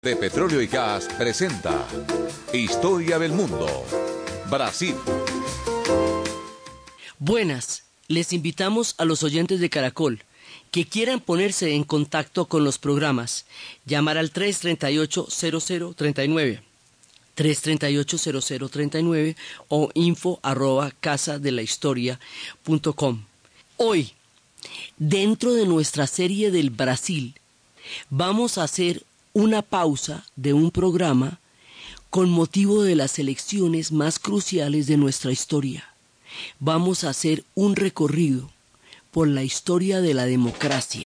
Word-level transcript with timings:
de 0.00 0.14
Petróleo 0.14 0.62
y 0.62 0.68
Gas 0.68 1.08
presenta 1.18 1.84
Historia 2.52 3.18
del 3.18 3.32
Mundo. 3.32 3.66
Brasil. 4.48 4.94
Buenas, 7.18 7.82
les 8.06 8.32
invitamos 8.32 8.94
a 8.98 9.04
los 9.04 9.24
oyentes 9.24 9.58
de 9.58 9.70
Caracol 9.70 10.22
que 10.70 10.84
quieran 10.84 11.18
ponerse 11.18 11.74
en 11.74 11.82
contacto 11.82 12.44
con 12.44 12.62
los 12.62 12.78
programas, 12.78 13.44
llamar 13.86 14.18
al 14.18 14.32
338-0039, 14.32 16.60
338-0039 17.36 19.34
o 19.66 19.90
info 19.94 20.38
arroba 20.44 20.92
casa 21.00 21.40
de 21.40 21.50
la 21.50 21.62
historia.com. 21.62 23.24
Hoy, 23.78 24.12
dentro 24.96 25.54
de 25.54 25.66
nuestra 25.66 26.06
serie 26.06 26.52
del 26.52 26.70
Brasil, 26.70 27.34
vamos 28.10 28.58
a 28.58 28.62
hacer 28.62 29.02
una 29.32 29.62
pausa 29.62 30.24
de 30.36 30.52
un 30.52 30.70
programa 30.70 31.40
con 32.10 32.30
motivo 32.30 32.82
de 32.82 32.94
las 32.94 33.18
elecciones 33.18 33.92
más 33.92 34.18
cruciales 34.18 34.86
de 34.86 34.96
nuestra 34.96 35.32
historia. 35.32 35.84
Vamos 36.58 37.04
a 37.04 37.10
hacer 37.10 37.44
un 37.54 37.76
recorrido 37.76 38.50
por 39.10 39.28
la 39.28 39.42
historia 39.42 40.00
de 40.00 40.14
la 40.14 40.26
democracia. 40.26 41.04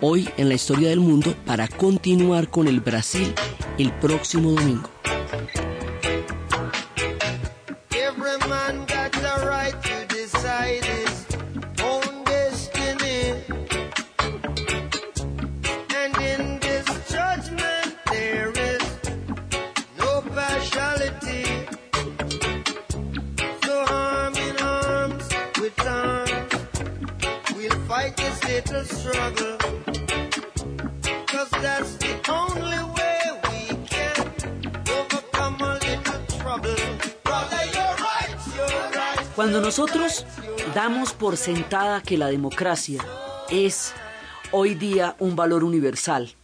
Hoy 0.00 0.28
en 0.36 0.48
la 0.48 0.54
historia 0.54 0.88
del 0.88 1.00
mundo 1.00 1.34
para 1.44 1.68
continuar 1.68 2.48
con 2.48 2.66
el 2.66 2.80
Brasil 2.80 3.34
el 3.78 3.92
próximo 3.92 4.52
domingo. 4.52 4.90
Cuando 39.34 39.60
nosotros 39.62 40.26
damos 40.74 41.12
por 41.14 41.36
sentada 41.36 42.02
que 42.02 42.18
la 42.18 42.28
democracia 42.28 43.02
es 43.50 43.94
hoy 44.52 44.74
día 44.74 45.16
un 45.18 45.34
valor 45.34 45.64
universal, 45.64 46.34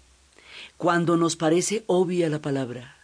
cuando 0.79 1.17
nos 1.17 1.37
parece 1.37 1.85
obvia 1.87 2.31
la 2.31 2.41
palabra, 2.41 2.97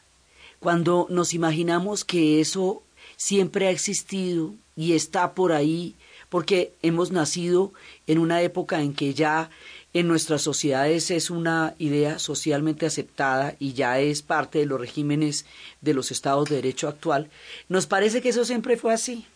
cuando 0.61 1.07
nos 1.11 1.35
imaginamos 1.35 2.05
que 2.05 2.41
eso 2.41 2.83
siempre 3.17 3.67
ha 3.67 3.71
existido 3.71 4.55
y 4.77 4.95
está 4.95 5.35
por 5.35 5.53
ahí, 5.53 5.95
porque 6.33 6.73
hemos 6.81 7.13
nacido 7.13 7.75
en 8.07 8.19
una 8.19 8.41
época 8.41 8.81
en 8.81 8.95
que 8.95 9.13
ya 9.13 9.51
en 9.93 10.09
nuestras 10.09 10.41
sociedades 10.41 11.11
es 11.11 11.29
una 11.29 11.75
idea 11.79 12.19
socialmente 12.19 12.87
aceptada 12.87 13.55
y 13.59 13.75
ya 13.75 14.01
es 14.01 14.23
parte 14.23 14.61
de 14.61 14.65
los 14.65 14.81
regímenes 14.81 15.45
de 15.83 15.93
los 15.93 16.11
estados 16.11 16.49
de 16.49 16.57
derecho 16.57 16.89
actual, 16.89 17.29
nos 17.69 17.87
parece 17.87 18.23
que 18.23 18.31
eso 18.31 18.47
siempre 18.47 18.79
fue 18.79 18.95
así. 18.95 19.27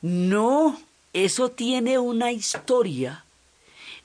No, 0.00 0.80
eso 1.12 1.50
tiene 1.50 1.98
una 1.98 2.32
historia 2.32 3.26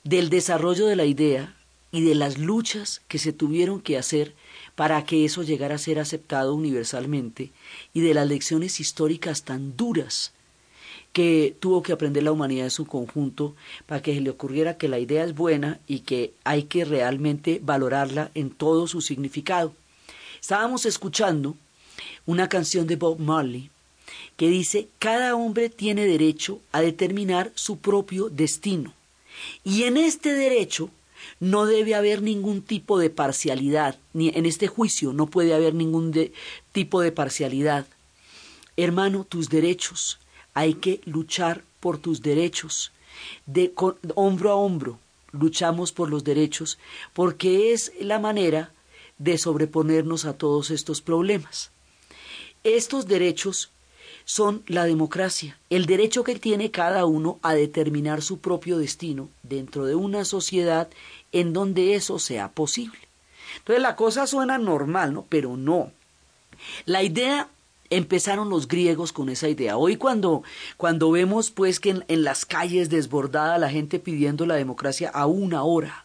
del 0.04 0.28
desarrollo 0.28 0.88
de 0.88 0.96
la 0.96 1.06
idea 1.06 1.56
y 1.90 2.02
de 2.02 2.16
las 2.16 2.36
luchas 2.36 3.00
que 3.08 3.18
se 3.18 3.32
tuvieron 3.32 3.80
que 3.80 3.96
hacer 3.96 4.34
para 4.74 5.02
que 5.06 5.24
eso 5.24 5.42
llegara 5.42 5.76
a 5.76 5.78
ser 5.78 5.98
aceptado 5.98 6.54
universalmente 6.54 7.50
y 7.94 8.02
de 8.02 8.12
las 8.12 8.28
lecciones 8.28 8.78
históricas 8.78 9.44
tan 9.44 9.74
duras 9.74 10.34
que 11.16 11.56
tuvo 11.60 11.82
que 11.82 11.94
aprender 11.94 12.22
la 12.24 12.32
humanidad 12.32 12.66
en 12.66 12.70
su 12.70 12.84
conjunto 12.84 13.56
para 13.86 14.02
que 14.02 14.14
se 14.14 14.20
le 14.20 14.28
ocurriera 14.28 14.76
que 14.76 14.86
la 14.86 14.98
idea 14.98 15.24
es 15.24 15.34
buena 15.34 15.80
y 15.86 16.00
que 16.00 16.34
hay 16.44 16.64
que 16.64 16.84
realmente 16.84 17.58
valorarla 17.64 18.30
en 18.34 18.50
todo 18.50 18.86
su 18.86 19.00
significado. 19.00 19.72
Estábamos 20.42 20.84
escuchando 20.84 21.56
una 22.26 22.50
canción 22.50 22.86
de 22.86 22.96
Bob 22.96 23.18
Marley 23.18 23.70
que 24.36 24.50
dice, 24.50 24.88
cada 24.98 25.34
hombre 25.36 25.70
tiene 25.70 26.04
derecho 26.04 26.60
a 26.70 26.82
determinar 26.82 27.50
su 27.54 27.78
propio 27.78 28.28
destino. 28.28 28.92
Y 29.64 29.84
en 29.84 29.96
este 29.96 30.34
derecho 30.34 30.90
no 31.40 31.64
debe 31.64 31.94
haber 31.94 32.20
ningún 32.20 32.60
tipo 32.60 32.98
de 32.98 33.08
parcialidad, 33.08 33.98
ni 34.12 34.28
en 34.34 34.44
este 34.44 34.66
juicio 34.66 35.14
no 35.14 35.28
puede 35.28 35.54
haber 35.54 35.72
ningún 35.72 36.12
tipo 36.72 37.00
de 37.00 37.10
parcialidad. 37.10 37.86
Hermano, 38.76 39.24
tus 39.24 39.48
derechos, 39.48 40.18
hay 40.56 40.74
que 40.74 41.02
luchar 41.04 41.62
por 41.80 41.98
tus 41.98 42.22
derechos. 42.22 42.90
De 43.44 43.72
hombro 44.14 44.50
a 44.50 44.54
hombro 44.54 44.98
luchamos 45.32 45.92
por 45.92 46.08
los 46.08 46.24
derechos 46.24 46.78
porque 47.12 47.74
es 47.74 47.92
la 48.00 48.18
manera 48.18 48.72
de 49.18 49.36
sobreponernos 49.36 50.24
a 50.24 50.32
todos 50.32 50.70
estos 50.70 51.02
problemas. 51.02 51.70
Estos 52.64 53.06
derechos 53.06 53.70
son 54.24 54.62
la 54.66 54.84
democracia, 54.84 55.58
el 55.68 55.84
derecho 55.84 56.24
que 56.24 56.36
tiene 56.36 56.70
cada 56.70 57.04
uno 57.04 57.38
a 57.42 57.52
determinar 57.52 58.22
su 58.22 58.38
propio 58.38 58.78
destino 58.78 59.28
dentro 59.42 59.84
de 59.84 59.94
una 59.94 60.24
sociedad 60.24 60.88
en 61.32 61.52
donde 61.52 61.94
eso 61.94 62.18
sea 62.18 62.50
posible. 62.50 62.98
Entonces 63.58 63.82
la 63.82 63.94
cosa 63.94 64.26
suena 64.26 64.56
normal, 64.56 65.12
¿no? 65.12 65.26
Pero 65.28 65.58
no. 65.58 65.92
La 66.86 67.02
idea 67.02 67.50
empezaron 67.90 68.50
los 68.50 68.68
griegos 68.68 69.12
con 69.12 69.28
esa 69.28 69.48
idea. 69.48 69.76
Hoy 69.76 69.96
cuando, 69.96 70.42
cuando 70.76 71.10
vemos 71.10 71.50
pues 71.50 71.80
que 71.80 72.02
en, 72.06 72.24
las 72.24 72.46
calles 72.46 72.90
desbordada 72.90 73.58
la 73.58 73.70
gente 73.70 73.98
pidiendo 73.98 74.46
la 74.46 74.56
democracia 74.56 75.10
a 75.10 75.26
una 75.26 75.62
hora, 75.62 76.04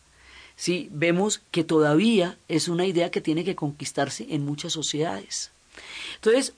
¿sí? 0.56 0.90
vemos 0.92 1.42
que 1.52 1.64
todavía 1.64 2.38
es 2.47 2.68
una 2.68 2.86
idea 2.86 3.12
que 3.12 3.22
tiene 3.22 3.44
que 3.44 3.56
conquistarse 3.56 4.28
en 4.30 4.46
muchas 4.46 4.74
sociedades. 4.74 5.52
Entonces, 6.16 6.53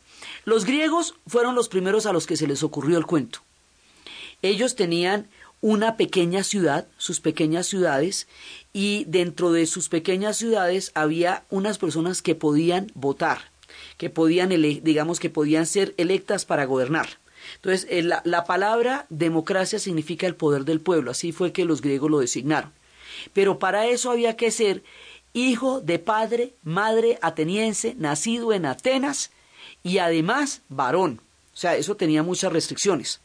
los 0.45 0.65
griegos 0.65 1.15
fueron 1.27 1.55
los 1.55 1.69
primeros 1.69 2.05
a 2.05 2.13
los 2.13 2.27
que 2.27 2.37
se 2.37 2.47
les 2.47 2.63
ocurrió 2.63 2.97
el 2.97 3.05
cuento. 3.05 3.39
Ellos 4.41 4.75
tenían 4.75 5.27
una 5.61 5.95
pequeña 5.95 6.43
ciudad, 6.43 6.87
sus 6.97 7.21
pequeñas 7.21 7.67
ciudades, 7.67 8.27
y 8.73 9.05
dentro 9.05 9.53
de 9.53 9.65
sus 9.65 9.87
pequeñas 9.87 10.35
ciudades 10.35 10.91
había 10.93 11.45
unas 11.49 11.77
personas 11.77 12.21
que 12.21 12.35
podían 12.35 12.91
votar, 12.95 13.52
que 13.97 14.09
podían, 14.09 14.49
digamos, 14.49 15.19
que 15.19 15.29
podían 15.29 15.65
ser 15.65 15.93
electas 15.97 16.45
para 16.45 16.65
gobernar. 16.65 17.07
Entonces, 17.55 17.87
eh, 17.89 18.03
la, 18.03 18.21
la 18.25 18.45
palabra 18.45 19.05
democracia 19.09 19.79
significa 19.79 20.27
el 20.27 20.35
poder 20.35 20.65
del 20.65 20.79
pueblo, 20.79 21.11
así 21.11 21.31
fue 21.31 21.51
que 21.51 21.65
los 21.65 21.81
griegos 21.81 22.09
lo 22.09 22.19
designaron. 22.19 22.71
Pero 23.33 23.59
para 23.59 23.87
eso 23.87 24.11
había 24.11 24.35
que 24.35 24.51
ser 24.51 24.83
hijo 25.33 25.81
de 25.81 25.99
padre, 25.99 26.53
madre 26.63 27.17
ateniense, 27.21 27.95
nacido 27.97 28.53
en 28.53 28.65
Atenas, 28.65 29.31
y 29.83 29.97
además 29.97 30.61
varón. 30.69 31.21
O 31.53 31.57
sea, 31.57 31.75
eso 31.75 31.95
tenía 31.95 32.23
muchas 32.23 32.51
restricciones. 32.51 33.19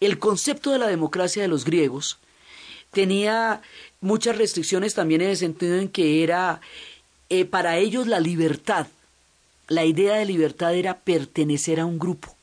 El 0.00 0.18
concepto 0.18 0.70
de 0.70 0.78
la 0.78 0.88
democracia 0.88 1.42
de 1.42 1.48
los 1.48 1.64
griegos 1.64 2.18
tenía 2.90 3.62
muchas 4.00 4.36
restricciones 4.36 4.94
también 4.94 5.22
en 5.22 5.30
el 5.30 5.36
sentido 5.36 5.76
en 5.76 5.88
que 5.88 6.22
era 6.22 6.60
eh, 7.28 7.44
para 7.44 7.78
ellos 7.78 8.06
la 8.06 8.20
libertad, 8.20 8.86
la 9.68 9.84
idea 9.84 10.16
de 10.16 10.26
libertad 10.26 10.74
era 10.74 10.98
pertenecer 10.98 11.80
a 11.80 11.86
un 11.86 11.98
grupo, 11.98 12.36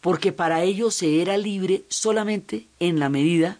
porque 0.00 0.32
para 0.32 0.62
ellos 0.62 0.94
se 0.94 1.22
era 1.22 1.36
libre 1.36 1.84
solamente 1.88 2.66
en 2.80 2.98
la 2.98 3.08
medida 3.08 3.58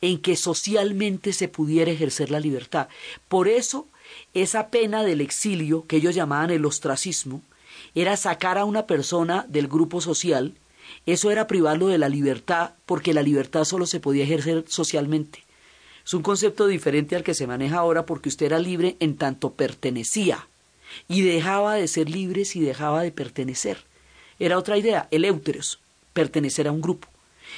en 0.00 0.18
que 0.18 0.34
socialmente 0.36 1.32
se 1.32 1.48
pudiera 1.48 1.90
ejercer 1.90 2.30
la 2.30 2.40
libertad. 2.40 2.88
Por 3.28 3.48
eso, 3.48 3.86
esa 4.34 4.68
pena 4.68 5.02
del 5.02 5.20
exilio, 5.20 5.86
que 5.86 5.96
ellos 5.96 6.14
llamaban 6.14 6.50
el 6.50 6.64
ostracismo, 6.64 7.42
era 7.94 8.16
sacar 8.16 8.58
a 8.58 8.64
una 8.64 8.86
persona 8.86 9.44
del 9.48 9.68
grupo 9.68 10.00
social, 10.00 10.54
eso 11.04 11.30
era 11.30 11.46
privarlo 11.46 11.88
de 11.88 11.98
la 11.98 12.08
libertad, 12.08 12.72
porque 12.86 13.12
la 13.12 13.22
libertad 13.22 13.64
solo 13.64 13.86
se 13.86 14.00
podía 14.00 14.24
ejercer 14.24 14.64
socialmente. 14.68 15.44
Es 16.04 16.14
un 16.14 16.22
concepto 16.22 16.66
diferente 16.66 17.14
al 17.14 17.22
que 17.22 17.34
se 17.34 17.46
maneja 17.46 17.76
ahora 17.76 18.06
porque 18.06 18.30
usted 18.30 18.46
era 18.46 18.58
libre 18.58 18.96
en 19.00 19.16
tanto 19.16 19.52
pertenecía 19.52 20.47
y 21.08 21.22
dejaba 21.22 21.74
de 21.74 21.88
ser 21.88 22.08
libre 22.08 22.44
si 22.44 22.60
dejaba 22.60 23.02
de 23.02 23.12
pertenecer. 23.12 23.84
Era 24.38 24.58
otra 24.58 24.78
idea, 24.78 25.08
el 25.10 25.24
éuteros, 25.24 25.80
pertenecer 26.12 26.68
a 26.68 26.72
un 26.72 26.80
grupo. 26.80 27.08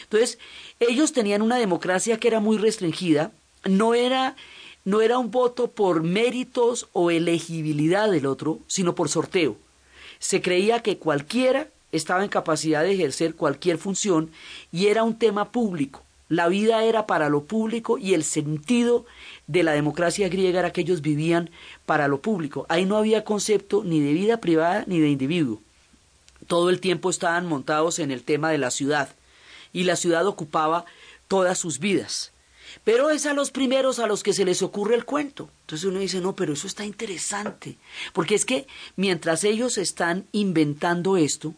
Entonces, 0.04 0.38
ellos 0.78 1.12
tenían 1.12 1.42
una 1.42 1.58
democracia 1.58 2.18
que 2.18 2.28
era 2.28 2.40
muy 2.40 2.58
restringida, 2.58 3.32
no 3.64 3.94
era, 3.94 4.36
no 4.84 5.02
era 5.02 5.18
un 5.18 5.30
voto 5.30 5.70
por 5.70 6.02
méritos 6.02 6.88
o 6.92 7.10
elegibilidad 7.10 8.10
del 8.10 8.26
otro, 8.26 8.60
sino 8.66 8.94
por 8.94 9.08
sorteo 9.08 9.56
se 10.20 10.42
creía 10.42 10.80
que 10.80 10.98
cualquiera 10.98 11.68
estaba 11.90 12.22
en 12.22 12.28
capacidad 12.28 12.84
de 12.84 12.92
ejercer 12.92 13.34
cualquier 13.34 13.78
función 13.78 14.30
y 14.70 14.86
era 14.86 15.02
un 15.02 15.18
tema 15.18 15.50
público. 15.50 16.04
La 16.30 16.46
vida 16.46 16.84
era 16.84 17.08
para 17.08 17.28
lo 17.28 17.42
público 17.42 17.98
y 17.98 18.14
el 18.14 18.22
sentido 18.22 19.04
de 19.48 19.64
la 19.64 19.72
democracia 19.72 20.28
griega 20.28 20.60
era 20.60 20.72
que 20.72 20.82
ellos 20.82 21.02
vivían 21.02 21.50
para 21.86 22.06
lo 22.06 22.22
público. 22.22 22.66
Ahí 22.68 22.86
no 22.86 22.96
había 22.96 23.24
concepto 23.24 23.82
ni 23.84 23.98
de 23.98 24.12
vida 24.12 24.36
privada 24.40 24.84
ni 24.86 25.00
de 25.00 25.10
individuo. 25.10 25.60
Todo 26.46 26.70
el 26.70 26.78
tiempo 26.78 27.10
estaban 27.10 27.46
montados 27.46 27.98
en 27.98 28.12
el 28.12 28.22
tema 28.22 28.52
de 28.52 28.58
la 28.58 28.70
ciudad 28.70 29.08
y 29.72 29.82
la 29.82 29.96
ciudad 29.96 30.24
ocupaba 30.24 30.84
todas 31.26 31.58
sus 31.58 31.80
vidas. 31.80 32.30
Pero 32.84 33.10
es 33.10 33.26
a 33.26 33.34
los 33.34 33.50
primeros 33.50 33.98
a 33.98 34.06
los 34.06 34.22
que 34.22 34.32
se 34.32 34.44
les 34.44 34.62
ocurre 34.62 34.94
el 34.94 35.04
cuento. 35.04 35.50
Entonces 35.62 35.88
uno 35.88 35.98
dice, 35.98 36.20
no, 36.20 36.36
pero 36.36 36.52
eso 36.52 36.68
está 36.68 36.84
interesante. 36.84 37.76
Porque 38.12 38.36
es 38.36 38.44
que 38.44 38.68
mientras 38.94 39.42
ellos 39.42 39.78
están 39.78 40.26
inventando 40.30 41.16
esto, 41.16 41.54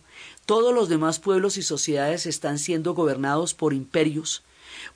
todos 0.46 0.74
los 0.74 0.88
demás 0.88 1.18
pueblos 1.18 1.58
y 1.58 1.62
sociedades 1.62 2.24
están 2.24 2.58
siendo 2.58 2.94
gobernados 2.94 3.52
por 3.52 3.74
imperios, 3.74 4.42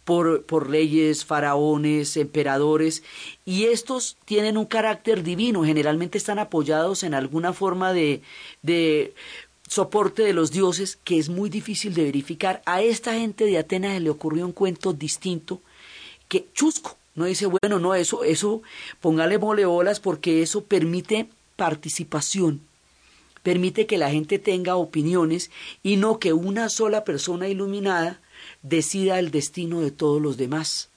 por, 0.04 0.44
por 0.44 0.70
reyes, 0.70 1.24
faraones, 1.24 2.16
emperadores, 2.16 3.02
y 3.44 3.64
estos 3.64 4.16
tienen 4.24 4.56
un 4.56 4.66
carácter 4.66 5.22
divino, 5.22 5.64
generalmente 5.64 6.18
están 6.18 6.38
apoyados 6.38 7.02
en 7.02 7.14
alguna 7.14 7.52
forma 7.52 7.92
de, 7.92 8.22
de 8.62 9.14
soporte 9.68 10.22
de 10.22 10.32
los 10.32 10.50
dioses 10.50 10.98
que 11.04 11.18
es 11.18 11.28
muy 11.28 11.50
difícil 11.50 11.94
de 11.94 12.04
verificar. 12.04 12.62
A 12.66 12.82
esta 12.82 13.14
gente 13.14 13.44
de 13.44 13.58
Atenas 13.58 14.00
le 14.00 14.10
ocurrió 14.10 14.46
un 14.46 14.52
cuento 14.52 14.92
distinto 14.92 15.60
que 16.28 16.46
chusco. 16.54 16.96
No 17.14 17.24
dice, 17.24 17.46
bueno, 17.46 17.78
no, 17.78 17.94
eso, 17.94 18.24
eso, 18.24 18.62
póngale 19.00 19.38
moleolas 19.38 20.00
porque 20.00 20.42
eso 20.42 20.64
permite 20.64 21.28
participación, 21.56 22.60
permite 23.42 23.86
que 23.86 23.96
la 23.96 24.10
gente 24.10 24.38
tenga 24.38 24.76
opiniones 24.76 25.50
y 25.82 25.96
no 25.96 26.18
que 26.18 26.34
una 26.34 26.68
sola 26.68 27.04
persona 27.04 27.48
iluminada 27.48 28.20
decida 28.68 29.18
el 29.18 29.30
destino 29.30 29.80
de 29.80 29.90
todos 29.90 30.20
los 30.20 30.36
demás. 30.36 30.88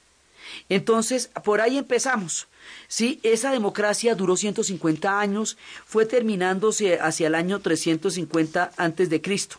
Entonces, 0.68 1.30
por 1.44 1.62
ahí 1.62 1.78
empezamos. 1.78 2.48
Sí, 2.88 3.20
esa 3.24 3.52
democracia 3.52 4.16
duró 4.16 4.36
150 4.36 5.20
años, 5.20 5.58
fue 5.86 6.06
terminándose 6.06 7.00
hacia 7.00 7.28
el 7.28 7.36
año 7.36 7.60
350 7.60 8.72
antes 8.78 9.10
de 9.10 9.22
Cristo. 9.22 9.58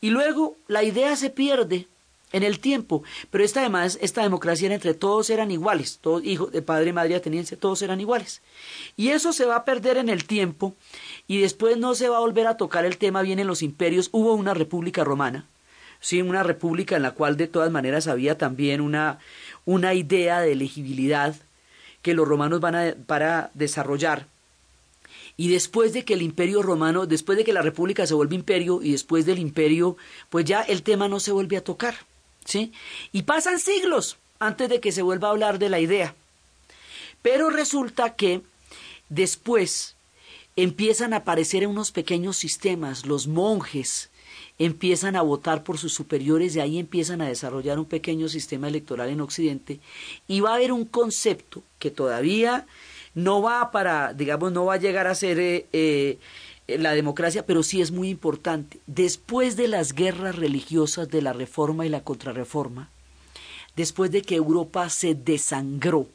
Y 0.00 0.10
luego 0.10 0.56
la 0.68 0.82
idea 0.82 1.16
se 1.16 1.30
pierde 1.30 1.86
en 2.32 2.42
el 2.42 2.60
tiempo, 2.60 3.02
pero 3.30 3.42
esta 3.42 3.60
además, 3.60 3.98
esta 4.02 4.22
democracia 4.22 4.66
era 4.66 4.74
entre 4.74 4.92
todos 4.92 5.30
eran 5.30 5.50
iguales, 5.50 5.98
todos 6.02 6.22
hijos 6.24 6.52
de 6.52 6.60
padre, 6.60 6.92
madre, 6.92 7.16
ateniense, 7.16 7.56
todos 7.56 7.80
eran 7.80 8.00
iguales. 8.00 8.42
Y 8.96 9.08
eso 9.08 9.32
se 9.32 9.46
va 9.46 9.56
a 9.56 9.64
perder 9.64 9.96
en 9.96 10.10
el 10.10 10.24
tiempo 10.24 10.74
y 11.26 11.40
después 11.40 11.78
no 11.78 11.94
se 11.94 12.10
va 12.10 12.18
a 12.18 12.20
volver 12.20 12.46
a 12.46 12.58
tocar 12.58 12.84
el 12.84 12.98
tema 12.98 13.22
bien 13.22 13.38
en 13.38 13.46
los 13.46 13.62
imperios. 13.62 14.10
Hubo 14.12 14.34
una 14.34 14.52
república 14.52 15.04
romana, 15.04 15.46
sí, 16.00 16.22
una 16.22 16.42
república 16.42 16.96
en 16.96 17.02
la 17.02 17.12
cual 17.12 17.36
de 17.36 17.48
todas 17.48 17.70
maneras 17.70 18.06
había 18.06 18.38
también 18.38 18.80
una, 18.80 19.18
una 19.64 19.94
idea 19.94 20.40
de 20.40 20.52
elegibilidad 20.52 21.34
que 22.02 22.14
los 22.14 22.26
romanos 22.26 22.60
van 22.60 22.74
a 22.74 22.94
para 23.06 23.50
desarrollar. 23.54 24.26
Y 25.36 25.50
después 25.50 25.92
de 25.92 26.04
que 26.04 26.14
el 26.14 26.22
imperio 26.22 26.62
romano, 26.62 27.06
después 27.06 27.38
de 27.38 27.44
que 27.44 27.52
la 27.52 27.62
república 27.62 28.06
se 28.06 28.14
vuelve 28.14 28.34
imperio 28.34 28.80
y 28.82 28.92
después 28.92 29.24
del 29.24 29.38
imperio, 29.38 29.96
pues 30.30 30.44
ya 30.44 30.62
el 30.62 30.82
tema 30.82 31.06
no 31.06 31.20
se 31.20 31.32
vuelve 31.32 31.56
a 31.56 31.64
tocar. 31.64 31.94
¿sí? 32.44 32.72
Y 33.12 33.22
pasan 33.22 33.60
siglos 33.60 34.16
antes 34.40 34.68
de 34.68 34.80
que 34.80 34.90
se 34.90 35.02
vuelva 35.02 35.28
a 35.28 35.30
hablar 35.32 35.58
de 35.58 35.68
la 35.68 35.80
idea. 35.80 36.14
Pero 37.22 37.50
resulta 37.50 38.16
que 38.16 38.42
después 39.08 39.94
empiezan 40.56 41.12
a 41.12 41.18
aparecer 41.18 41.62
en 41.62 41.70
unos 41.70 41.92
pequeños 41.92 42.36
sistemas, 42.36 43.06
los 43.06 43.28
monjes 43.28 44.10
empiezan 44.58 45.16
a 45.16 45.22
votar 45.22 45.62
por 45.62 45.78
sus 45.78 45.94
superiores 45.94 46.56
y 46.56 46.60
ahí 46.60 46.78
empiezan 46.78 47.20
a 47.20 47.28
desarrollar 47.28 47.78
un 47.78 47.84
pequeño 47.84 48.28
sistema 48.28 48.68
electoral 48.68 49.08
en 49.08 49.20
Occidente 49.20 49.80
y 50.26 50.40
va 50.40 50.50
a 50.50 50.54
haber 50.56 50.72
un 50.72 50.84
concepto 50.84 51.62
que 51.78 51.90
todavía 51.90 52.66
no 53.14 53.40
va 53.40 53.70
para, 53.70 54.12
digamos, 54.12 54.52
no 54.52 54.64
va 54.64 54.74
a 54.74 54.78
llegar 54.78 55.06
a 55.06 55.14
ser 55.14 55.38
eh, 55.38 55.66
eh, 55.72 56.18
la 56.78 56.92
democracia, 56.92 57.46
pero 57.46 57.62
sí 57.62 57.80
es 57.80 57.90
muy 57.90 58.08
importante. 58.08 58.78
Después 58.86 59.56
de 59.56 59.68
las 59.68 59.92
guerras 59.92 60.36
religiosas 60.36 61.08
de 61.08 61.22
la 61.22 61.32
reforma 61.32 61.86
y 61.86 61.88
la 61.88 62.02
contrarreforma, 62.02 62.90
después 63.76 64.10
de 64.10 64.22
que 64.22 64.36
Europa 64.36 64.88
se 64.90 65.14
desangró 65.14 66.08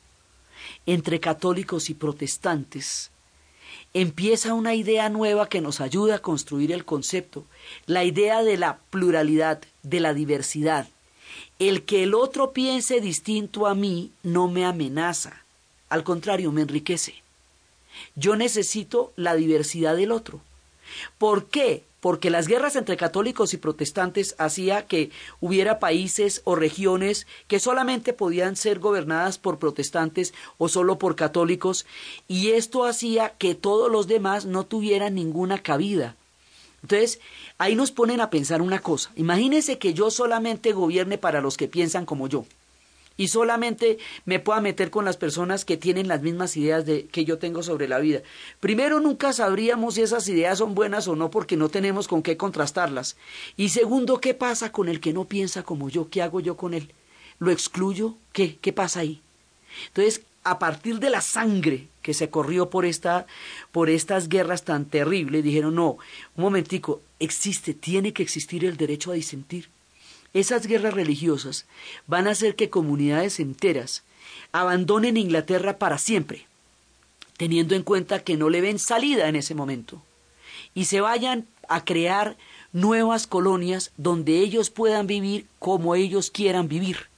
entre 0.86 1.19
católicos 1.19 1.89
y 1.89 1.94
protestantes, 1.94 3.10
empieza 3.94 4.54
una 4.54 4.74
idea 4.74 5.10
nueva 5.10 5.50
que 5.50 5.62
nos 5.62 5.81
ayuda 5.81 6.16
a 6.16 6.22
construir 6.22 6.72
el 6.72 6.86
concepto, 6.86 7.45
la 7.86 8.04
idea 8.04 8.44
de 8.44 8.57
la 8.57 8.78
pluralidad, 8.90 9.62
de 9.84 10.00
la 10.00 10.13
diversidad. 10.13 10.88
El 11.60 11.84
que 11.84 12.04
el 12.04 12.13
otro 12.13 12.51
piense 12.51 13.00
distinto 13.01 13.68
a 13.68 13.75
mí 13.75 14.12
no 14.24 14.48
me 14.48 14.66
amenaza, 14.66 15.44
al 15.90 16.04
contrario, 16.04 16.51
me 16.51 16.62
enriquece. 16.62 17.22
Yo 18.16 18.36
necesito 18.36 19.13
la 19.16 19.36
diversidad 19.36 19.96
del 19.96 20.12
otro. 20.12 20.42
¿Por 21.19 21.46
qué? 21.46 21.84
Porque 22.03 22.29
las 22.29 22.50
guerras 22.50 22.75
entre 22.75 22.97
católicos 22.97 23.53
y 23.53 23.57
protestantes 23.57 24.35
hacía 24.38 24.88
que 24.88 25.09
hubiera 25.39 25.79
países 25.79 26.41
o 26.44 26.53
regiones 26.53 27.27
que 27.47 27.61
solamente 27.61 28.11
podían 28.11 28.57
ser 28.57 28.79
gobernadas 28.79 29.38
por 29.38 29.57
protestantes 29.57 30.33
o 30.57 30.67
solo 30.67 31.00
por 31.00 31.15
católicos, 31.15 31.85
y 32.27 32.50
esto 32.50 32.83
hacía 32.83 33.29
que 33.38 33.55
todos 33.55 33.89
los 33.89 34.07
demás 34.07 34.44
no 34.44 34.65
tuvieran 34.65 35.15
ninguna 35.15 35.63
cabida. 35.63 36.17
Entonces, 36.81 37.21
ahí 37.57 37.73
nos 37.73 37.91
ponen 37.91 38.19
a 38.19 38.29
pensar 38.29 38.61
una 38.61 38.79
cosa. 38.79 39.09
Imagínense 39.15 39.77
que 39.77 39.94
yo 39.94 40.11
solamente 40.11 40.73
gobierne 40.73 41.17
para 41.17 41.39
los 41.39 41.55
que 41.55 41.69
piensan 41.69 42.05
como 42.05 42.27
yo 42.27 42.44
y 43.15 43.27
solamente 43.27 44.00
me 44.25 44.39
pueda 44.39 44.62
meter 44.62 44.89
con 44.89 45.06
las 45.06 45.18
personas 45.18 45.65
que 45.65 45.77
tienen 45.77 46.07
las 46.07 46.21
mismas 46.21 46.57
ideas 46.57 46.86
de, 46.86 47.06
que 47.06 47.25
yo 47.25 47.38
tengo 47.38 47.62
sobre 47.62 47.88
la 47.88 48.00
vida. 48.00 48.21
Primero, 48.60 49.00
nunca 49.00 49.33
sabríamos 49.33 49.95
si 49.95 50.01
esas 50.01 50.27
ideas 50.27 50.57
son 50.57 50.74
buenas 50.75 51.07
o 51.07 51.15
no 51.15 51.30
porque 51.30 51.57
no 51.57 51.69
tenemos 51.69 52.07
con 52.07 52.24
qué 52.24 52.38
contrastarlas. 52.38 53.15
Y 53.56 53.69
segundo, 53.69 54.19
¿qué 54.19 54.33
pasa 54.33 54.71
con 54.71 54.89
el 54.89 55.00
que 55.00 55.13
no 55.13 55.25
piensa 55.25 55.63
como 55.63 55.89
yo? 55.89 56.10
¿Qué 56.10 56.21
hago 56.21 56.39
yo 56.39 56.57
con 56.57 56.74
él? 56.74 56.92
¿Lo 57.39 57.51
excluyo? 57.51 58.15
¿Qué? 58.31 58.57
¿Qué 58.57 58.74
pasa 58.74 59.01
ahí? 59.01 59.21
Entonces, 59.88 60.21
a 60.44 60.60
partir 60.60 61.00
de 61.00 61.10
la 61.10 61.21
sangre 61.21 61.88
que 62.01 62.13
se 62.13 62.30
corrió 62.30 62.69
por 62.69 62.86
esta 62.86 63.25
por 63.71 63.89
estas 63.89 64.27
guerras 64.27 64.63
tan 64.63 64.86
terribles, 64.86 65.44
dijeron, 65.44 65.75
"No, 65.75 65.98
un 66.36 66.44
momentico, 66.44 67.01
existe, 67.19 67.74
tiene 67.74 68.12
que 68.13 68.24
existir 68.24 68.65
el 68.65 68.77
derecho 68.77 69.12
a 69.12 69.15
disentir." 69.15 69.69
Esas 70.33 70.65
guerras 70.65 70.95
religiosas 70.95 71.65
van 72.07 72.27
a 72.27 72.31
hacer 72.31 72.56
que 72.56 72.69
comunidades 72.69 73.39
enteras 73.39 74.03
abandonen 74.51 75.18
Inglaterra 75.18 75.77
para 75.77 75.97
siempre, 75.97 76.47
teniendo 77.38 77.75
en 77.75 77.83
cuenta 77.83 78.24
que 78.24 78.38
no 78.38 78.50
le 78.50 78.62
ven 78.62 78.80
salida 78.80 79.27
en 79.27 79.35
ese 79.35 79.53
momento, 79.53 80.01
y 80.74 80.85
se 80.85 81.01
vayan 81.01 81.48
a 81.69 81.86
crear 81.86 82.36
nuevas 82.72 83.27
colonias 83.27 83.91
donde 83.98 84.39
ellos 84.39 84.69
puedan 84.69 85.08
vivir 85.08 85.46
como 85.60 85.96
ellos 85.96 86.31
quieran 86.31 86.67
vivir. 86.67 87.12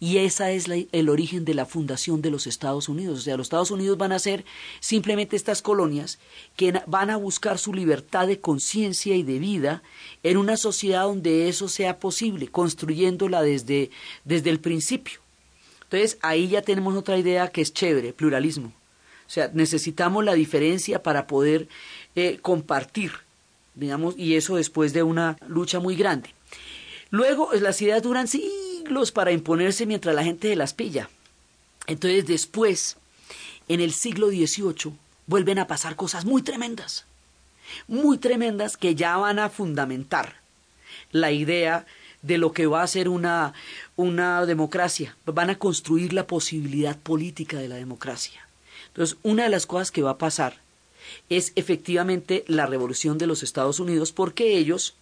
Y 0.00 0.18
esa 0.18 0.50
es 0.50 0.66
el 0.68 1.08
origen 1.08 1.44
de 1.44 1.54
la 1.54 1.66
fundación 1.66 2.22
de 2.22 2.30
los 2.30 2.46
Estados 2.46 2.88
Unidos. 2.88 3.18
O 3.18 3.22
sea, 3.22 3.36
los 3.36 3.46
Estados 3.46 3.70
Unidos 3.70 3.98
van 3.98 4.12
a 4.12 4.18
ser 4.18 4.44
simplemente 4.80 5.36
estas 5.36 5.62
colonias 5.62 6.18
que 6.56 6.72
van 6.86 7.10
a 7.10 7.16
buscar 7.16 7.58
su 7.58 7.72
libertad 7.72 8.26
de 8.26 8.40
conciencia 8.40 9.16
y 9.16 9.22
de 9.22 9.38
vida 9.38 9.82
en 10.22 10.36
una 10.36 10.56
sociedad 10.56 11.04
donde 11.04 11.48
eso 11.48 11.68
sea 11.68 11.98
posible, 11.98 12.48
construyéndola 12.48 13.42
desde, 13.42 13.90
desde 14.24 14.50
el 14.50 14.60
principio. 14.60 15.20
Entonces, 15.84 16.18
ahí 16.22 16.48
ya 16.48 16.62
tenemos 16.62 16.96
otra 16.96 17.18
idea 17.18 17.48
que 17.48 17.60
es 17.60 17.72
chévere, 17.72 18.12
pluralismo. 18.12 18.72
O 19.26 19.30
sea, 19.30 19.50
necesitamos 19.54 20.24
la 20.24 20.34
diferencia 20.34 21.02
para 21.02 21.26
poder 21.26 21.68
eh, 22.14 22.38
compartir, 22.42 23.12
digamos, 23.74 24.14
y 24.18 24.36
eso 24.36 24.56
después 24.56 24.92
de 24.92 25.02
una 25.02 25.38
lucha 25.46 25.80
muy 25.80 25.96
grande. 25.96 26.30
Luego, 27.10 27.50
las 27.54 27.80
ideas 27.80 28.02
duran 28.02 28.28
sí 28.28 28.73
para 29.12 29.32
imponerse 29.32 29.86
mientras 29.86 30.14
la 30.14 30.24
gente 30.24 30.48
se 30.48 30.56
las 30.56 30.74
pilla. 30.74 31.08
Entonces 31.86 32.26
después, 32.26 32.96
en 33.68 33.80
el 33.80 33.92
siglo 33.92 34.28
XVIII, 34.28 34.94
vuelven 35.26 35.58
a 35.58 35.66
pasar 35.66 35.96
cosas 35.96 36.24
muy 36.24 36.42
tremendas, 36.42 37.04
muy 37.88 38.18
tremendas 38.18 38.76
que 38.76 38.94
ya 38.94 39.16
van 39.16 39.38
a 39.38 39.50
fundamentar 39.50 40.36
la 41.12 41.32
idea 41.32 41.86
de 42.22 42.38
lo 42.38 42.52
que 42.52 42.66
va 42.66 42.82
a 42.82 42.86
ser 42.86 43.08
una, 43.08 43.52
una 43.96 44.46
democracia, 44.46 45.16
van 45.26 45.50
a 45.50 45.58
construir 45.58 46.12
la 46.12 46.26
posibilidad 46.26 46.96
política 46.98 47.58
de 47.58 47.68
la 47.68 47.76
democracia. 47.76 48.46
Entonces, 48.88 49.18
una 49.22 49.44
de 49.44 49.50
las 49.50 49.66
cosas 49.66 49.90
que 49.90 50.02
va 50.02 50.12
a 50.12 50.18
pasar 50.18 50.60
es 51.28 51.52
efectivamente 51.56 52.44
la 52.46 52.66
revolución 52.66 53.18
de 53.18 53.26
los 53.26 53.42
Estados 53.42 53.78
Unidos 53.78 54.12
porque 54.12 54.56
ellos 54.56 54.94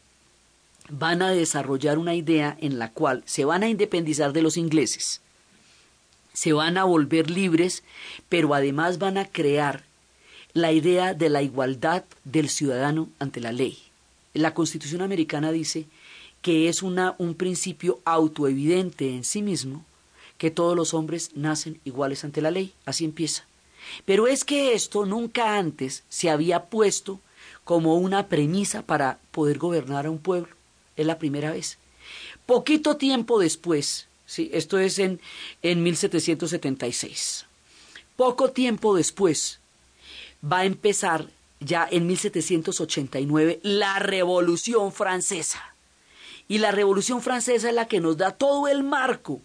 van 0.92 1.22
a 1.22 1.30
desarrollar 1.30 1.96
una 1.98 2.14
idea 2.14 2.56
en 2.60 2.78
la 2.78 2.90
cual 2.90 3.22
se 3.24 3.46
van 3.46 3.62
a 3.62 3.68
independizar 3.70 4.34
de 4.34 4.42
los 4.42 4.58
ingleses, 4.58 5.22
se 6.34 6.52
van 6.52 6.76
a 6.76 6.84
volver 6.84 7.30
libres, 7.30 7.82
pero 8.28 8.54
además 8.54 8.98
van 8.98 9.16
a 9.16 9.26
crear 9.26 9.84
la 10.52 10.70
idea 10.70 11.14
de 11.14 11.30
la 11.30 11.42
igualdad 11.42 12.04
del 12.24 12.50
ciudadano 12.50 13.08
ante 13.18 13.40
la 13.40 13.52
ley. 13.52 13.78
La 14.34 14.52
Constitución 14.52 15.00
americana 15.00 15.50
dice 15.50 15.86
que 16.42 16.68
es 16.68 16.82
una, 16.82 17.14
un 17.18 17.34
principio 17.34 18.00
autoevidente 18.04 19.14
en 19.14 19.24
sí 19.24 19.40
mismo, 19.40 19.84
que 20.36 20.50
todos 20.50 20.76
los 20.76 20.92
hombres 20.92 21.30
nacen 21.34 21.80
iguales 21.84 22.24
ante 22.24 22.42
la 22.42 22.50
ley. 22.50 22.72
Así 22.84 23.04
empieza. 23.04 23.44
Pero 24.04 24.26
es 24.26 24.44
que 24.44 24.74
esto 24.74 25.06
nunca 25.06 25.56
antes 25.56 26.02
se 26.08 26.28
había 26.30 26.64
puesto 26.64 27.20
como 27.64 27.96
una 27.96 28.26
premisa 28.26 28.82
para 28.82 29.18
poder 29.30 29.58
gobernar 29.58 30.06
a 30.06 30.10
un 30.10 30.18
pueblo. 30.18 30.54
Es 30.96 31.06
la 31.06 31.18
primera 31.18 31.50
vez. 31.52 31.78
Poquito 32.46 32.96
tiempo 32.96 33.38
después, 33.38 34.08
¿sí? 34.26 34.50
esto 34.52 34.78
es 34.78 34.98
en, 34.98 35.20
en 35.62 35.82
1776, 35.82 37.46
poco 38.16 38.50
tiempo 38.50 38.94
después 38.94 39.60
va 40.44 40.58
a 40.58 40.64
empezar 40.64 41.28
ya 41.60 41.86
en 41.90 42.06
1789 42.06 43.60
la 43.62 43.98
Revolución 43.98 44.92
Francesa. 44.92 45.62
Y 46.48 46.58
la 46.58 46.72
Revolución 46.72 47.22
Francesa 47.22 47.68
es 47.68 47.74
la 47.74 47.86
que 47.86 48.00
nos 48.00 48.16
da 48.16 48.32
todo 48.32 48.68
el 48.68 48.82
marco 48.82 49.40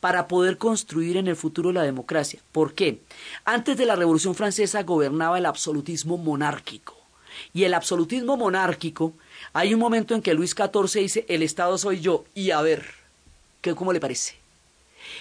para 0.00 0.28
poder 0.28 0.58
construir 0.58 1.16
en 1.16 1.26
el 1.28 1.36
futuro 1.36 1.72
la 1.72 1.82
democracia. 1.82 2.40
¿Por 2.52 2.74
qué? 2.74 3.00
Antes 3.44 3.76
de 3.76 3.86
la 3.86 3.96
Revolución 3.96 4.34
Francesa 4.34 4.82
gobernaba 4.82 5.38
el 5.38 5.46
absolutismo 5.46 6.18
monárquico. 6.18 6.94
Y 7.52 7.64
el 7.64 7.74
absolutismo 7.74 8.36
monárquico, 8.36 9.12
hay 9.56 9.72
un 9.72 9.80
momento 9.80 10.14
en 10.14 10.20
que 10.20 10.34
Luis 10.34 10.54
XIV 10.54 11.00
dice, 11.00 11.24
el 11.30 11.42
Estado 11.42 11.78
soy 11.78 12.00
yo, 12.00 12.26
y 12.34 12.50
a 12.50 12.60
ver, 12.60 12.84
¿qué, 13.62 13.74
¿cómo 13.74 13.94
le 13.94 14.00
parece? 14.00 14.34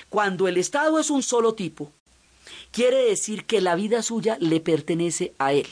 Cuando 0.09 0.49
el 0.49 0.57
Estado 0.57 0.99
es 0.99 1.09
un 1.09 1.23
solo 1.23 1.53
tipo, 1.53 1.89
quiere 2.71 2.97
decir 3.05 3.45
que 3.45 3.61
la 3.61 3.75
vida 3.75 4.01
suya 4.01 4.35
le 4.41 4.59
pertenece 4.59 5.33
a 5.39 5.53
él 5.53 5.67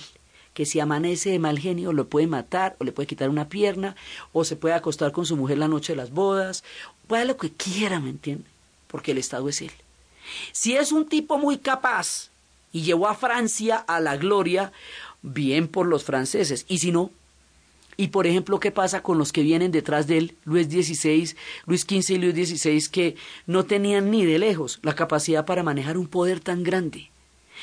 que 0.53 0.65
si 0.65 0.79
amanece 0.79 1.31
de 1.31 1.39
mal 1.39 1.57
genio 1.57 1.93
lo 1.93 2.07
puede 2.07 2.27
matar 2.27 2.75
o 2.79 2.83
le 2.83 2.91
puede 2.91 3.07
quitar 3.07 3.27
una 3.27 3.49
pierna 3.49 3.95
o 4.33 4.45
se 4.45 4.55
puede 4.55 4.75
acostar 4.75 5.11
con 5.11 5.25
su 5.25 5.35
mujer 5.35 5.57
la 5.57 5.67
noche 5.67 5.93
de 5.93 5.97
las 5.97 6.11
bodas, 6.11 6.63
puede 7.07 7.25
lo 7.25 7.37
que 7.37 7.51
quiera, 7.51 7.99
¿me 7.99 8.11
entiende? 8.11 8.45
Porque 8.87 9.11
el 9.11 9.17
Estado 9.17 9.49
es 9.49 9.63
él. 9.63 9.71
Si 10.51 10.75
es 10.75 10.91
un 10.91 11.07
tipo 11.07 11.39
muy 11.39 11.57
capaz 11.57 12.29
y 12.71 12.83
llevó 12.83 13.07
a 13.07 13.15
Francia 13.15 13.77
a 13.77 13.99
la 13.99 14.15
gloria, 14.15 14.71
bien 15.23 15.67
por 15.67 15.87
los 15.87 16.03
franceses, 16.03 16.65
y 16.69 16.77
si 16.77 16.91
no, 16.91 17.09
y 17.97 18.07
por 18.07 18.27
ejemplo, 18.27 18.59
¿qué 18.59 18.71
pasa 18.71 19.03
con 19.03 19.17
los 19.17 19.31
que 19.31 19.43
vienen 19.43 19.71
detrás 19.71 20.07
de 20.07 20.17
él, 20.17 20.35
Luis 20.45 20.67
XVI, 20.67 21.35
Luis 21.65 21.81
XV 21.81 22.11
y 22.11 22.17
Luis 22.17 22.49
XVI, 22.49 22.89
que 22.89 23.15
no 23.45 23.65
tenían 23.65 24.11
ni 24.11 24.25
de 24.25 24.39
lejos 24.39 24.79
la 24.81 24.95
capacidad 24.95 25.45
para 25.45 25.63
manejar 25.63 25.97
un 25.97 26.07
poder 26.07 26.39
tan 26.39 26.63
grande? 26.63 27.09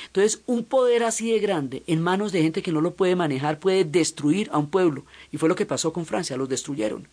Entonces, 0.07 0.41
un 0.47 0.65
poder 0.65 1.05
así 1.05 1.31
de 1.31 1.41
grande 1.41 1.83
en 1.87 2.01
manos 2.01 2.33
de 2.33 2.43
gente 2.43 2.63
que 2.63 2.73
no 2.73 2.81
lo 2.81 2.95
puede 2.95 3.17
manejar 3.17 3.59
puede 3.59 3.85
destruir 3.85 4.49
a 4.53 4.59
un 4.59 4.71
pueblo. 4.71 5.05
Y 5.31 5.37
fue 5.37 5.49
lo 5.49 5.57
que 5.57 5.67
pasó 5.67 5.93
con 5.93 6.07
Francia, 6.07 6.37
los 6.37 6.49
destruyeron. 6.49 7.07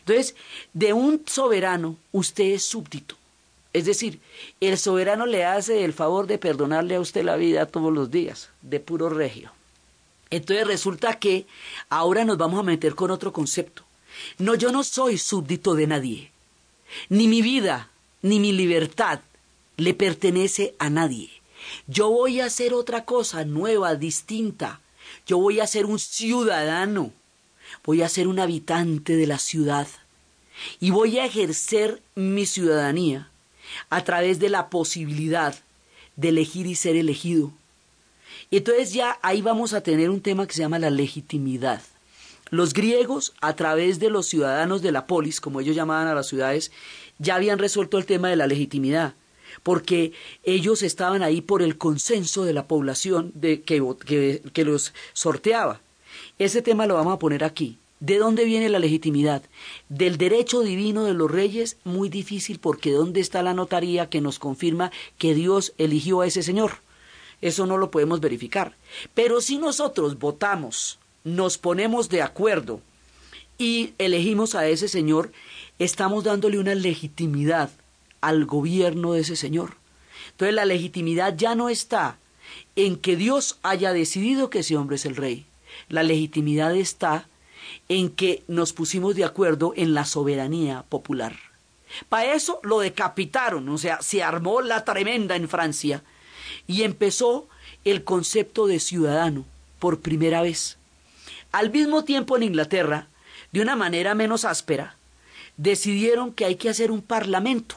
Entonces, 0.00 0.34
de 0.72 0.92
un 0.92 1.22
soberano, 1.26 1.96
usted 2.12 2.44
es 2.44 2.64
súbdito. 2.64 3.16
Es 3.72 3.86
decir, 3.86 4.20
el 4.60 4.78
soberano 4.78 5.26
le 5.26 5.44
hace 5.44 5.84
el 5.84 5.92
favor 5.92 6.26
de 6.26 6.38
perdonarle 6.38 6.94
a 6.94 7.00
usted 7.00 7.24
la 7.24 7.36
vida 7.36 7.66
todos 7.66 7.92
los 7.92 8.10
días, 8.10 8.50
de 8.62 8.78
puro 8.78 9.08
regio. 9.08 9.50
Entonces 10.30 10.66
resulta 10.66 11.18
que 11.18 11.46
ahora 11.88 12.24
nos 12.24 12.38
vamos 12.38 12.60
a 12.60 12.64
meter 12.64 12.94
con 12.94 13.10
otro 13.10 13.32
concepto. 13.32 13.84
No, 14.38 14.54
yo 14.54 14.72
no 14.72 14.84
soy 14.84 15.18
súbdito 15.18 15.74
de 15.74 15.86
nadie. 15.86 16.32
Ni 17.08 17.28
mi 17.28 17.42
vida, 17.42 17.90
ni 18.22 18.40
mi 18.40 18.52
libertad 18.52 19.20
le 19.76 19.94
pertenece 19.94 20.74
a 20.78 20.90
nadie. 20.90 21.30
Yo 21.86 22.10
voy 22.10 22.40
a 22.40 22.46
hacer 22.46 22.74
otra 22.74 23.04
cosa 23.04 23.44
nueva, 23.44 23.96
distinta. 23.96 24.80
Yo 25.26 25.38
voy 25.38 25.60
a 25.60 25.66
ser 25.66 25.86
un 25.86 25.98
ciudadano. 25.98 27.12
Voy 27.84 28.02
a 28.02 28.08
ser 28.08 28.28
un 28.28 28.38
habitante 28.38 29.16
de 29.16 29.26
la 29.26 29.38
ciudad. 29.38 29.88
Y 30.80 30.90
voy 30.90 31.18
a 31.18 31.24
ejercer 31.24 32.02
mi 32.14 32.46
ciudadanía 32.46 33.28
a 33.90 34.04
través 34.04 34.38
de 34.38 34.50
la 34.50 34.68
posibilidad 34.68 35.54
de 36.16 36.28
elegir 36.28 36.66
y 36.66 36.76
ser 36.76 36.96
elegido. 36.96 37.52
Y 38.54 38.58
entonces 38.58 38.92
ya 38.92 39.18
ahí 39.20 39.42
vamos 39.42 39.72
a 39.72 39.80
tener 39.80 40.10
un 40.10 40.20
tema 40.20 40.46
que 40.46 40.54
se 40.54 40.60
llama 40.60 40.78
la 40.78 40.88
legitimidad. 40.88 41.82
Los 42.50 42.72
griegos, 42.72 43.34
a 43.40 43.56
través 43.56 43.98
de 43.98 44.10
los 44.10 44.26
ciudadanos 44.26 44.80
de 44.80 44.92
la 44.92 45.08
polis, 45.08 45.40
como 45.40 45.58
ellos 45.58 45.74
llamaban 45.74 46.06
a 46.06 46.14
las 46.14 46.28
ciudades, 46.28 46.70
ya 47.18 47.34
habían 47.34 47.58
resuelto 47.58 47.98
el 47.98 48.06
tema 48.06 48.28
de 48.28 48.36
la 48.36 48.46
legitimidad 48.46 49.14
porque 49.64 50.12
ellos 50.44 50.82
estaban 50.82 51.24
ahí 51.24 51.40
por 51.40 51.62
el 51.62 51.78
consenso 51.78 52.44
de 52.44 52.52
la 52.52 52.68
población 52.68 53.32
de, 53.34 53.62
que, 53.62 54.40
que 54.52 54.64
los 54.64 54.94
sorteaba. 55.14 55.80
Ese 56.38 56.62
tema 56.62 56.86
lo 56.86 56.94
vamos 56.94 57.14
a 57.14 57.18
poner 57.18 57.42
aquí. 57.42 57.78
¿De 57.98 58.18
dónde 58.18 58.44
viene 58.44 58.68
la 58.68 58.78
legitimidad? 58.78 59.42
Del 59.88 60.16
derecho 60.16 60.60
divino 60.60 61.02
de 61.02 61.14
los 61.14 61.28
reyes, 61.28 61.76
muy 61.82 62.08
difícil 62.08 62.60
porque 62.60 62.92
¿dónde 62.92 63.18
está 63.18 63.42
la 63.42 63.52
notaría 63.52 64.08
que 64.08 64.20
nos 64.20 64.38
confirma 64.38 64.92
que 65.18 65.34
Dios 65.34 65.72
eligió 65.76 66.20
a 66.20 66.28
ese 66.28 66.44
señor? 66.44 66.83
Eso 67.44 67.66
no 67.66 67.76
lo 67.76 67.90
podemos 67.90 68.20
verificar. 68.20 68.74
Pero 69.12 69.42
si 69.42 69.58
nosotros 69.58 70.18
votamos, 70.18 70.98
nos 71.24 71.58
ponemos 71.58 72.08
de 72.08 72.22
acuerdo 72.22 72.80
y 73.58 73.92
elegimos 73.98 74.54
a 74.54 74.66
ese 74.66 74.88
señor, 74.88 75.30
estamos 75.78 76.24
dándole 76.24 76.58
una 76.58 76.74
legitimidad 76.74 77.68
al 78.22 78.46
gobierno 78.46 79.12
de 79.12 79.20
ese 79.20 79.36
señor. 79.36 79.76
Entonces 80.30 80.54
la 80.54 80.64
legitimidad 80.64 81.36
ya 81.36 81.54
no 81.54 81.68
está 81.68 82.16
en 82.76 82.96
que 82.96 83.14
Dios 83.14 83.58
haya 83.62 83.92
decidido 83.92 84.48
que 84.48 84.60
ese 84.60 84.78
hombre 84.78 84.96
es 84.96 85.04
el 85.04 85.14
rey. 85.14 85.44
La 85.90 86.02
legitimidad 86.02 86.74
está 86.74 87.28
en 87.90 88.08
que 88.08 88.42
nos 88.48 88.72
pusimos 88.72 89.16
de 89.16 89.24
acuerdo 89.24 89.74
en 89.76 89.92
la 89.92 90.06
soberanía 90.06 90.82
popular. 90.88 91.36
Para 92.08 92.32
eso 92.32 92.58
lo 92.62 92.78
decapitaron, 92.78 93.68
o 93.68 93.76
sea, 93.76 94.00
se 94.00 94.22
armó 94.22 94.62
la 94.62 94.82
tremenda 94.86 95.36
en 95.36 95.46
Francia 95.46 96.02
y 96.66 96.82
empezó 96.82 97.48
el 97.84 98.04
concepto 98.04 98.66
de 98.66 98.80
ciudadano 98.80 99.44
por 99.78 100.00
primera 100.00 100.42
vez. 100.42 100.78
Al 101.52 101.70
mismo 101.70 102.04
tiempo 102.04 102.36
en 102.36 102.44
Inglaterra, 102.44 103.08
de 103.52 103.60
una 103.60 103.76
manera 103.76 104.14
menos 104.14 104.44
áspera, 104.44 104.96
decidieron 105.56 106.32
que 106.32 106.44
hay 106.44 106.56
que 106.56 106.68
hacer 106.68 106.90
un 106.90 107.02
parlamento 107.02 107.76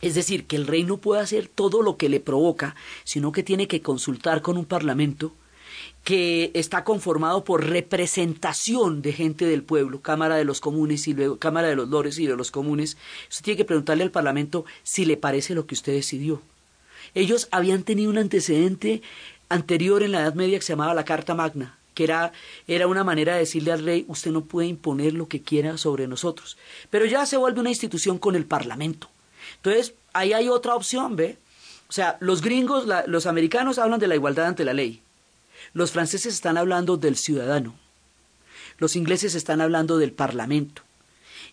es 0.00 0.14
decir, 0.14 0.46
que 0.46 0.56
el 0.56 0.66
rey 0.66 0.84
no 0.84 0.98
puede 0.98 1.22
hacer 1.22 1.48
todo 1.48 1.82
lo 1.82 1.96
que 1.96 2.08
le 2.08 2.20
provoca, 2.20 2.76
sino 3.04 3.32
que 3.32 3.42
tiene 3.42 3.66
que 3.66 3.82
consultar 3.82 4.42
con 4.42 4.56
un 4.56 4.64
parlamento 4.64 5.32
que 6.04 6.50
está 6.54 6.84
conformado 6.84 7.44
por 7.44 7.66
representación 7.66 9.02
de 9.02 9.12
gente 9.12 9.44
del 9.44 9.62
pueblo, 9.62 10.00
Cámara 10.00 10.36
de 10.36 10.44
los 10.44 10.60
Comunes 10.60 11.08
y 11.08 11.14
luego 11.14 11.38
Cámara 11.38 11.68
de 11.68 11.76
los 11.76 11.88
Lores 11.88 12.18
y 12.18 12.26
de 12.26 12.36
los 12.36 12.50
Comunes. 12.50 12.96
Usted 13.28 13.44
tiene 13.44 13.58
que 13.58 13.64
preguntarle 13.64 14.04
al 14.04 14.10
Parlamento 14.10 14.64
si 14.84 15.04
le 15.04 15.16
parece 15.16 15.54
lo 15.54 15.66
que 15.66 15.74
usted 15.74 15.92
decidió. 15.92 16.40
Ellos 17.14 17.48
habían 17.50 17.82
tenido 17.82 18.10
un 18.10 18.18
antecedente 18.18 19.02
anterior 19.48 20.02
en 20.02 20.12
la 20.12 20.20
Edad 20.20 20.34
Media 20.34 20.58
que 20.58 20.64
se 20.64 20.72
llamaba 20.72 20.94
la 20.94 21.04
Carta 21.04 21.34
Magna, 21.34 21.78
que 21.94 22.04
era, 22.04 22.32
era 22.66 22.86
una 22.86 23.04
manera 23.04 23.34
de 23.34 23.40
decirle 23.40 23.72
al 23.72 23.84
rey, 23.84 24.04
usted 24.08 24.30
no 24.30 24.44
puede 24.44 24.68
imponer 24.68 25.14
lo 25.14 25.28
que 25.28 25.42
quiera 25.42 25.78
sobre 25.78 26.06
nosotros. 26.06 26.56
Pero 26.90 27.06
ya 27.06 27.26
se 27.26 27.36
vuelve 27.36 27.60
una 27.60 27.70
institución 27.70 28.18
con 28.18 28.36
el 28.36 28.46
Parlamento. 28.46 29.08
Entonces, 29.56 29.94
ahí 30.12 30.32
hay 30.32 30.48
otra 30.48 30.74
opción, 30.74 31.16
¿ve? 31.16 31.38
O 31.88 31.92
sea, 31.92 32.18
los 32.20 32.42
gringos, 32.42 32.86
los 33.06 33.26
americanos 33.26 33.78
hablan 33.78 33.98
de 33.98 34.08
la 34.08 34.14
igualdad 34.14 34.46
ante 34.46 34.64
la 34.64 34.74
ley. 34.74 35.02
Los 35.72 35.90
franceses 35.90 36.34
están 36.34 36.58
hablando 36.58 36.96
del 36.96 37.16
ciudadano. 37.16 37.74
Los 38.78 38.94
ingleses 38.94 39.34
están 39.34 39.60
hablando 39.60 39.98
del 39.98 40.12
parlamento. 40.12 40.82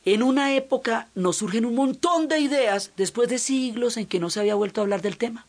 En 0.06 0.24
una 0.24 0.56
época 0.56 1.10
nos 1.16 1.38
surgen 1.38 1.66
un 1.66 1.76
montón 1.76 2.28
de 2.28 2.40
ideas 2.40 2.92
después 2.96 3.28
de 3.28 3.40
siglos 3.40 3.98
en 3.98 4.06
que 4.06 4.20
no 4.20 4.30
se 4.30 4.40
había 4.40 4.56
vuelto 4.56 4.80
a 4.80 4.84
hablar 4.84 5.02
del 5.02 5.18
tema. 5.18 5.46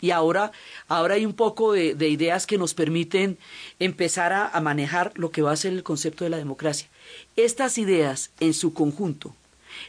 Y 0.00 0.10
ahora, 0.10 0.52
ahora 0.88 1.14
hay 1.14 1.24
un 1.24 1.32
poco 1.32 1.72
de, 1.72 2.08
ideas 2.08 2.46
que 2.46 2.58
nos 2.58 2.74
permiten 2.74 3.38
empezar 3.78 4.32
a 4.32 4.60
manejar 4.60 5.12
lo 5.14 5.30
que 5.30 5.42
va 5.42 5.52
a 5.52 5.56
ser 5.56 5.72
el 5.72 5.82
concepto 5.82 6.24
de 6.24 6.30
la 6.30 6.36
democracia. 6.36 6.88
Estas 7.36 7.78
ideas, 7.78 8.30
en 8.40 8.52
su 8.52 8.74
conjunto, 8.74 9.34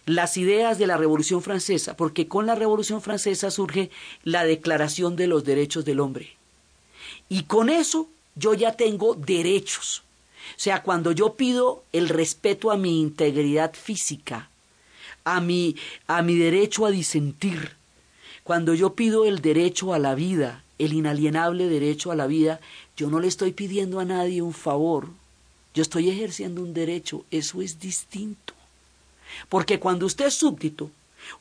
las 0.06 0.38
ideas 0.38 0.78
de 0.78 0.88
la 0.88 0.98
Revolución 0.98 1.42
Francesa, 1.42 1.98
porque 1.98 2.28
con 2.28 2.46
la 2.46 2.56
Revolución 2.56 3.02
Francesa 3.02 3.52
surge 3.52 3.90
la 4.24 4.46
Declaración 4.46 5.16
de 5.16 5.28
los 5.28 5.44
Derechos 5.44 5.86
del 5.86 6.00
Hombre. 6.00 6.36
Y 7.30 7.44
con 7.44 7.70
eso 7.70 8.08
yo 8.36 8.54
ya 8.54 8.74
tengo 8.74 9.16
derechos. 9.16 10.04
O 10.52 10.60
sea, 10.60 10.84
cuando 10.84 11.12
yo 11.12 11.34
pido 11.34 11.84
el 11.92 12.10
respeto 12.10 12.72
a 12.72 12.78
mi 12.78 13.02
integridad 13.02 13.74
física, 13.74 14.50
a 15.24 15.42
mi, 15.42 15.76
a 16.08 16.22
mi 16.22 16.36
derecho 16.36 16.86
a 16.86 16.92
disentir, 16.92 17.72
cuando 18.44 18.74
yo 18.74 18.94
pido 18.94 19.26
el 19.26 19.42
derecho 19.42 19.94
a 19.94 20.00
la 20.00 20.14
vida, 20.16 20.64
el 20.78 20.94
inalienable 20.94 21.68
derecho 21.68 22.12
a 22.12 22.16
la 22.16 22.28
vida, 22.28 22.60
yo 22.96 23.10
no 23.10 23.20
le 23.20 23.28
estoy 23.28 23.52
pidiendo 23.52 24.00
a 24.00 24.06
nadie 24.06 24.42
un 24.42 24.54
favor, 24.54 25.10
yo 25.74 25.82
estoy 25.82 26.10
ejerciendo 26.10 26.62
un 26.62 26.74
derecho, 26.74 27.26
eso 27.32 27.62
es 27.62 27.80
distinto. 27.80 28.54
Porque 29.50 29.80
cuando 29.80 30.06
usted 30.06 30.28
es 30.28 30.36
súbdito, 30.36 30.92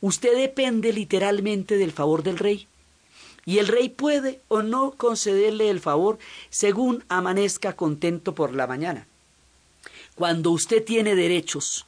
usted 0.00 0.36
depende 0.36 0.92
literalmente 0.92 1.76
del 1.76 1.92
favor 1.92 2.22
del 2.22 2.38
rey. 2.38 2.66
Y 3.46 3.58
el 3.58 3.68
rey 3.68 3.88
puede 3.88 4.40
o 4.48 4.62
no 4.62 4.92
concederle 4.92 5.70
el 5.70 5.80
favor 5.80 6.18
según 6.50 7.04
amanezca 7.08 7.74
contento 7.74 8.34
por 8.34 8.54
la 8.54 8.66
mañana. 8.66 9.06
Cuando 10.14 10.50
usted 10.50 10.84
tiene 10.84 11.14
derechos, 11.14 11.86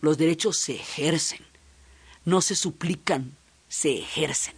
los 0.00 0.18
derechos 0.18 0.56
se 0.56 0.74
ejercen, 0.74 1.40
no 2.24 2.40
se 2.40 2.56
suplican, 2.56 3.36
se 3.68 3.98
ejercen. 3.98 4.54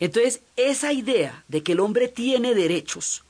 Entonces, 0.00 0.40
esa 0.56 0.92
idea 0.92 1.44
de 1.48 1.62
que 1.62 1.72
el 1.72 1.80
hombre 1.80 2.08
tiene 2.08 2.54
derechos 2.54 3.22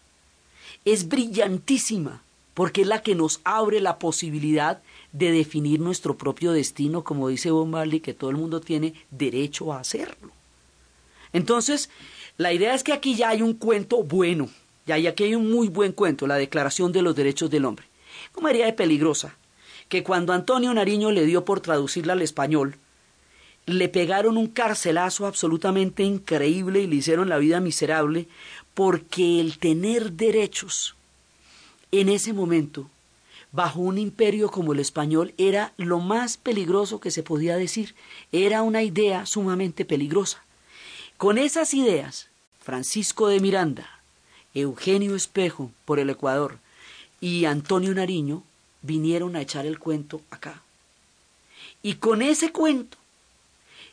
es 0.85 1.09
brillantísima 1.09 2.23
porque 2.54 2.83
es 2.83 2.87
la 2.87 3.02
que 3.02 3.14
nos 3.14 3.40
abre 3.45 3.81
la 3.81 3.99
posibilidad 3.99 4.81
de 5.12 5.33
definir 5.33 5.81
nuestro 5.81 6.16
propio 6.16 6.52
destino, 6.52 7.02
como 7.02 7.28
dice 7.28 7.50
Bob 7.50 7.66
Marley, 7.66 8.00
que 8.00 8.14
todo 8.14 8.31
el 8.31 8.37
mundo 8.37 8.61
tiene 8.61 8.95
derecho 9.11 9.73
a 9.73 9.81
hacerlo. 9.81 10.31
Entonces, 11.33 11.90
la 12.37 12.53
idea 12.53 12.75
es 12.75 12.83
que 12.83 12.93
aquí 12.93 13.14
ya 13.14 13.29
hay 13.29 13.43
un 13.43 13.55
cuento 13.55 14.03
bueno, 14.03 14.49
ya 14.87 14.97
aquí 14.97 15.25
hay 15.25 15.35
un 15.35 15.50
muy 15.50 15.69
buen 15.69 15.93
cuento, 15.93 16.26
la 16.26 16.37
Declaración 16.37 16.93
de 16.93 17.03
los 17.03 17.14
Derechos 17.14 17.50
del 17.50 17.64
Hombre. 17.64 17.87
Como 18.33 18.49
haría 18.49 18.67
de 18.67 18.73
peligrosa, 18.73 19.37
que 19.88 20.03
cuando 20.03 20.33
Antonio 20.33 20.75
Nariño 20.75 21.12
le 21.12 21.26
dio 21.26 21.45
por 21.45 21.61
traducirla 21.61 22.14
al 22.14 22.23
español, 22.23 22.76
le 23.67 23.88
pegaron 23.88 24.37
un 24.37 24.49
carcelazo 24.49 25.26
absolutamente 25.26 26.03
increíble 26.03 26.81
y 26.81 26.87
le 26.87 26.97
hicieron 26.97 27.29
la 27.29 27.38
vida 27.38 27.61
miserable 27.61 28.29
porque 28.75 29.41
el 29.41 29.59
tener 29.59 30.12
derechos 30.12 30.97
en 31.93 32.09
ese 32.09 32.33
momento 32.33 32.91
bajo 33.53 33.81
un 33.81 33.99
imperio 33.99 34.50
como 34.50 34.73
el 34.73 34.81
español 34.81 35.33
era 35.38 35.73
lo 35.76 36.00
más 36.00 36.37
peligroso 36.37 36.99
que 36.99 37.12
se 37.12 37.23
podía 37.23 37.57
decir, 37.57 37.95
era 38.33 38.62
una 38.62 38.83
idea 38.83 39.26
sumamente 39.26 39.85
peligrosa. 39.85 40.45
Con 41.16 41.38
esas 41.38 41.75
ideas, 41.75 42.28
Francisco 42.61 43.28
de 43.28 43.38
Miranda, 43.38 44.00
Eugenio 44.52 45.14
Espejo 45.14 45.71
por 45.85 46.00
el 46.00 46.11
Ecuador 46.11 46.59
y 47.21 47.44
Antonio 47.44 47.94
Nariño 47.94 48.42
vinieron 48.83 49.37
a 49.37 49.40
echar 49.40 49.64
el 49.64 49.78
cuento 49.78 50.23
acá. 50.30 50.62
Y 51.83 51.94
con 51.94 52.21
ese 52.21 52.50
cuento 52.50 52.99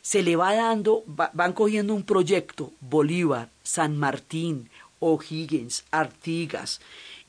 se 0.02 0.24
le 0.24 0.34
va 0.34 0.52
dando, 0.54 1.04
van 1.06 1.52
cogiendo 1.52 1.94
un 1.94 2.02
proyecto, 2.02 2.72
Bolívar, 2.80 3.50
San 3.62 3.96
Martín, 3.96 4.68
O'Higgins, 4.98 5.84
Artigas, 5.92 6.80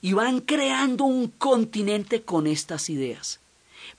y 0.02 0.14
van 0.14 0.42
creando 0.42 1.04
un 1.04 1.28
continente 1.28 2.24
con 2.24 2.48
estas 2.48 2.90
ideas. 2.90 3.40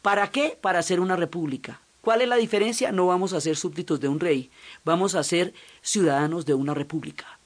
¿Para 0.02 0.30
qué? 0.32 0.58
Para 0.60 0.80
hacer 0.80 0.98
una 0.98 1.14
república. 1.14 1.80
¿Cuál 2.04 2.20
es 2.20 2.28
la 2.28 2.36
diferencia? 2.36 2.92
No 2.92 3.06
vamos 3.06 3.32
a 3.32 3.40
ser 3.40 3.56
súbditos 3.56 3.98
de 3.98 4.08
un 4.08 4.20
rey, 4.20 4.50
vamos 4.84 5.14
a 5.14 5.24
ser 5.24 5.54
ciudadanos 5.80 6.44
de 6.44 6.52
una 6.52 6.74
república. 6.74 7.38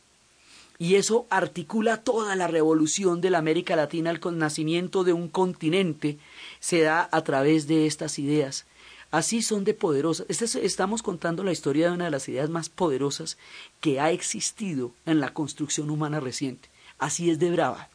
Y 0.80 0.96
eso 0.96 1.26
articula 1.30 2.02
toda 2.02 2.34
la 2.34 2.48
revolución 2.48 3.20
de 3.20 3.30
la 3.30 3.38
América 3.38 3.76
Latina, 3.76 4.10
el 4.10 4.20
nacimiento 4.36 5.04
de 5.04 5.12
un 5.12 5.28
continente, 5.28 6.18
se 6.58 6.80
da 6.80 7.08
a 7.12 7.22
través 7.22 7.68
de 7.68 7.86
estas 7.86 8.18
ideas. 8.18 8.64
Así 9.12 9.42
son 9.42 9.62
de 9.62 9.74
poderosas. 9.74 10.26
Este 10.28 10.66
estamos 10.66 11.04
contando 11.04 11.44
la 11.44 11.52
historia 11.52 11.86
de 11.86 11.94
una 11.94 12.06
de 12.06 12.10
las 12.10 12.28
ideas 12.28 12.50
más 12.50 12.68
poderosas 12.68 13.38
que 13.80 14.00
ha 14.00 14.10
existido 14.10 14.90
en 15.06 15.20
la 15.20 15.32
construcción 15.32 15.88
humana 15.88 16.18
reciente. 16.18 16.68
Así 16.98 17.30
es 17.30 17.38
de 17.38 17.52
brava. 17.52 17.90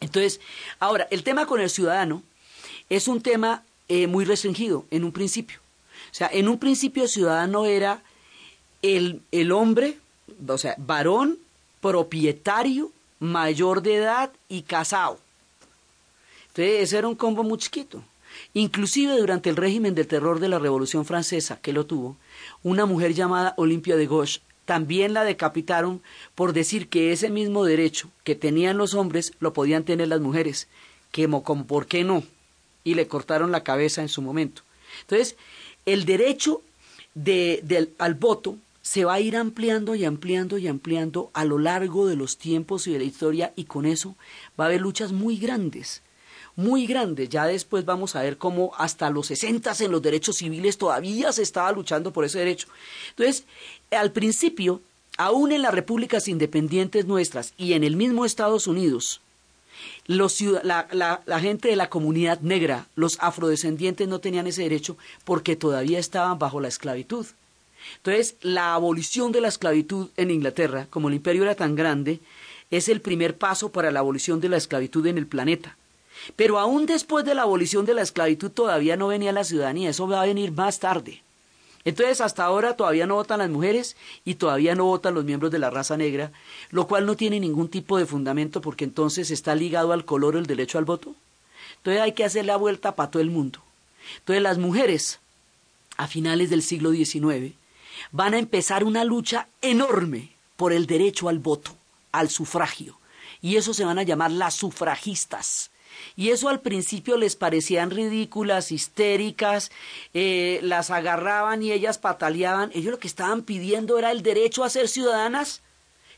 Entonces, 0.00 0.40
ahora, 0.78 1.08
el 1.10 1.24
tema 1.24 1.46
con 1.46 1.60
el 1.60 1.68
ciudadano 1.68 2.22
es 2.88 3.08
un 3.08 3.20
tema 3.22 3.64
eh, 3.88 4.06
muy 4.06 4.24
restringido 4.24 4.84
en 4.92 5.02
un 5.02 5.10
principio. 5.10 5.65
O 6.16 6.18
sea, 6.18 6.30
en 6.32 6.48
un 6.48 6.58
principio 6.58 7.08
ciudadano 7.08 7.66
era 7.66 8.02
el, 8.80 9.20
el 9.32 9.52
hombre, 9.52 9.98
o 10.48 10.56
sea, 10.56 10.74
varón, 10.78 11.36
propietario, 11.82 12.90
mayor 13.20 13.82
de 13.82 13.96
edad 13.96 14.30
y 14.48 14.62
casado. 14.62 15.18
Entonces, 16.48 16.84
ese 16.84 16.96
era 16.96 17.08
un 17.08 17.16
combo 17.16 17.42
muy 17.42 17.58
chiquito. 17.58 18.02
Inclusive 18.54 19.18
durante 19.18 19.50
el 19.50 19.56
régimen 19.56 19.94
del 19.94 20.06
terror 20.06 20.40
de 20.40 20.48
la 20.48 20.58
Revolución 20.58 21.04
Francesa, 21.04 21.58
que 21.60 21.74
lo 21.74 21.84
tuvo, 21.84 22.16
una 22.62 22.86
mujer 22.86 23.12
llamada 23.12 23.52
Olimpia 23.58 23.96
de 23.96 24.06
Gauche 24.06 24.40
también 24.64 25.12
la 25.12 25.22
decapitaron 25.22 26.00
por 26.34 26.54
decir 26.54 26.88
que 26.88 27.12
ese 27.12 27.28
mismo 27.28 27.66
derecho 27.66 28.08
que 28.24 28.34
tenían 28.34 28.78
los 28.78 28.94
hombres 28.94 29.34
lo 29.38 29.52
podían 29.52 29.84
tener 29.84 30.08
las 30.08 30.22
mujeres, 30.22 30.66
que 31.12 31.28
como 31.28 31.66
por 31.66 31.84
qué 31.84 32.04
no, 32.04 32.22
y 32.84 32.94
le 32.94 33.06
cortaron 33.06 33.52
la 33.52 33.64
cabeza 33.64 34.00
en 34.00 34.08
su 34.08 34.22
momento. 34.22 34.62
Entonces, 35.02 35.36
el 35.86 36.04
derecho 36.04 36.62
de, 37.14 37.88
al 37.98 38.14
voto 38.14 38.56
se 38.82 39.04
va 39.04 39.14
a 39.14 39.20
ir 39.20 39.36
ampliando 39.36 39.94
y 39.94 40.04
ampliando 40.04 40.58
y 40.58 40.68
ampliando 40.68 41.30
a 41.32 41.44
lo 41.44 41.58
largo 41.58 42.06
de 42.06 42.16
los 42.16 42.36
tiempos 42.36 42.86
y 42.86 42.92
de 42.92 42.98
la 42.98 43.04
historia 43.04 43.52
y 43.56 43.64
con 43.64 43.86
eso 43.86 44.14
va 44.58 44.64
a 44.64 44.68
haber 44.68 44.80
luchas 44.80 45.12
muy 45.12 45.38
grandes 45.38 46.02
muy 46.56 46.86
grande. 46.86 47.28
Ya 47.28 47.46
después 47.46 47.84
vamos 47.84 48.16
a 48.16 48.22
ver 48.22 48.38
cómo 48.38 48.72
hasta 48.78 49.10
los 49.10 49.26
60 49.26 49.72
en 49.80 49.92
los 49.92 50.02
derechos 50.02 50.36
civiles 50.36 50.78
todavía 50.78 51.30
se 51.32 51.42
estaba 51.42 51.70
luchando 51.70 52.12
por 52.12 52.24
ese 52.24 52.38
derecho. 52.38 52.68
Entonces, 53.10 53.44
al 53.90 54.10
principio, 54.10 54.80
aún 55.18 55.52
en 55.52 55.62
las 55.62 55.74
repúblicas 55.74 56.28
independientes 56.28 57.04
nuestras 57.04 57.52
y 57.58 57.74
en 57.74 57.84
el 57.84 57.96
mismo 57.96 58.24
Estados 58.24 58.66
Unidos, 58.66 59.20
los, 60.06 60.40
la, 60.40 60.88
la, 60.92 61.40
gente 61.40 61.68
de 61.68 61.76
la 61.76 61.90
comunidad 61.90 62.40
negra, 62.40 62.86
los 62.94 63.18
afrodescendientes 63.20 64.08
no 64.08 64.20
tenían 64.20 64.46
ese 64.46 64.62
derecho 64.62 64.96
porque 65.24 65.56
todavía 65.56 65.98
estaban 65.98 66.38
bajo 66.38 66.60
la 66.60 66.68
esclavitud. 66.68 67.26
Entonces, 67.98 68.36
la 68.40 68.74
abolición 68.74 69.32
de 69.32 69.40
la 69.40 69.48
esclavitud 69.48 70.08
en 70.16 70.30
Inglaterra, 70.30 70.86
como 70.90 71.08
el 71.08 71.14
imperio 71.14 71.42
era 71.42 71.54
tan 71.54 71.74
grande, 71.74 72.20
es 72.70 72.88
el 72.88 73.00
primer 73.00 73.36
paso 73.36 73.70
para 73.70 73.90
la 73.90 74.00
abolición 74.00 74.40
de 74.40 74.48
la 74.48 74.56
esclavitud 74.56 75.06
en 75.06 75.18
el 75.18 75.26
planeta. 75.26 75.76
Pero 76.34 76.58
aún 76.58 76.86
después 76.86 77.24
de 77.24 77.34
la 77.34 77.42
abolición 77.42 77.86
de 77.86 77.94
la 77.94 78.02
esclavitud 78.02 78.50
todavía 78.50 78.96
no 78.96 79.08
venía 79.08 79.32
la 79.32 79.44
ciudadanía, 79.44 79.90
eso 79.90 80.08
va 80.08 80.22
a 80.22 80.26
venir 80.26 80.50
más 80.52 80.80
tarde. 80.80 81.22
Entonces 81.86 82.20
hasta 82.20 82.44
ahora 82.44 82.74
todavía 82.74 83.06
no 83.06 83.14
votan 83.14 83.38
las 83.38 83.48
mujeres 83.48 83.96
y 84.24 84.34
todavía 84.34 84.74
no 84.74 84.86
votan 84.86 85.14
los 85.14 85.24
miembros 85.24 85.52
de 85.52 85.60
la 85.60 85.70
raza 85.70 85.96
negra, 85.96 86.32
lo 86.70 86.88
cual 86.88 87.06
no 87.06 87.14
tiene 87.14 87.38
ningún 87.38 87.68
tipo 87.68 87.96
de 87.96 88.06
fundamento 88.06 88.60
porque 88.60 88.82
entonces 88.82 89.30
está 89.30 89.54
ligado 89.54 89.92
al 89.92 90.04
color 90.04 90.34
el 90.34 90.46
derecho 90.46 90.78
al 90.78 90.84
voto. 90.84 91.14
Entonces 91.76 92.02
hay 92.02 92.10
que 92.10 92.24
hacer 92.24 92.44
la 92.44 92.56
vuelta 92.56 92.96
para 92.96 93.12
todo 93.12 93.22
el 93.22 93.30
mundo. 93.30 93.60
Entonces 94.18 94.42
las 94.42 94.58
mujeres 94.58 95.20
a 95.96 96.08
finales 96.08 96.50
del 96.50 96.62
siglo 96.62 96.90
XIX 96.90 97.54
van 98.10 98.34
a 98.34 98.38
empezar 98.38 98.82
una 98.82 99.04
lucha 99.04 99.46
enorme 99.62 100.32
por 100.56 100.72
el 100.72 100.86
derecho 100.86 101.28
al 101.28 101.38
voto, 101.38 101.70
al 102.10 102.30
sufragio. 102.30 102.98
Y 103.40 103.54
eso 103.54 103.72
se 103.72 103.84
van 103.84 104.00
a 104.00 104.02
llamar 104.02 104.32
las 104.32 104.54
sufragistas. 104.54 105.70
Y 106.16 106.30
eso 106.30 106.48
al 106.48 106.60
principio 106.60 107.16
les 107.16 107.36
parecían 107.36 107.90
ridículas, 107.90 108.72
histéricas, 108.72 109.70
eh, 110.14 110.60
las 110.62 110.90
agarraban 110.90 111.62
y 111.62 111.72
ellas 111.72 111.98
pataleaban. 111.98 112.70
Ellos 112.74 112.92
lo 112.92 112.98
que 112.98 113.08
estaban 113.08 113.42
pidiendo 113.42 113.98
era 113.98 114.10
el 114.12 114.22
derecho 114.22 114.64
a 114.64 114.70
ser 114.70 114.88
ciudadanas, 114.88 115.62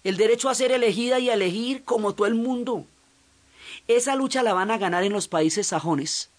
el 0.05 0.17
derecho 0.17 0.49
a 0.49 0.55
ser 0.55 0.73
elegida 0.73 1.19
y 1.19 1.31
a 1.31 1.35
elegir 1.35 1.85
como 1.85 2.14
todo 2.14 2.27
el 2.27 2.35
mundo. 2.35 2.85
Esa 3.88 4.14
lucha 4.17 4.43
la 4.43 4.53
van 4.53 4.71
a 4.71 4.79
ganar 4.79 5.05
en 5.05 5.12
los 5.12 5.29
países 5.29 5.69
sajones 5.69 6.31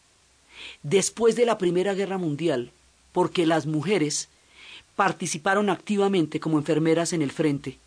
después 0.83 1.35
de 1.35 1.45
la 1.45 1.57
Primera 1.57 1.93
Guerra 1.93 2.17
Mundial, 2.17 2.71
porque 3.11 3.45
las 3.45 3.65
mujeres 3.65 4.29
participaron 4.95 5.69
activamente 5.69 6.39
como 6.39 6.57
enfermeras 6.57 7.13
en 7.13 7.21
el 7.21 7.31
frente 7.31 7.79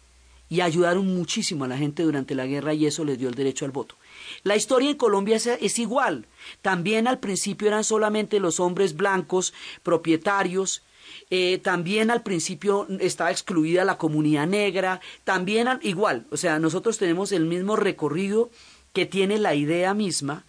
y 0.49 0.61
ayudaron 0.61 1.07
muchísimo 1.07 1.65
a 1.65 1.69
la 1.69 1.79
gente 1.79 2.03
durante 2.03 2.35
la 2.35 2.47
guerra 2.47 2.75
y 2.75 2.87
eso 2.87 3.05
les 3.05 3.19
dio 3.19 3.29
el 3.29 3.35
derecho 3.35 3.65
al 3.65 3.71
voto. 3.71 3.95
La 4.43 4.57
historia 4.57 4.91
en 4.91 4.97
Colombia 4.97 5.37
es, 5.37 5.79
igual. 5.79 6.27
También 6.61 7.09
al 7.09 7.19
principio 7.19 7.69
eran 7.69 7.85
solamente 7.85 8.41
los 8.41 8.61
hombres 8.61 8.97
blancos, 8.97 9.55
propietarios, 9.83 10.83
eh, 11.31 11.59
también 11.59 12.11
al 12.11 12.23
principio 12.23 12.87
estaba 13.01 13.31
excluida 13.31 13.85
la 13.85 13.99
comunidad 13.99 14.47
negra, 14.47 15.01
también 15.25 15.69
igual, 15.83 16.27
o 16.31 16.37
sea, 16.37 16.59
nosotros 16.59 16.99
tenemos 16.99 17.33
el 17.33 17.45
mismo 17.45 17.77
recorrido 17.77 18.51
que 18.93 19.07
tiene 19.07 19.39
la 19.39 19.55
idea 19.55 19.95
misma 19.95 20.45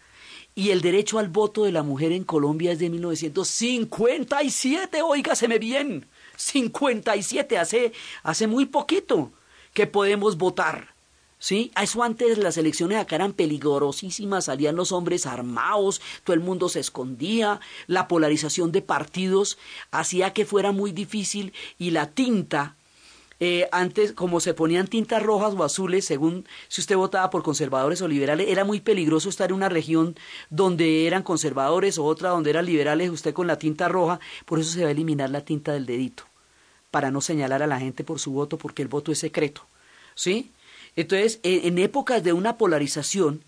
y 0.56 0.70
el 0.70 0.82
derecho 0.82 1.20
al 1.20 1.30
voto 1.30 1.64
de 1.64 1.72
la 1.72 1.84
mujer 1.84 2.12
en 2.12 2.24
Colombia 2.24 2.74
es 2.74 2.80
de 2.80 2.90
1957, 2.90 5.02
oígaseme 5.02 5.58
bien, 5.58 6.06
57, 6.36 7.58
hace, 7.58 7.94
hace 8.22 8.48
muy 8.48 8.66
poquito 8.66 9.32
que 9.74 9.88
podemos 9.88 10.38
votar. 10.38 10.93
¿Sí? 11.44 11.74
Eso 11.76 12.04
antes 12.04 12.38
las 12.38 12.56
elecciones 12.56 12.98
acá 12.98 13.18
eran 13.18 13.34
peligrosísimas, 13.34 14.46
salían 14.46 14.78
los 14.78 14.94
hombres 14.94 15.26
armados, 15.26 16.00
todo 16.24 16.36
el 16.36 16.40
mundo 16.40 16.70
se 16.70 16.80
escondía, 16.80 17.60
la 17.86 18.08
polarización 18.08 18.72
de 18.72 18.82
partidos 18.82 19.58
hacía 19.92 20.32
que 20.32 20.46
fuera 20.46 20.72
muy 20.72 20.94
difícil 20.94 21.52
y 21.78 21.92
la 21.92 22.12
tinta, 22.12 22.78
eh, 23.42 23.68
antes 23.74 24.14
como 24.14 24.40
se 24.40 24.54
ponían 24.54 24.88
tintas 24.88 25.22
rojas 25.22 25.54
o 25.54 25.66
azules, 25.66 26.06
según 26.06 26.48
si 26.70 26.80
usted 26.80 26.96
votaba 26.96 27.30
por 27.30 27.44
conservadores 27.44 28.02
o 28.02 28.08
liberales, 28.08 28.48
era 28.48 28.64
muy 28.64 28.80
peligroso 28.80 29.28
estar 29.28 29.50
en 29.50 29.58
una 29.58 29.68
región 29.68 30.16
donde 30.50 31.08
eran 31.08 31.24
conservadores 31.24 31.98
o 31.98 32.06
otra 32.06 32.30
donde 32.30 32.52
eran 32.52 32.66
liberales, 32.66 33.10
usted 33.10 33.34
con 33.34 33.48
la 33.48 33.58
tinta 33.58 33.90
roja, 33.90 34.22
por 34.46 34.60
eso 34.60 34.72
se 34.72 34.84
va 34.84 34.88
a 34.88 34.92
eliminar 34.92 35.30
la 35.30 35.44
tinta 35.44 35.74
del 35.74 35.88
dedito, 35.88 36.24
para 36.90 37.12
no 37.12 37.20
señalar 37.20 37.62
a 37.64 37.68
la 37.68 37.82
gente 37.82 38.06
por 38.06 38.20
su 38.20 38.32
voto, 38.32 38.58
porque 38.58 38.82
el 38.82 38.88
voto 38.88 39.12
es 39.12 39.20
secreto. 39.20 39.68
¿Sí? 40.16 40.52
Entonces, 40.96 41.40
en, 41.44 41.78
épocas 41.80 42.24
de 42.24 42.34
una 42.34 42.58
polarización, 42.58 43.44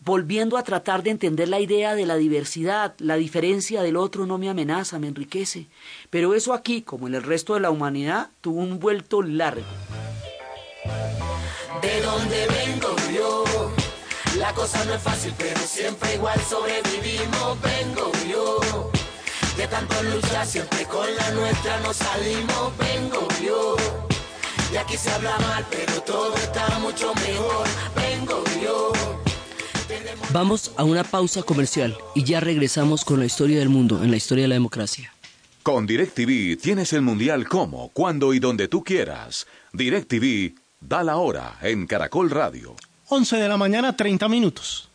volviendo 0.00 0.56
a 0.56 0.62
tratar 0.62 1.02
de 1.02 1.10
entender 1.10 1.48
la 1.48 1.60
idea 1.60 1.94
de 1.94 2.06
la 2.06 2.16
diversidad, 2.16 2.94
la 2.98 3.16
diferencia 3.16 3.82
del 3.82 3.96
otro 3.96 4.26
no 4.26 4.38
me 4.38 4.48
amenaza, 4.48 4.98
me 4.98 5.08
enriquece. 5.08 5.66
Pero 6.10 6.34
eso 6.34 6.54
aquí, 6.54 6.82
como 6.82 7.06
en 7.08 7.14
el 7.14 7.22
resto 7.22 7.54
de 7.54 7.60
la 7.60 7.70
humanidad, 7.70 8.30
tuvo 8.40 8.60
un 8.60 8.78
vuelto 8.78 9.22
largo. 9.22 9.66
De 11.82 12.00
dónde 12.00 12.46
vengo 12.48 12.96
yo, 13.14 13.44
la 14.38 14.52
cosa 14.54 14.84
no 14.84 14.94
es 14.94 15.02
fácil, 15.02 15.34
pero 15.36 15.60
siempre 15.60 16.14
igual 16.14 16.40
sobrevivimos. 16.40 17.58
Vengo 17.60 18.12
yo, 18.30 18.90
de 19.56 19.66
tanto 19.66 20.02
luchar, 20.04 20.46
siempre 20.46 20.84
con 20.84 21.06
la 21.16 21.30
nuestra 21.32 21.80
nos 21.80 21.96
salimos. 21.96 22.72
Vengo 22.78 23.28
yo, 23.44 23.76
y 24.72 24.76
aquí 24.76 24.96
se 24.96 25.10
habla 25.10 25.38
mal, 25.38 25.66
pero 25.70 26.00
todo 26.02 26.34
está 26.36 26.78
mucho 26.78 27.14
mejor. 27.14 27.66
Vengo 27.96 28.44
yo. 28.62 28.92
Vamos 30.30 30.72
a 30.76 30.84
una 30.84 31.04
pausa 31.04 31.42
comercial 31.42 31.96
y 32.14 32.24
ya 32.24 32.40
regresamos 32.40 33.04
con 33.04 33.18
la 33.18 33.24
historia 33.24 33.58
del 33.58 33.70
mundo 33.70 34.02
en 34.02 34.10
la 34.10 34.16
historia 34.16 34.42
de 34.42 34.48
la 34.48 34.54
democracia. 34.54 35.12
Con 35.62 35.86
DirecTV 35.86 36.60
tienes 36.60 36.92
el 36.92 37.02
mundial 37.02 37.48
como, 37.48 37.90
cuando 37.90 38.34
y 38.34 38.38
donde 38.38 38.68
tú 38.68 38.84
quieras. 38.84 39.46
DirecTV 39.72 40.54
da 40.80 41.02
la 41.02 41.16
hora 41.16 41.56
en 41.62 41.86
Caracol 41.86 42.30
Radio. 42.30 42.76
11 43.08 43.36
de 43.36 43.48
la 43.48 43.56
mañana, 43.56 43.96
30 43.96 44.28
minutos. 44.28 44.88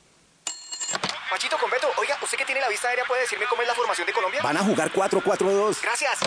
Machito 1.31 1.57
con 1.57 1.69
Beto, 1.71 1.87
oiga, 1.99 2.17
usted 2.21 2.37
que 2.37 2.45
tiene 2.45 2.61
la 2.61 2.69
vista 2.69 2.89
aérea 2.89 3.05
puede 3.05 3.21
decirme 3.21 3.45
cómo 3.49 3.63
es 3.63 3.67
la 3.67 3.73
formación 3.73 4.05
de 4.05 4.13
Colombia. 4.13 4.41
Van 4.43 4.57
a 4.57 4.63
jugar 4.63 4.91
4-4-2. 4.91 5.77
Gracias. 5.81 6.19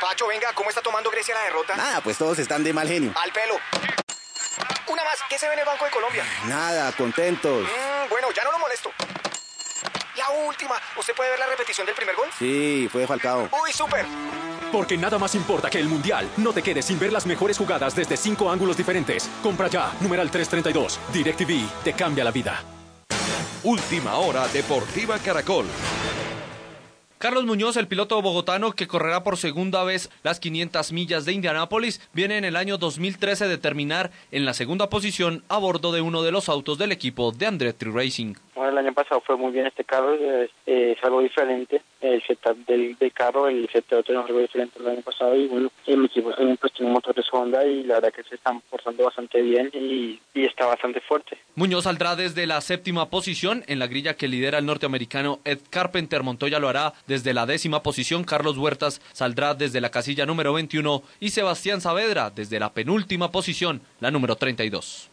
Pacho, 0.00 0.26
venga, 0.26 0.52
¿cómo 0.54 0.68
está 0.68 0.82
tomando 0.82 1.10
Grecia 1.10 1.34
la 1.34 1.42
derrota? 1.44 1.76
Nada, 1.76 2.00
pues 2.00 2.18
todos 2.18 2.38
están 2.38 2.62
de 2.62 2.72
mal 2.72 2.86
genio. 2.86 3.12
Al 3.16 3.32
pelo. 3.32 3.58
Una 4.88 5.04
más, 5.04 5.18
¿qué 5.28 5.38
se 5.38 5.46
ve 5.48 5.54
en 5.54 5.60
el 5.60 5.64
Banco 5.66 5.84
de 5.84 5.90
Colombia? 5.90 6.24
Nada, 6.46 6.92
contentos. 6.92 7.62
Mm, 7.62 8.08
bueno, 8.08 8.28
ya 8.32 8.44
no 8.44 8.52
lo 8.52 8.58
molesto. 8.58 8.90
La 10.16 10.30
última, 10.30 10.74
¿usted 10.96 11.14
puede 11.14 11.30
ver 11.30 11.38
la 11.38 11.46
repetición 11.46 11.86
del 11.86 11.94
primer 11.94 12.14
gol? 12.14 12.28
Sí, 12.38 12.88
fue 12.90 13.02
de 13.02 13.06
Falcao. 13.06 13.48
Uy, 13.62 13.72
súper. 13.72 14.06
Porque 14.72 14.96
nada 14.96 15.18
más 15.18 15.34
importa 15.34 15.70
que 15.70 15.78
el 15.78 15.86
Mundial. 15.88 16.28
No 16.36 16.52
te 16.52 16.62
quedes 16.62 16.84
sin 16.84 16.98
ver 16.98 17.12
las 17.12 17.26
mejores 17.26 17.56
jugadas 17.58 17.94
desde 17.94 18.16
cinco 18.16 18.50
ángulos 18.50 18.76
diferentes. 18.76 19.28
Compra 19.42 19.68
ya, 19.68 19.92
numeral 20.00 20.30
332. 20.30 20.98
DirecTV 21.12 21.82
te 21.84 21.92
cambia 21.94 22.24
la 22.24 22.30
vida. 22.30 22.62
Última 23.62 24.14
hora 24.16 24.46
Deportiva 24.48 25.18
Caracol. 25.18 25.66
Carlos 27.26 27.44
Muñoz, 27.44 27.76
el 27.76 27.88
piloto 27.88 28.22
bogotano 28.22 28.70
que 28.70 28.86
correrá 28.86 29.24
por 29.24 29.36
segunda 29.36 29.82
vez 29.82 30.10
las 30.22 30.38
500 30.38 30.92
millas 30.92 31.24
de 31.24 31.32
Indianápolis, 31.32 32.08
viene 32.12 32.38
en 32.38 32.44
el 32.44 32.54
año 32.54 32.78
2013 32.78 33.48
de 33.48 33.58
terminar 33.58 34.12
en 34.30 34.44
la 34.44 34.54
segunda 34.54 34.88
posición 34.88 35.42
a 35.48 35.58
bordo 35.58 35.90
de 35.90 36.00
uno 36.00 36.22
de 36.22 36.30
los 36.30 36.48
autos 36.48 36.78
del 36.78 36.92
equipo 36.92 37.32
de 37.32 37.46
Andretti 37.46 37.86
Racing. 37.86 38.34
Bueno, 38.54 38.70
el 38.70 38.78
año 38.78 38.94
pasado 38.94 39.20
fue 39.26 39.36
muy 39.36 39.50
bien 39.50 39.66
este 39.66 39.82
carro, 39.82 40.14
es, 40.14 40.50
es 40.66 41.02
algo 41.02 41.20
diferente. 41.20 41.82
El 42.00 42.22
setup 42.26 42.66
del, 42.66 42.96
del 42.96 43.12
carro, 43.12 43.48
el 43.48 43.68
setup 43.72 44.04
es 44.08 44.16
algo 44.16 44.38
diferente 44.38 44.78
al 44.78 44.88
año 44.88 45.02
pasado. 45.02 45.34
Y 45.34 45.46
bueno, 45.46 45.70
el 45.86 46.04
equipo 46.04 46.30
eh, 46.30 46.56
pues, 46.60 46.72
tiene 46.72 46.88
un 46.88 46.94
motor 46.94 47.14
de 47.14 47.24
Honda 47.32 47.64
y 47.66 47.82
la 47.84 47.94
verdad 47.94 48.12
que 48.12 48.22
se 48.24 48.34
están 48.34 48.60
portando 48.70 49.04
bastante 49.04 49.40
bien 49.42 49.70
y, 49.72 50.20
y 50.34 50.44
está 50.44 50.66
bastante 50.66 51.00
fuerte. 51.00 51.38
Muñoz 51.54 51.84
saldrá 51.84 52.16
desde 52.16 52.46
la 52.46 52.60
séptima 52.60 53.08
posición 53.08 53.64
en 53.66 53.78
la 53.78 53.86
grilla 53.86 54.14
que 54.14 54.28
lidera 54.28 54.58
el 54.58 54.66
norteamericano 54.66 55.40
Ed 55.44 55.60
Carpenter. 55.70 56.22
Montoya 56.22 56.58
lo 56.58 56.68
hará 56.68 56.92
desde 57.06 57.34
la 57.34 57.46
décima 57.46 57.82
posición. 57.82 58.24
Carlos 58.24 58.58
Huertas 58.58 59.00
saldrá 59.12 59.54
desde 59.54 59.80
la 59.80 59.90
casilla 59.90 60.26
número 60.26 60.52
21 60.52 61.02
y 61.20 61.30
Sebastián 61.30 61.80
Saavedra 61.80 62.30
desde 62.30 62.60
la 62.60 62.72
penúltima 62.72 63.30
posición, 63.30 63.80
la 64.00 64.10
número 64.10 64.36
32. 64.36 65.10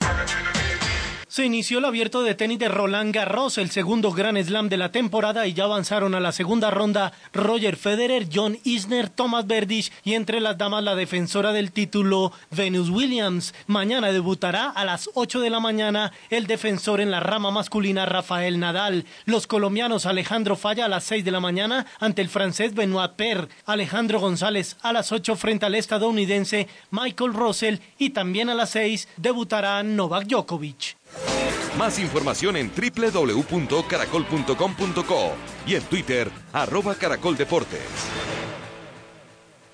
Se 1.33 1.43
inició 1.43 1.79
el 1.79 1.85
abierto 1.85 2.21
de 2.21 2.35
tenis 2.35 2.59
de 2.59 2.67
Roland 2.67 3.11
Garros, 3.11 3.57
el 3.57 3.71
segundo 3.71 4.11
Grand 4.11 4.37
Slam 4.37 4.69
de 4.69 4.77
la 4.77 4.91
temporada, 4.91 5.47
y 5.47 5.53
ya 5.53 5.63
avanzaron 5.63 6.13
a 6.13 6.19
la 6.19 6.31
segunda 6.31 6.69
ronda 6.69 7.11
Roger 7.33 7.75
Federer, 7.75 8.27
John 8.31 8.59
Isner, 8.63 9.09
Thomas 9.09 9.47
Berdych 9.47 9.91
y 10.03 10.13
entre 10.13 10.39
las 10.41 10.59
damas 10.59 10.83
la 10.83 10.95
defensora 10.95 11.51
del 11.51 11.71
título 11.71 12.31
Venus 12.51 12.91
Williams. 12.91 13.55
Mañana 13.65 14.11
debutará 14.11 14.69
a 14.69 14.85
las 14.85 15.09
8 15.15 15.39
de 15.39 15.49
la 15.49 15.59
mañana 15.59 16.11
el 16.29 16.45
defensor 16.45 17.01
en 17.01 17.09
la 17.09 17.19
rama 17.19 17.49
masculina 17.49 18.05
Rafael 18.05 18.59
Nadal. 18.59 19.03
Los 19.25 19.47
colombianos 19.47 20.05
Alejandro 20.05 20.55
Falla 20.55 20.85
a 20.85 20.87
las 20.87 21.03
6 21.05 21.25
de 21.25 21.31
la 21.31 21.39
mañana 21.39 21.87
ante 21.99 22.21
el 22.21 22.29
francés 22.29 22.75
Benoit 22.75 23.13
Per, 23.13 23.49
Alejandro 23.65 24.19
González 24.19 24.77
a 24.83 24.93
las 24.93 25.11
8 25.11 25.35
frente 25.35 25.65
al 25.65 25.73
estadounidense 25.73 26.67
Michael 26.91 27.33
Russell 27.33 27.77
y 27.97 28.11
también 28.11 28.51
a 28.51 28.53
las 28.53 28.69
6 28.69 29.07
debutará 29.17 29.81
Novak 29.81 30.27
Djokovic. 30.27 31.01
Más 31.77 31.99
información 31.99 32.57
en 32.57 32.71
www.caracol.com.co 32.75 35.31
y 35.65 35.75
en 35.75 35.83
Twitter, 35.83 36.29
arroba 36.51 36.95
caracoldeportes. 36.95 37.79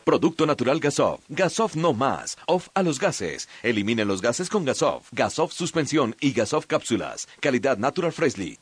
Producto 0.10 0.48
natural 0.48 0.80
Gasof. 0.80 1.22
Gasof 1.30 1.76
no 1.76 1.94
más. 1.94 2.36
Off 2.48 2.70
a 2.74 2.82
los 2.82 3.00
gases. 3.00 3.48
Eliminen 3.62 4.08
los 4.08 4.24
gases 4.24 4.50
con 4.50 4.66
Gasof. 4.66 5.08
Gasof 5.12 5.54
suspensión 5.54 6.16
y 6.20 6.32
Gasof 6.32 6.66
cápsulas. 6.66 7.28
Calidad 7.40 7.78
Natural 7.78 8.12
Freshly. 8.12 8.58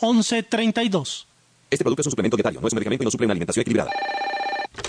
1132. 0.00 1.26
Este 1.70 1.82
producto 1.82 2.02
es 2.02 2.06
un 2.06 2.10
suplemento 2.12 2.36
dietario, 2.36 2.60
no 2.60 2.68
es 2.68 2.72
un 2.72 2.76
medicamento 2.76 3.02
y 3.02 3.06
no 3.06 3.10
suple 3.10 3.26
una 3.26 3.32
alimentación 3.32 3.62
equilibrada. 3.62 3.90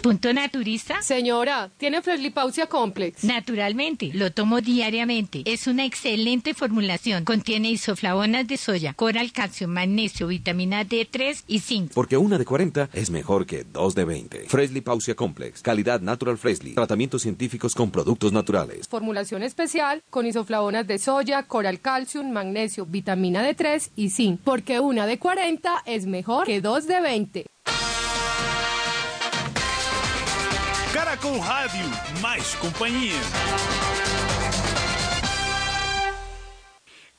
¿Punto 0.01 0.31
naturista? 0.31 1.01
Señora, 1.01 1.69
¿tiene 1.77 2.01
Freshly-Pausia 2.01 2.67
Complex? 2.67 3.23
Naturalmente, 3.23 4.11
lo 4.13 4.31
tomo 4.31 4.61
diariamente. 4.61 5.41
Es 5.45 5.67
una 5.67 5.85
excelente 5.85 6.53
formulación. 6.53 7.25
Contiene 7.25 7.71
isoflavonas 7.71 8.47
de 8.47 8.57
soya, 8.57 8.93
coral, 8.93 9.31
calcio, 9.31 9.67
magnesio, 9.67 10.27
vitamina 10.27 10.83
D3 10.85 11.43
y 11.47 11.59
zinc. 11.59 11.91
Porque 11.93 12.17
una 12.17 12.37
de 12.37 12.45
40 12.45 12.89
es 12.93 13.09
mejor 13.09 13.45
que 13.45 13.63
dos 13.65 13.95
de 13.95 14.05
20. 14.05 14.45
Freshly 14.47 14.81
Pausia 14.81 15.15
Complex. 15.15 15.61
Calidad 15.61 15.99
Natural 15.99 16.37
Freshly. 16.37 16.75
Tratamientos 16.75 17.23
científicos 17.23 17.75
con 17.75 17.91
productos 17.91 18.31
naturales. 18.31 18.87
Formulación 18.87 19.43
especial 19.43 20.03
con 20.09 20.25
isoflavonas 20.25 20.87
de 20.87 20.99
soya, 20.99 21.43
coral, 21.43 21.81
calcium, 21.81 22.31
magnesio, 22.31 22.85
vitamina 22.85 23.47
D3 23.47 23.89
y 23.95 24.09
zinc. 24.11 24.39
Porque 24.43 24.79
una 24.79 25.05
de 25.05 25.19
40 25.19 25.83
es 25.85 26.05
mejor 26.05 26.45
que 26.45 26.61
dos 26.61 26.87
de 26.87 27.01
20. 27.01 27.45
Caracol 30.93 31.39
Rádio, 31.39 31.85
mais 32.21 32.55
companhia. 32.55 33.19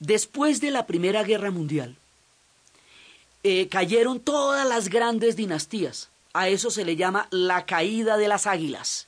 Después 0.01 0.61
de 0.61 0.71
la 0.71 0.87
Primera 0.87 1.23
Guerra 1.23 1.51
Mundial, 1.51 1.97
eh, 3.43 3.69
cayeron 3.69 4.21
todas 4.21 4.67
las 4.67 4.89
grandes 4.89 5.37
dinastías. 5.37 6.09
A 6.33 6.49
eso 6.49 6.71
se 6.71 6.85
le 6.85 6.97
llama 6.97 7.29
la 7.31 7.67
caída 7.67 8.17
de 8.17 8.29
las 8.29 8.47
águilas. 8.47 9.07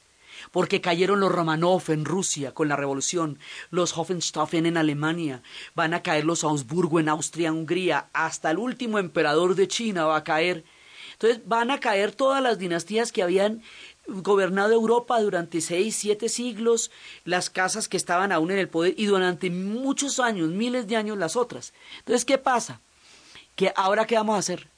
Porque 0.52 0.80
cayeron 0.80 1.20
los 1.20 1.32
Romanov 1.32 1.84
en 1.88 2.04
Rusia 2.04 2.52
con 2.52 2.68
la 2.68 2.76
revolución, 2.76 3.38
los 3.70 3.96
Hohenstaufen 3.96 4.66
en 4.66 4.76
Alemania, 4.76 5.42
van 5.74 5.94
a 5.94 6.02
caer 6.02 6.24
los 6.24 6.44
Augsburgo 6.44 6.98
en 6.98 7.08
Austria, 7.08 7.52
Hungría, 7.52 8.06
hasta 8.12 8.50
el 8.50 8.58
último 8.58 8.98
emperador 8.98 9.54
de 9.54 9.68
China 9.68 10.04
va 10.04 10.16
a 10.16 10.24
caer. 10.24 10.64
Entonces 11.12 11.46
van 11.46 11.70
a 11.70 11.80
caer 11.80 12.12
todas 12.12 12.42
las 12.42 12.58
dinastías 12.58 13.12
que 13.12 13.22
habían 13.22 13.62
gobernado 14.06 14.72
Europa 14.72 15.20
durante 15.20 15.60
seis, 15.60 15.96
siete 15.96 16.28
siglos, 16.28 16.90
las 17.24 17.50
casas 17.50 17.88
que 17.88 17.96
estaban 17.96 18.32
aún 18.32 18.50
en 18.50 18.58
el 18.58 18.68
poder 18.68 18.94
y 18.96 19.06
durante 19.06 19.50
muchos 19.50 20.18
años, 20.20 20.50
miles 20.50 20.86
de 20.86 20.96
años 20.96 21.18
las 21.18 21.36
otras. 21.36 21.72
Entonces, 21.98 22.24
¿qué 22.24 22.38
pasa? 22.38 22.80
Que 23.56 23.72
ahora 23.76 24.06
qué 24.06 24.16
vamos 24.16 24.36
a 24.36 24.38
hacer? 24.38 24.68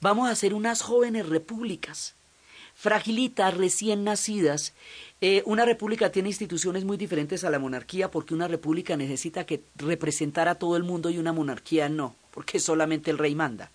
Vamos 0.00 0.28
a 0.28 0.32
hacer 0.32 0.54
unas 0.54 0.82
jóvenes 0.82 1.28
repúblicas, 1.28 2.14
fragilitas, 2.74 3.56
recién 3.56 4.04
nacidas. 4.04 4.72
Eh, 5.20 5.42
una 5.46 5.64
república 5.64 6.10
tiene 6.10 6.30
instituciones 6.30 6.84
muy 6.84 6.96
diferentes 6.96 7.44
a 7.44 7.50
la 7.50 7.58
monarquía 7.58 8.10
porque 8.10 8.34
una 8.34 8.48
república 8.48 8.96
necesita 8.96 9.46
que 9.46 9.62
representar 9.76 10.48
a 10.48 10.56
todo 10.56 10.76
el 10.76 10.82
mundo 10.82 11.10
y 11.10 11.18
una 11.18 11.32
monarquía 11.32 11.88
no, 11.88 12.16
porque 12.32 12.58
solamente 12.58 13.10
el 13.10 13.18
rey 13.18 13.34
manda. 13.34 13.70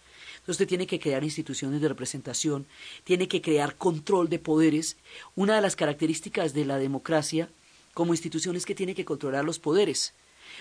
Entonces 0.48 0.62
usted 0.62 0.70
tiene 0.70 0.88
que 0.88 1.02
crear 1.02 1.26
instituciones 1.26 1.82
de 1.82 1.90
representación, 1.90 2.68
tiene 3.04 3.28
que 3.28 3.42
crear 3.42 3.76
control 3.76 4.30
de 4.30 4.40
poderes. 4.40 4.96
Una 5.36 5.56
de 5.56 5.62
las 5.62 5.76
características 5.76 6.54
de 6.54 6.64
la 6.64 6.78
democracia 6.78 7.50
como 7.94 8.14
institución 8.14 8.56
es 8.56 8.66
que 8.66 8.74
tiene 8.74 8.96
que 8.96 9.04
controlar 9.04 9.44
los 9.44 9.60
poderes. 9.60 10.14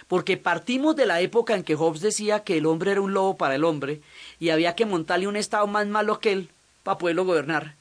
Porque 0.09 0.37
partimos 0.39 0.97
de 0.97 1.07
la 1.07 1.21
época 1.21 1.55
en 1.55 1.63
que 1.63 1.77
Hobbes 1.77 2.01
decía 2.01 2.43
que 2.43 2.59
el 2.59 2.67
hombre 2.67 2.91
era 2.91 3.01
un 3.01 3.15
lobo 3.15 3.37
para 3.37 3.55
el 3.55 3.63
hombre 3.63 4.01
y 4.41 4.49
había 4.49 4.75
que 4.75 4.87
montarle 4.87 5.29
un 5.29 5.37
Estado 5.37 5.69
más 5.69 5.87
malo 5.87 6.19
que 6.19 6.33
él 6.33 6.49
para 6.83 6.99
poderlo 6.99 7.25
gobernar. 7.25 7.77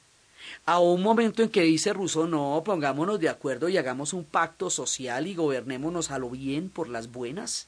A 0.68 0.78
un 0.78 1.02
momento 1.02 1.42
en 1.42 1.50
que 1.50 1.64
dice 1.64 1.92
Rousseau, 1.92 2.28
no, 2.28 2.62
pongámonos 2.64 3.20
de 3.20 3.30
acuerdo 3.30 3.68
y 3.68 3.78
hagamos 3.78 4.14
un 4.14 4.26
pacto 4.26 4.70
social 4.70 5.26
y 5.26 5.34
gobernémonos 5.34 6.12
a 6.12 6.20
lo 6.20 6.30
bien 6.30 6.70
por 6.70 6.88
las 6.88 7.12
buenas. 7.12 7.68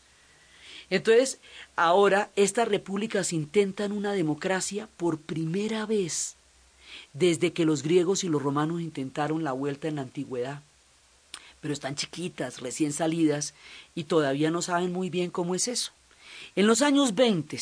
Entonces, 0.89 1.39
ahora 1.75 2.31
estas 2.35 2.67
repúblicas 2.67 3.33
intentan 3.33 3.91
una 3.91 4.13
democracia 4.13 4.87
por 4.97 5.19
primera 5.19 5.85
vez 5.85 6.35
desde 7.13 7.51
que 7.51 7.65
los 7.65 7.83
griegos 7.83 8.23
y 8.23 8.29
los 8.29 8.41
romanos 8.41 8.81
intentaron 8.81 9.43
la 9.43 9.51
vuelta 9.51 9.87
en 9.87 9.95
la 9.95 10.03
antigüedad. 10.03 10.61
Pero 11.59 11.73
están 11.73 11.95
chiquitas, 11.95 12.61
recién 12.61 12.93
salidas, 12.93 13.53
y 13.95 14.05
todavía 14.05 14.51
no 14.51 14.61
saben 14.61 14.93
muy 14.93 15.09
bien 15.09 15.31
cómo 15.31 15.55
es 15.55 15.67
eso. 15.67 15.91
En 16.55 16.67
los 16.67 16.81
años 16.81 17.15
20, 17.15 17.57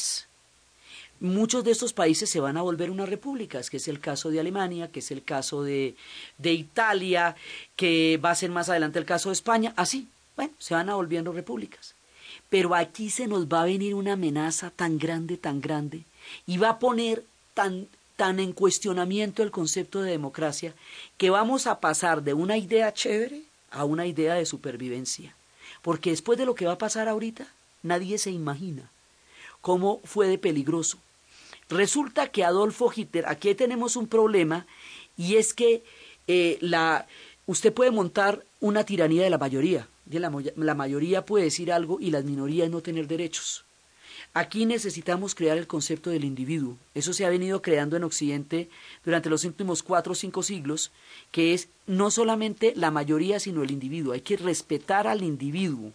muchos 1.21 1.63
de 1.63 1.71
estos 1.71 1.93
países 1.93 2.29
se 2.29 2.39
van 2.39 2.57
a 2.57 2.61
volver 2.61 2.91
unas 2.91 3.09
repúblicas, 3.09 3.69
que 3.69 3.77
es 3.77 3.87
el 3.87 3.99
caso 3.99 4.29
de 4.29 4.39
Alemania, 4.39 4.91
que 4.91 4.99
es 4.99 5.11
el 5.11 5.23
caso 5.23 5.63
de, 5.63 5.95
de 6.37 6.53
Italia, 6.53 7.35
que 7.75 8.19
va 8.23 8.31
a 8.31 8.35
ser 8.35 8.51
más 8.51 8.69
adelante 8.69 8.99
el 8.99 9.05
caso 9.05 9.29
de 9.29 9.33
España, 9.33 9.73
así, 9.77 10.07
bueno, 10.35 10.53
se 10.59 10.73
van 10.73 10.89
a 10.89 10.95
volviendo 10.95 11.31
repúblicas. 11.31 11.94
Pero 12.55 12.73
aquí 12.73 13.09
se 13.09 13.27
nos 13.27 13.47
va 13.47 13.63
a 13.63 13.65
venir 13.65 13.95
una 13.95 14.13
amenaza 14.13 14.71
tan 14.71 14.97
grande, 14.97 15.35
tan 15.35 15.59
grande, 15.59 16.05
y 16.47 16.55
va 16.55 16.69
a 16.69 16.79
poner 16.79 17.25
tan, 17.53 17.89
tan 18.15 18.39
en 18.39 18.53
cuestionamiento 18.53 19.43
el 19.43 19.51
concepto 19.51 20.01
de 20.01 20.11
democracia, 20.11 20.73
que 21.17 21.29
vamos 21.29 21.67
a 21.67 21.81
pasar 21.81 22.23
de 22.23 22.33
una 22.33 22.57
idea 22.57 22.93
chévere 22.93 23.41
a 23.71 23.83
una 23.83 24.05
idea 24.07 24.35
de 24.35 24.45
supervivencia. 24.45 25.35
Porque 25.81 26.11
después 26.11 26.39
de 26.39 26.45
lo 26.45 26.55
que 26.55 26.65
va 26.65 26.71
a 26.71 26.77
pasar 26.77 27.09
ahorita, 27.09 27.45
nadie 27.83 28.17
se 28.17 28.31
imagina 28.31 28.89
cómo 29.59 29.99
fue 30.05 30.29
de 30.29 30.37
peligroso. 30.37 30.97
Resulta 31.67 32.29
que 32.29 32.45
Adolfo 32.45 32.89
Hitler, 32.95 33.25
aquí 33.27 33.53
tenemos 33.53 33.97
un 33.97 34.07
problema, 34.07 34.65
y 35.17 35.35
es 35.35 35.53
que 35.53 35.83
eh, 36.27 36.57
la, 36.61 37.05
usted 37.47 37.73
puede 37.73 37.91
montar 37.91 38.45
una 38.61 38.85
tiranía 38.85 39.23
de 39.23 39.29
la 39.29 39.37
mayoría. 39.37 39.89
La, 40.09 40.31
la 40.55 40.75
mayoría 40.75 41.25
puede 41.25 41.45
decir 41.45 41.71
algo 41.71 41.99
y 41.99 42.11
las 42.11 42.25
minorías 42.25 42.69
no 42.69 42.81
tener 42.81 43.07
derechos. 43.07 43.65
Aquí 44.33 44.65
necesitamos 44.65 45.33
crear 45.33 45.57
el 45.57 45.65
concepto 45.65 46.09
del 46.09 46.25
individuo. 46.25 46.77
Eso 46.93 47.13
se 47.13 47.25
ha 47.25 47.29
venido 47.29 47.61
creando 47.61 47.95
en 47.95 48.03
Occidente 48.03 48.69
durante 49.05 49.29
los 49.29 49.45
últimos 49.45 49.81
cuatro 49.81 50.11
o 50.11 50.15
cinco 50.15 50.43
siglos, 50.43 50.91
que 51.31 51.53
es 51.53 51.69
no 51.87 52.11
solamente 52.11 52.73
la 52.75 52.91
mayoría, 52.91 53.39
sino 53.39 53.63
el 53.63 53.71
individuo. 53.71 54.13
Hay 54.13 54.21
que 54.21 54.35
respetar 54.35 55.07
al 55.07 55.23
individuo. 55.23 55.93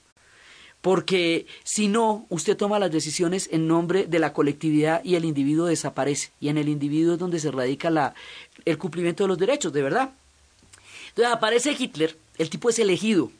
Porque 0.81 1.47
si 1.65 1.89
no, 1.89 2.25
usted 2.31 2.57
toma 2.57 2.79
las 2.79 2.91
decisiones 2.91 3.49
en 3.53 3.69
nombre 3.69 4.07
de 4.07 4.19
la 4.19 4.33
colectividad 4.33 5.05
y 5.05 5.17
el 5.17 5.27
individuo 5.27 5.67
desaparece. 5.67 6.31
Y 6.41 6.49
en 6.49 6.57
el 6.57 6.71
individuo 6.71 7.15
es 7.15 7.19
donde 7.19 7.41
se 7.41 7.51
radica 7.51 7.91
la, 7.91 8.15
el 8.65 8.79
cumplimiento 8.79 9.25
de 9.25 9.29
los 9.29 9.39
derechos, 9.39 9.73
de 9.75 9.83
verdad. 9.83 10.15
Entonces 11.11 11.35
aparece 11.35 11.77
Hitler, 11.79 12.17
el 12.39 12.49
tipo 12.49 12.71
es 12.71 12.79
elegido. 12.79 13.31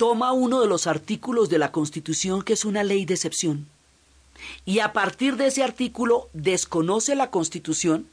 Toma 0.00 0.32
uno 0.32 0.62
de 0.62 0.66
los 0.66 0.86
artículos 0.86 1.50
de 1.50 1.58
la 1.58 1.72
Constitución 1.72 2.40
que 2.40 2.54
es 2.54 2.64
una 2.64 2.82
ley 2.82 3.04
de 3.04 3.12
excepción 3.12 3.66
y 4.64 4.78
a 4.78 4.94
partir 4.94 5.36
de 5.36 5.48
ese 5.48 5.62
artículo 5.62 6.30
desconoce 6.32 7.14
la 7.14 7.30
Constitución, 7.30 8.08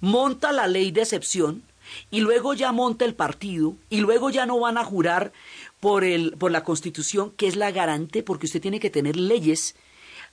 monta 0.00 0.50
la 0.50 0.66
ley 0.66 0.90
de 0.90 1.02
excepción 1.02 1.62
y 2.10 2.22
luego 2.22 2.54
ya 2.54 2.72
monta 2.72 3.04
el 3.04 3.14
partido 3.14 3.76
y 3.88 4.00
luego 4.00 4.30
ya 4.30 4.46
no 4.46 4.58
van 4.58 4.78
a 4.78 4.84
jurar 4.84 5.32
por, 5.78 6.02
el, 6.02 6.32
por 6.32 6.50
la 6.50 6.64
Constitución, 6.64 7.30
que 7.36 7.46
es 7.46 7.54
la 7.54 7.70
garante, 7.70 8.24
porque 8.24 8.46
usted 8.46 8.60
tiene 8.60 8.80
que 8.80 8.90
tener 8.90 9.14
leyes 9.14 9.76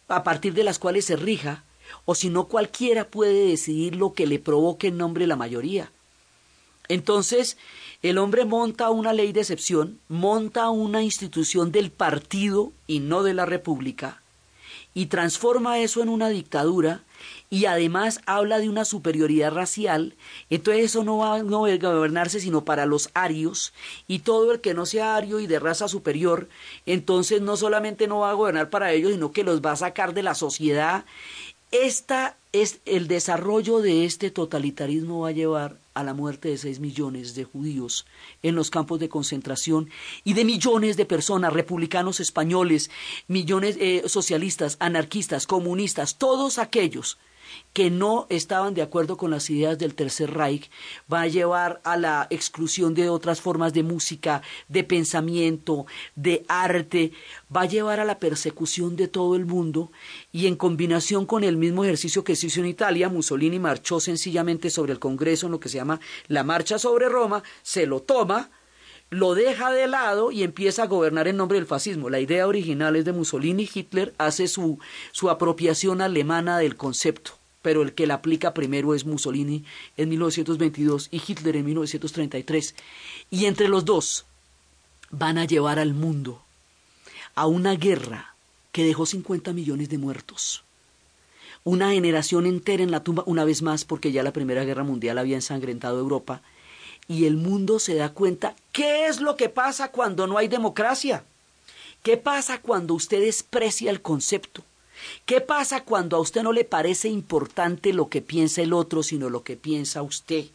a 0.08 0.24
partir 0.24 0.56
de 0.56 0.64
las 0.64 0.80
cuales 0.80 1.06
se 1.06 1.18
rija, 1.18 1.66
o 2.06 2.16
si 2.16 2.32
no 2.32 2.46
cualquiera 2.46 3.08
puede 3.08 3.46
decidir 3.46 3.96
lo 3.96 4.14
que 4.14 4.26
le 4.26 4.40
provoque 4.40 4.88
en 4.88 4.98
nombre 4.98 5.26
de 5.26 5.28
la 5.28 5.36
mayoría. 5.36 5.92
Entonces, 6.88 7.58
el 8.02 8.18
hombre 8.18 8.46
monta 8.46 8.90
una 8.90 9.12
ley 9.12 9.34
de 9.34 9.42
excepción, 9.42 10.00
monta 10.08 10.70
una 10.70 11.04
institución 11.04 11.72
del 11.72 11.92
partido 11.92 12.72
y 12.88 13.00
no 13.00 13.24
de 13.24 13.34
la 13.34 13.46
república, 13.46 14.22
y 14.94 15.08
transforma 15.08 15.80
eso 15.80 16.02
en 16.02 16.08
una 16.10 16.30
dictadura 16.30 17.04
y 17.50 17.66
además 17.66 18.22
habla 18.26 18.60
de 18.60 18.70
una 18.70 18.86
superioridad 18.86 19.52
racial, 19.52 20.16
entonces 20.50 20.86
eso 20.86 21.04
no 21.04 21.18
va 21.18 21.36
a 21.36 21.42
gobernarse 21.42 22.40
sino 22.40 22.64
para 22.64 22.86
los 22.86 23.10
arios 23.14 23.74
y 24.08 24.20
todo 24.20 24.54
el 24.54 24.62
que 24.62 24.74
no 24.74 24.86
sea 24.86 25.18
ario 25.18 25.42
y 25.42 25.48
de 25.48 25.60
raza 25.60 25.90
superior, 25.90 26.48
entonces 26.86 27.42
no 27.42 27.58
solamente 27.58 28.08
no 28.08 28.20
va 28.20 28.30
a 28.30 28.36
gobernar 28.36 28.70
para 28.70 28.94
ellos, 28.94 29.12
sino 29.12 29.34
que 29.34 29.44
los 29.44 29.62
va 29.62 29.74
a 29.74 29.78
sacar 29.78 30.14
de 30.14 30.24
la 30.24 30.36
sociedad. 30.36 31.04
Esta 31.72 32.38
es 32.54 32.80
el 32.86 33.08
desarrollo 33.08 33.80
de 33.80 34.06
este 34.06 34.32
totalitarismo 34.32 35.22
va 35.22 35.30
a 35.30 35.34
llevar 35.34 35.76
a 36.00 36.04
la 36.04 36.14
muerte 36.14 36.50
de 36.50 36.58
seis 36.58 36.80
millones 36.80 37.36
de 37.36 37.44
judíos 37.44 38.06
en 38.42 38.56
los 38.56 38.70
campos 38.70 39.00
de 39.00 39.10
concentración 39.10 39.90
y 40.24 40.34
de 40.34 40.46
millones 40.46 40.96
de 40.96 41.06
personas, 41.06 41.52
republicanos 41.52 42.20
españoles, 42.20 42.90
millones 43.28 43.78
eh, 43.80 44.04
socialistas, 44.08 44.78
anarquistas, 44.80 45.46
comunistas, 45.46 46.18
todos 46.18 46.58
aquellos 46.58 47.18
que 47.74 47.90
no 47.90 48.28
estaban 48.30 48.74
de 48.74 48.82
acuerdo 48.82 49.18
con 49.18 49.32
las 49.32 49.50
ideas 49.50 49.78
del 49.78 49.96
Tercer 49.96 50.34
Reich 50.34 50.70
va 51.12 51.22
a 51.22 51.28
llevar 51.28 51.82
a 51.84 51.98
la 51.98 52.28
exclusión 52.30 52.94
de 52.94 53.10
otras 53.10 53.42
formas 53.42 53.74
de 53.74 53.84
música, 53.84 54.42
de 54.68 54.84
pensamiento, 54.84 55.86
de 56.16 56.46
arte, 56.48 57.12
va 57.56 57.62
a 57.62 57.66
llevar 57.66 58.00
a 58.00 58.06
la 58.06 58.20
persecución 58.20 58.96
de 58.96 59.08
todo 59.08 59.36
el 59.36 59.46
mundo 59.46 59.92
y 60.32 60.48
en 60.48 60.56
combinación 60.56 61.26
con 61.26 61.44
el 61.44 61.58
mismo 61.58 61.84
ejercicio 61.84 62.24
que 62.24 62.36
se 62.36 62.48
hizo 62.48 62.60
en 62.60 62.68
Italia, 62.68 63.10
Mussolini 63.10 63.60
marchó 63.60 64.00
sencillamente 64.00 64.70
sobre 64.70 64.94
el 64.94 65.00
Congreso 65.00 65.46
en 65.46 65.54
lo 65.54 65.60
que 65.60 65.70
se 65.70 65.78
llama 65.78 66.00
la 66.28 66.44
Marcha 66.44 66.80
sobre 66.80 67.10
Roma, 67.10 67.44
se 67.62 67.86
lo 67.86 68.02
toma, 68.02 68.52
lo 69.10 69.34
deja 69.34 69.72
de 69.72 69.88
lado 69.88 70.32
y 70.32 70.44
empieza 70.44 70.84
a 70.84 70.88
gobernar 70.88 71.28
en 71.28 71.38
nombre 71.38 71.58
del 71.58 71.68
fascismo. 71.68 72.10
La 72.10 72.20
idea 72.20 72.48
original 72.48 72.96
es 72.96 73.06
de 73.06 73.14
Mussolini, 73.14 73.70
Hitler 73.74 74.14
hace 74.18 74.48
su, 74.48 74.80
su 75.12 75.30
apropiación 75.30 76.02
alemana 76.02 76.60
del 76.60 76.76
concepto 76.76 77.39
pero 77.62 77.82
el 77.82 77.94
que 77.94 78.08
la 78.08 78.16
aplica 78.16 78.54
primero 78.54 78.96
es 78.96 79.06
Mussolini 79.06 79.66
en 79.98 80.10
1922 80.10 81.10
y 81.12 81.22
Hitler 81.26 81.58
en 81.58 81.66
1933. 81.66 82.76
Y 83.30 83.46
entre 83.46 83.68
los 83.68 83.86
dos 83.86 84.26
van 85.12 85.38
a 85.38 85.46
llevar 85.46 85.80
al 85.80 85.94
mundo 85.94 86.42
a 87.36 87.48
una 87.48 87.76
guerra 87.76 88.36
que 88.72 88.84
dejó 88.84 89.06
50 89.06 89.54
millones 89.54 89.90
de 89.90 89.98
muertos. 89.98 90.64
Una 91.64 91.92
generación 91.92 92.46
entera 92.46 92.84
en 92.84 92.92
la 92.92 93.04
tumba, 93.04 93.24
una 93.26 93.44
vez 93.44 93.62
más, 93.62 93.84
porque 93.84 94.12
ya 94.12 94.24
la 94.24 94.34
Primera 94.34 94.64
Guerra 94.64 94.84
Mundial 94.84 95.18
había 95.18 95.36
ensangrentado 95.36 96.00
Europa, 96.00 96.42
y 97.08 97.26
el 97.26 97.38
mundo 97.38 97.80
se 97.80 97.96
da 97.96 98.14
cuenta 98.14 98.56
qué 98.72 99.08
es 99.08 99.20
lo 99.20 99.36
que 99.36 99.50
pasa 99.50 99.92
cuando 99.92 100.28
no 100.28 100.38
hay 100.38 100.48
democracia. 100.48 101.24
¿Qué 102.04 102.16
pasa 102.18 102.62
cuando 102.62 102.94
usted 102.94 103.20
desprecia 103.20 103.92
el 103.92 104.02
concepto? 104.02 104.64
¿Qué 105.26 105.42
pasa 105.42 105.84
cuando 105.84 106.18
a 106.18 106.20
usted 106.20 106.44
no 106.44 106.54
le 106.54 106.64
parece 106.64 107.10
importante 107.10 107.94
lo 107.94 108.10
que 108.10 108.22
piensa 108.22 108.62
el 108.62 108.74
otro, 108.74 109.04
sino 109.04 109.30
lo 109.30 109.44
que 109.44 109.58
piensa 109.58 110.02
usted? 110.02 110.46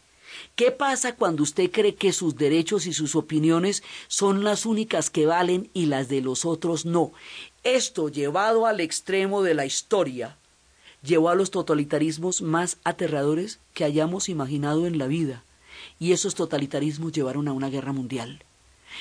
¿Qué 0.57 0.71
pasa 0.71 1.15
cuando 1.15 1.43
usted 1.43 1.71
cree 1.71 1.95
que 1.95 2.13
sus 2.13 2.37
derechos 2.37 2.87
y 2.87 2.93
sus 2.93 3.15
opiniones 3.15 3.83
son 4.09 4.43
las 4.43 4.67
únicas 4.67 5.11
que 5.11 5.27
valen 5.27 5.71
y 5.75 5.87
las 5.87 6.09
de 6.09 6.21
los 6.21 6.45
otros 6.45 6.85
no? 6.85 7.13
Esto 7.63 8.09
llevado 8.09 8.67
al 8.67 8.81
extremo 8.81 9.43
de 9.43 9.55
la 9.55 9.67
historia 9.67 10.37
llevó 11.05 11.29
a 11.29 11.35
los 11.35 11.51
totalitarismos 11.51 12.43
más 12.43 12.79
aterradores 12.83 13.61
que 13.75 13.85
hayamos 13.85 14.29
imaginado 14.29 14.87
en 14.87 14.99
la 14.99 15.07
vida, 15.07 15.45
y 15.99 16.13
esos 16.13 16.35
totalitarismos 16.35 17.13
llevaron 17.13 17.47
a 17.47 17.53
una 17.53 17.69
guerra 17.69 17.93
mundial. 17.93 18.43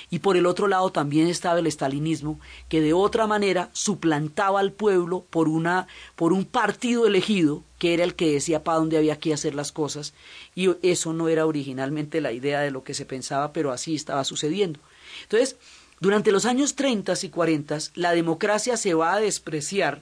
Y 0.10 0.20
por 0.20 0.38
el 0.38 0.46
otro 0.46 0.68
lado 0.68 0.92
también 0.92 1.28
estaba 1.28 1.60
el 1.60 1.68
estalinismo, 1.68 2.40
que 2.70 2.82
de 2.82 2.94
otra 2.94 3.28
manera 3.28 3.70
suplantaba 3.74 4.60
al 4.60 4.72
pueblo 4.72 5.26
por, 5.30 5.48
una, 5.48 5.88
por 6.16 6.34
un 6.34 6.46
partido 6.46 7.06
elegido, 7.08 7.64
que 7.80 7.94
era 7.94 8.04
el 8.04 8.16
que 8.16 8.32
decía 8.32 8.64
para 8.64 8.80
dónde 8.80 8.98
había 8.98 9.20
que 9.20 9.34
hacer 9.34 9.56
las 9.56 9.72
cosas, 9.72 10.14
y 10.56 10.70
eso 10.82 11.14
no 11.14 11.28
era 11.28 11.46
originalmente 11.46 12.22
la 12.22 12.32
idea 12.32 12.62
de 12.62 12.72
lo 12.72 12.84
que 12.84 12.94
se 12.94 13.06
pensaba, 13.06 13.54
pero 13.54 13.72
así 13.72 13.96
estaba 13.96 14.24
sucediendo. 14.24 14.80
Entonces, 15.24 15.58
durante 16.00 16.32
los 16.32 16.46
años 16.46 16.76
30 16.76 17.14
y 17.22 17.30
40, 17.30 17.78
la 17.96 18.12
democracia 18.14 18.78
se 18.78 18.94
va 18.94 19.14
a 19.14 19.20
despreciar 19.20 20.02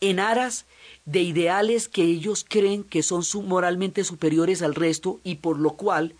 en 0.00 0.20
aras 0.20 0.64
de 1.04 1.22
ideales 1.22 1.88
que 1.88 2.02
ellos 2.02 2.44
creen 2.48 2.84
que 2.84 3.02
son 3.02 3.22
moralmente 3.46 4.04
superiores 4.04 4.62
al 4.62 4.74
resto 4.74 5.20
y 5.24 5.36
por 5.36 5.58
lo 5.58 5.72
cual 5.72 6.14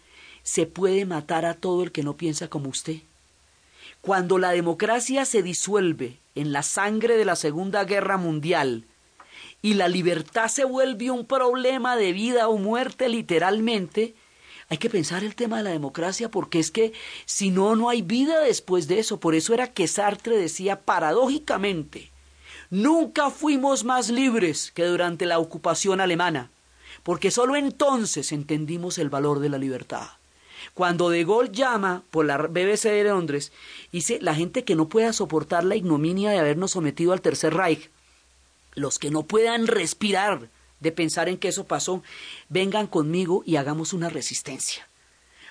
se 0.48 0.64
puede 0.64 1.04
matar 1.04 1.44
a 1.44 1.52
todo 1.52 1.82
el 1.82 1.92
que 1.92 2.02
no 2.02 2.16
piensa 2.16 2.48
como 2.48 2.70
usted. 2.70 3.00
Cuando 4.00 4.38
la 4.38 4.52
democracia 4.52 5.26
se 5.26 5.42
disuelve 5.42 6.20
en 6.34 6.52
la 6.52 6.62
sangre 6.62 7.18
de 7.18 7.26
la 7.26 7.36
Segunda 7.36 7.84
Guerra 7.84 8.16
Mundial 8.16 8.86
y 9.60 9.74
la 9.74 9.88
libertad 9.88 10.48
se 10.48 10.64
vuelve 10.64 11.10
un 11.10 11.26
problema 11.26 11.96
de 11.96 12.14
vida 12.14 12.48
o 12.48 12.56
muerte 12.56 13.10
literalmente, 13.10 14.14
hay 14.70 14.78
que 14.78 14.88
pensar 14.88 15.22
el 15.22 15.34
tema 15.34 15.58
de 15.58 15.64
la 15.64 15.70
democracia 15.70 16.30
porque 16.30 16.60
es 16.60 16.70
que 16.70 16.94
si 17.26 17.50
no, 17.50 17.76
no 17.76 17.90
hay 17.90 18.00
vida 18.00 18.40
después 18.40 18.88
de 18.88 19.00
eso. 19.00 19.20
Por 19.20 19.34
eso 19.34 19.52
era 19.52 19.74
que 19.74 19.86
Sartre 19.86 20.38
decía 20.38 20.80
paradójicamente, 20.80 22.10
nunca 22.70 23.28
fuimos 23.28 23.84
más 23.84 24.08
libres 24.08 24.72
que 24.74 24.86
durante 24.86 25.26
la 25.26 25.40
ocupación 25.40 26.00
alemana, 26.00 26.50
porque 27.02 27.30
sólo 27.30 27.54
entonces 27.54 28.32
entendimos 28.32 28.96
el 28.96 29.10
valor 29.10 29.40
de 29.40 29.50
la 29.50 29.58
libertad. 29.58 30.17
Cuando 30.74 31.10
De 31.10 31.24
Gaulle 31.24 31.52
llama 31.52 32.02
por 32.10 32.24
la 32.26 32.36
BBC 32.36 32.84
de 32.84 33.04
Londres, 33.04 33.52
dice 33.92 34.18
la 34.20 34.34
gente 34.34 34.64
que 34.64 34.74
no 34.74 34.88
pueda 34.88 35.12
soportar 35.12 35.64
la 35.64 35.76
ignominia 35.76 36.30
de 36.30 36.38
habernos 36.38 36.72
sometido 36.72 37.12
al 37.12 37.20
Tercer 37.20 37.54
Reich, 37.54 37.90
los 38.74 38.98
que 38.98 39.10
no 39.10 39.24
puedan 39.24 39.66
respirar 39.66 40.48
de 40.80 40.92
pensar 40.92 41.28
en 41.28 41.38
que 41.38 41.48
eso 41.48 41.64
pasó, 41.64 42.02
vengan 42.48 42.86
conmigo 42.86 43.42
y 43.44 43.56
hagamos 43.56 43.92
una 43.92 44.08
resistencia. 44.08 44.86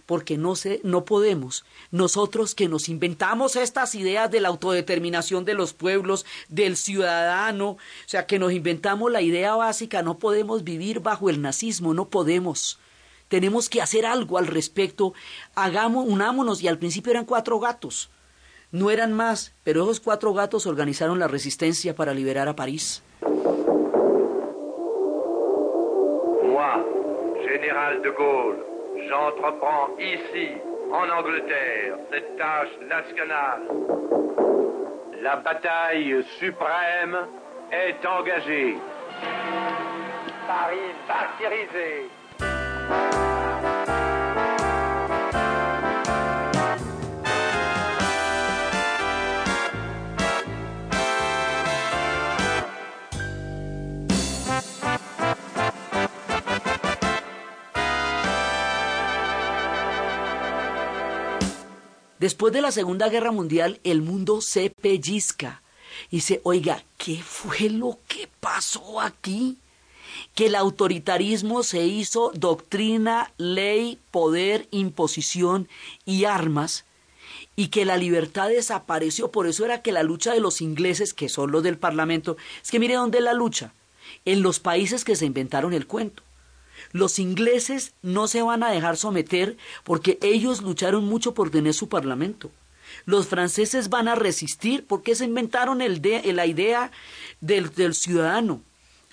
porque 0.06 0.38
no 0.38 0.56
sé, 0.56 0.80
no 0.84 1.04
podemos. 1.04 1.66
Nosotros 1.92 2.56
que 2.56 2.70
nos 2.70 2.88
inventamos 2.88 3.58
estas 3.58 3.94
ideas 3.94 4.32
de 4.32 4.40
la 4.40 4.48
autodeterminación 4.48 5.44
de 5.44 5.54
los 5.54 5.74
pueblos, 5.74 6.26
del 6.48 6.78
ciudadano, 6.78 7.72
o 7.72 7.78
sea, 8.06 8.26
que 8.26 8.40
nos 8.40 8.54
inventamos 8.54 9.12
la 9.12 9.22
idea 9.22 9.54
básica, 9.56 10.04
no 10.04 10.18
podemos 10.18 10.64
vivir 10.64 11.02
bajo 11.02 11.30
el 11.30 11.42
nazismo, 11.42 11.94
no 11.94 12.08
podemos. 12.08 12.80
Tenemos 13.28 13.70
que 13.70 13.82
hacer 13.82 14.06
algo 14.06 14.38
al 14.38 14.48
respecto. 14.48 15.14
Hagamos, 15.56 16.08
unámonos. 16.08 16.62
Y 16.62 16.68
al 16.68 16.78
principio 16.78 17.12
eran 17.12 17.26
cuatro 17.26 17.60
gatos. 17.60 18.10
No 18.72 18.90
eran 18.90 19.14
más, 19.14 19.54
pero 19.64 19.84
esos 19.84 20.00
cuatro 20.02 20.34
gatos 20.34 20.66
organizaron 20.68 21.20
la 21.20 21.28
resistencia 21.28 21.96
para 21.96 22.14
liberar 22.14 22.48
a 22.50 22.56
París. 22.56 23.02
Moi, 26.44 26.86
général 27.48 28.02
de 28.02 28.10
Gaulle, 28.10 28.64
j'entreprends 29.08 29.98
ici, 30.00 30.58
en 30.92 31.10
Angleterre, 31.10 31.98
cette 32.12 32.36
tâche 32.38 32.78
nationale. 32.90 33.62
La 35.22 35.38
bataille 35.38 36.24
suprême 36.40 37.18
est 37.72 38.06
engagée. 38.06 38.78
Paris 40.46 40.94
martyrisé. 41.08 42.17
Después 62.20 62.52
de 62.52 62.62
la 62.62 62.72
Segunda 62.72 63.10
Guerra 63.10 63.32
Mundial, 63.32 63.80
el 63.84 64.02
mundo 64.02 64.42
se 64.42 64.70
pellizca 64.70 65.62
y 66.10 66.18
dice, 66.18 66.42
oiga, 66.44 66.84
¿qué 66.98 67.22
fue 67.22 67.70
lo 67.70 68.00
que 68.08 68.28
pasó 68.40 69.02
aquí? 69.02 69.58
Que 70.34 70.48
el 70.48 70.56
autoritarismo 70.56 71.62
se 71.62 71.86
hizo 71.86 72.32
doctrina, 72.34 73.32
ley, 73.38 74.00
poder, 74.10 74.68
imposición 74.72 75.68
y 76.06 76.26
armas, 76.26 76.86
y 77.56 77.68
que 77.68 77.86
la 77.86 77.98
libertad 77.98 78.50
desapareció. 78.50 79.32
Por 79.32 79.48
eso 79.48 79.66
era 79.66 79.82
que 79.82 79.92
la 79.92 80.04
lucha 80.04 80.34
de 80.34 80.40
los 80.40 80.62
ingleses, 80.62 81.14
que 81.14 81.30
son 81.30 81.52
los 81.52 81.62
del 81.62 81.78
Parlamento, 81.78 82.38
es 82.64 82.72
que 82.72 82.80
mire 82.80 82.96
dónde 82.96 83.22
la 83.22 83.34
lucha, 83.34 83.74
en 84.26 84.42
los 84.42 84.60
países 84.60 85.04
que 85.04 85.16
se 85.16 85.26
inventaron 85.26 85.74
el 85.74 85.88
cuento. 85.88 86.24
Los 86.98 87.20
ingleses 87.20 87.94
no 88.02 88.28
se 88.28 88.42
van 88.42 88.64
a 88.64 88.72
dejar 88.72 88.98
someter 88.98 89.56
porque 89.84 90.18
ellos 90.24 90.64
lucharon 90.64 91.06
mucho 91.06 91.36
por 91.36 91.52
tener 91.52 91.76
su 91.76 91.90
parlamento. 91.90 92.50
Los 93.06 93.28
franceses 93.28 93.90
van 93.90 94.08
a 94.08 94.16
resistir 94.16 94.84
porque 94.88 95.14
se 95.14 95.26
inventaron 95.26 95.84
el 95.84 96.02
de, 96.02 96.34
la 96.34 96.48
idea 96.48 96.92
del, 97.40 97.94
ciudadano. 97.94 98.64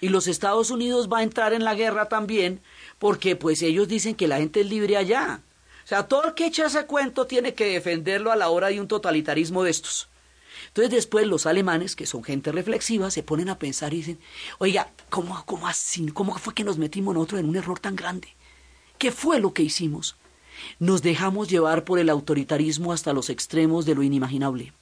Y 0.01 0.09
los 0.09 0.29
Estados 0.29 0.71
Unidos 0.71 1.11
va 1.13 1.19
a 1.19 1.25
entrar 1.25 1.53
en 1.53 1.63
la 1.63 1.75
guerra 1.75 2.09
también 2.09 2.63
porque 2.99 3.37
pues 3.37 3.61
ellos 3.61 3.87
dicen 3.87 4.15
que 4.15 4.29
la 4.29 4.39
gente 4.39 4.63
es 4.63 4.67
libre 4.71 4.97
allá. 4.97 5.43
O 5.85 5.87
sea, 5.87 6.09
todo 6.09 6.29
el 6.29 6.35
que 6.35 6.47
echa 6.47 6.65
ese 6.65 6.87
cuento 6.87 7.27
tiene 7.27 7.53
que 7.53 7.67
defenderlo 7.67 8.33
a 8.33 8.37
la 8.37 8.49
hora 8.49 8.69
de 8.69 8.81
un 8.81 8.89
totalitarismo 8.89 9.63
de 9.63 9.73
estos. 9.73 10.09
Entonces 10.69 10.91
después 10.91 11.27
los 11.27 11.47
alemanes, 11.47 11.97
que 11.97 12.07
son 12.07 12.25
gente 12.25 12.53
reflexiva, 12.53 13.11
se 13.11 13.23
ponen 13.23 13.49
a 13.49 13.59
pensar 13.59 13.93
y 13.95 13.99
dicen, 13.99 14.19
oiga, 14.59 14.91
¿cómo, 15.11 15.43
cómo 15.47 15.69
así? 15.69 16.07
¿Cómo 16.09 16.37
fue 16.39 16.55
que 16.55 16.65
nos 16.65 16.79
metimos 16.79 17.15
nosotros 17.15 17.41
en 17.41 17.49
un 17.49 17.57
error 17.57 17.79
tan 17.79 17.97
grande? 17.97 18.29
¿Qué 18.99 19.11
fue 19.11 19.41
lo 19.41 19.53
que 19.53 19.63
hicimos? 19.63 20.17
Nos 20.79 21.03
dejamos 21.03 21.49
llevar 21.49 21.85
por 21.85 21.99
el 21.99 22.11
autoritarismo 22.11 22.93
hasta 22.93 23.13
los 23.13 23.31
extremos 23.31 23.87
de 23.87 23.95
lo 23.95 24.03
inimaginable. 24.03 24.73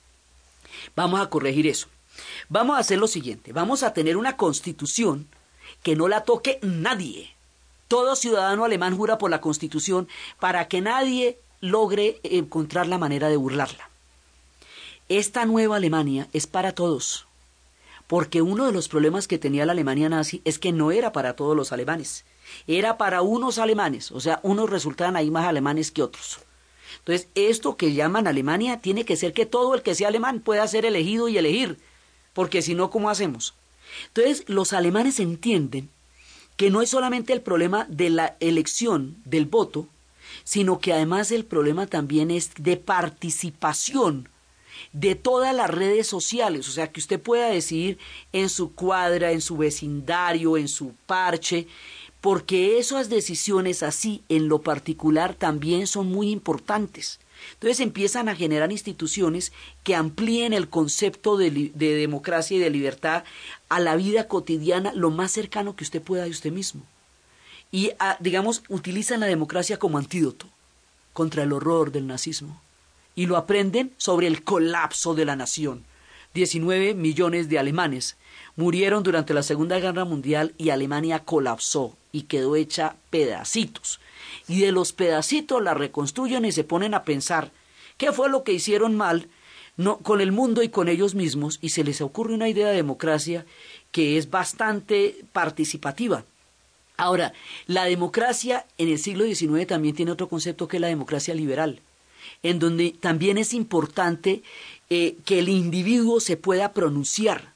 Vamos 0.94 1.20
a 1.20 1.28
corregir 1.28 1.66
eso. 1.66 1.88
Vamos 2.48 2.76
a 2.76 2.80
hacer 2.80 2.98
lo 2.98 3.08
siguiente, 3.08 3.52
vamos 3.52 3.82
a 3.82 3.94
tener 3.94 4.16
una 4.16 4.36
constitución 4.36 5.26
que 5.82 5.96
no 5.96 6.08
la 6.08 6.24
toque 6.24 6.58
nadie. 6.62 7.34
Todo 7.88 8.16
ciudadano 8.16 8.64
alemán 8.64 8.96
jura 8.96 9.18
por 9.18 9.30
la 9.30 9.40
constitución 9.40 10.08
para 10.38 10.68
que 10.68 10.80
nadie 10.80 11.38
logre 11.60 12.20
encontrar 12.22 12.86
la 12.86 12.98
manera 12.98 13.28
de 13.28 13.36
burlarla. 13.36 13.88
Esta 15.12 15.44
nueva 15.44 15.76
Alemania 15.76 16.26
es 16.32 16.46
para 16.46 16.72
todos, 16.72 17.26
porque 18.06 18.40
uno 18.40 18.64
de 18.64 18.72
los 18.72 18.88
problemas 18.88 19.28
que 19.28 19.36
tenía 19.36 19.66
la 19.66 19.72
Alemania 19.72 20.08
nazi 20.08 20.40
es 20.46 20.58
que 20.58 20.72
no 20.72 20.90
era 20.90 21.12
para 21.12 21.36
todos 21.36 21.54
los 21.54 21.70
alemanes, 21.70 22.24
era 22.66 22.96
para 22.96 23.20
unos 23.20 23.58
alemanes, 23.58 24.10
o 24.10 24.20
sea, 24.20 24.40
unos 24.42 24.70
resultaban 24.70 25.14
ahí 25.14 25.30
más 25.30 25.44
alemanes 25.44 25.90
que 25.90 26.02
otros. 26.02 26.38
Entonces, 27.00 27.28
esto 27.34 27.76
que 27.76 27.92
llaman 27.92 28.26
Alemania 28.26 28.78
tiene 28.78 29.04
que 29.04 29.16
ser 29.16 29.34
que 29.34 29.44
todo 29.44 29.74
el 29.74 29.82
que 29.82 29.94
sea 29.94 30.08
alemán 30.08 30.40
pueda 30.40 30.66
ser 30.66 30.86
elegido 30.86 31.28
y 31.28 31.36
elegir, 31.36 31.76
porque 32.32 32.62
si 32.62 32.74
no, 32.74 32.88
¿cómo 32.88 33.10
hacemos? 33.10 33.52
Entonces, 34.06 34.44
los 34.46 34.72
alemanes 34.72 35.20
entienden 35.20 35.90
que 36.56 36.70
no 36.70 36.80
es 36.80 36.88
solamente 36.88 37.34
el 37.34 37.42
problema 37.42 37.84
de 37.90 38.08
la 38.08 38.36
elección 38.40 39.16
del 39.26 39.44
voto, 39.44 39.88
sino 40.42 40.78
que 40.78 40.94
además 40.94 41.30
el 41.32 41.44
problema 41.44 41.86
también 41.86 42.30
es 42.30 42.52
de 42.56 42.78
participación 42.78 44.31
de 44.92 45.14
todas 45.14 45.54
las 45.54 45.70
redes 45.70 46.06
sociales, 46.06 46.68
o 46.68 46.72
sea, 46.72 46.90
que 46.90 47.00
usted 47.00 47.20
pueda 47.20 47.48
decidir 47.48 47.98
en 48.32 48.48
su 48.48 48.72
cuadra, 48.72 49.32
en 49.32 49.40
su 49.40 49.56
vecindario, 49.56 50.56
en 50.56 50.68
su 50.68 50.94
parche, 51.06 51.66
porque 52.20 52.78
esas 52.78 53.08
decisiones 53.08 53.82
así 53.82 54.22
en 54.28 54.48
lo 54.48 54.60
particular 54.60 55.34
también 55.34 55.86
son 55.86 56.06
muy 56.06 56.30
importantes. 56.30 57.18
Entonces 57.54 57.80
empiezan 57.80 58.28
a 58.28 58.36
generar 58.36 58.70
instituciones 58.70 59.52
que 59.82 59.96
amplíen 59.96 60.52
el 60.52 60.68
concepto 60.68 61.36
de, 61.36 61.50
de, 61.50 61.94
democracia 61.96 62.56
y 62.56 62.60
de 62.60 62.70
libertad 62.70 63.24
a 63.68 63.80
la 63.80 63.96
vida 63.96 64.28
cotidiana 64.28 64.92
lo 64.94 65.10
más 65.10 65.32
cercano 65.32 65.74
que 65.74 65.82
usted 65.82 66.00
pueda 66.00 66.24
de 66.24 66.30
usted 66.30 66.52
mismo. 66.52 66.82
Y, 67.72 67.90
a, 67.98 68.16
digamos, 68.20 68.62
utilizan 68.68 69.18
la 69.18 69.26
democracia 69.26 69.78
como 69.78 69.98
antídoto 69.98 70.46
contra 71.12 71.42
el 71.42 71.52
horror 71.52 71.90
del 71.90 72.06
nazismo 72.06 72.60
y 73.14 73.26
lo 73.26 73.36
aprenden 73.36 73.92
sobre 73.96 74.26
el 74.26 74.42
colapso 74.42 75.14
de 75.14 75.24
la 75.24 75.36
nación. 75.36 75.84
19 76.34 76.94
millones 76.94 77.48
de 77.48 77.58
alemanes 77.58 78.16
murieron 78.56 79.02
durante 79.02 79.34
la 79.34 79.42
Segunda 79.42 79.78
Guerra 79.78 80.04
Mundial 80.04 80.54
y 80.56 80.70
Alemania 80.70 81.20
colapsó 81.20 81.96
y 82.10 82.22
quedó 82.22 82.56
hecha 82.56 82.96
pedacitos. 83.10 84.00
Y 84.48 84.60
de 84.60 84.72
los 84.72 84.92
pedacitos 84.92 85.62
la 85.62 85.74
reconstruyen 85.74 86.44
y 86.44 86.52
se 86.52 86.64
ponen 86.64 86.94
a 86.94 87.04
pensar 87.04 87.50
qué 87.98 88.12
fue 88.12 88.30
lo 88.30 88.44
que 88.44 88.52
hicieron 88.52 88.96
mal 88.96 89.28
no, 89.76 89.98
con 89.98 90.20
el 90.20 90.32
mundo 90.32 90.62
y 90.62 90.68
con 90.68 90.88
ellos 90.88 91.14
mismos 91.14 91.58
y 91.62 91.70
se 91.70 91.84
les 91.84 92.00
ocurre 92.00 92.34
una 92.34 92.48
idea 92.48 92.68
de 92.68 92.76
democracia 92.76 93.46
que 93.90 94.16
es 94.16 94.30
bastante 94.30 95.24
participativa. 95.32 96.24
Ahora, 96.96 97.32
la 97.66 97.84
democracia 97.84 98.66
en 98.78 98.88
el 98.88 98.98
siglo 98.98 99.24
XIX 99.24 99.66
también 99.66 99.94
tiene 99.94 100.12
otro 100.12 100.28
concepto 100.28 100.68
que 100.68 100.76
es 100.76 100.80
la 100.80 100.88
democracia 100.88 101.34
liberal 101.34 101.80
en 102.42 102.58
donde 102.58 102.94
también 102.98 103.38
es 103.38 103.54
importante 103.54 104.42
eh, 104.90 105.16
que 105.24 105.38
el 105.38 105.48
individuo 105.48 106.20
se 106.20 106.36
pueda 106.36 106.72
pronunciar. 106.72 107.52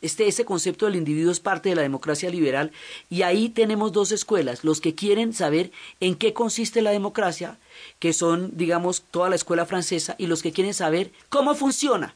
Este, 0.00 0.28
ese 0.28 0.44
concepto 0.44 0.86
del 0.86 0.94
individuo 0.94 1.32
es 1.32 1.40
parte 1.40 1.70
de 1.70 1.74
la 1.74 1.82
democracia 1.82 2.30
liberal 2.30 2.70
y 3.10 3.22
ahí 3.22 3.48
tenemos 3.48 3.92
dos 3.92 4.12
escuelas, 4.12 4.62
los 4.62 4.80
que 4.80 4.94
quieren 4.94 5.32
saber 5.32 5.72
en 5.98 6.14
qué 6.14 6.32
consiste 6.32 6.82
la 6.82 6.92
democracia, 6.92 7.58
que 7.98 8.12
son, 8.12 8.56
digamos, 8.56 9.02
toda 9.10 9.28
la 9.28 9.34
escuela 9.34 9.66
francesa, 9.66 10.14
y 10.16 10.28
los 10.28 10.42
que 10.42 10.52
quieren 10.52 10.72
saber 10.72 11.10
cómo 11.28 11.54
funciona, 11.56 12.14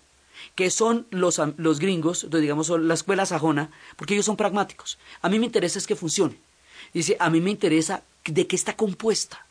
que 0.54 0.70
son 0.70 1.06
los, 1.10 1.40
los 1.56 1.80
gringos, 1.80 2.28
digamos, 2.30 2.68
la 2.68 2.94
escuela 2.94 3.26
sajona, 3.26 3.70
porque 3.96 4.14
ellos 4.14 4.26
son 4.26 4.36
pragmáticos. 4.36 4.98
A 5.20 5.28
mí 5.28 5.40
me 5.40 5.46
interesa 5.46 5.78
es 5.78 5.88
que 5.88 5.96
funcione. 5.96 6.36
Dice, 6.94 7.16
a 7.18 7.30
mí 7.30 7.40
me 7.40 7.50
interesa 7.50 8.02
de 8.24 8.46
qué 8.46 8.54
está 8.54 8.76
compuesta. 8.76 9.44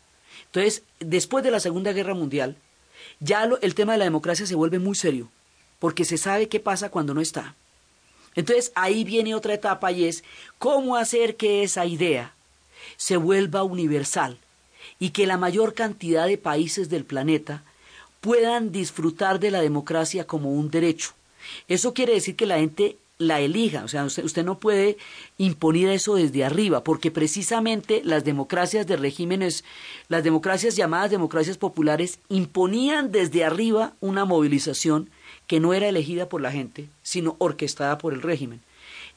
Entonces, 0.53 0.83
después 0.99 1.45
de 1.45 1.51
la 1.51 1.61
Segunda 1.61 1.93
Guerra 1.93 2.13
Mundial, 2.13 2.57
ya 3.21 3.49
el 3.61 3.73
tema 3.73 3.93
de 3.93 3.99
la 3.99 4.05
democracia 4.05 4.45
se 4.45 4.55
vuelve 4.55 4.79
muy 4.79 4.95
serio, 4.95 5.29
porque 5.79 6.03
se 6.03 6.17
sabe 6.17 6.49
qué 6.49 6.59
pasa 6.59 6.91
cuando 6.91 7.13
no 7.13 7.21
está. 7.21 7.55
Entonces, 8.35 8.73
ahí 8.75 9.05
viene 9.05 9.33
otra 9.33 9.53
etapa 9.53 9.91
y 9.93 10.05
es 10.05 10.23
cómo 10.57 10.97
hacer 10.97 11.37
que 11.37 11.63
esa 11.63 11.85
idea 11.85 12.33
se 12.97 13.15
vuelva 13.15 13.63
universal 13.63 14.37
y 14.99 15.11
que 15.11 15.25
la 15.25 15.37
mayor 15.37 15.73
cantidad 15.73 16.27
de 16.27 16.37
países 16.37 16.89
del 16.89 17.05
planeta 17.05 17.63
puedan 18.19 18.71
disfrutar 18.71 19.39
de 19.39 19.51
la 19.51 19.61
democracia 19.61 20.27
como 20.27 20.51
un 20.51 20.69
derecho. 20.69 21.11
Eso 21.67 21.93
quiere 21.93 22.13
decir 22.13 22.35
que 22.35 22.45
la 22.45 22.57
gente 22.57 22.97
la 23.21 23.39
elija. 23.39 23.83
O 23.83 23.87
sea, 23.87 24.03
usted, 24.03 24.23
usted, 24.25 24.43
no 24.43 24.59
puede 24.59 24.97
imponer 25.37 25.89
eso 25.89 26.15
desde 26.15 26.43
arriba, 26.43 26.83
porque 26.83 27.11
precisamente 27.11 28.01
las 28.03 28.23
democracias 28.23 28.87
de 28.87 28.97
regímenes, 28.97 29.63
las 30.09 30.23
democracias 30.23 30.75
llamadas 30.75 31.11
democracias 31.11 31.57
populares, 31.57 32.19
imponían 32.29 33.11
desde 33.11 33.45
arriba 33.45 33.93
una 34.01 34.25
movilización 34.25 35.09
que 35.47 35.59
no 35.59 35.73
era 35.73 35.87
elegida 35.87 36.27
por 36.27 36.41
la 36.41 36.51
gente, 36.51 36.89
sino 37.03 37.35
orquestada 37.39 37.97
por 37.97 38.13
el 38.13 38.21
régimen. 38.21 38.61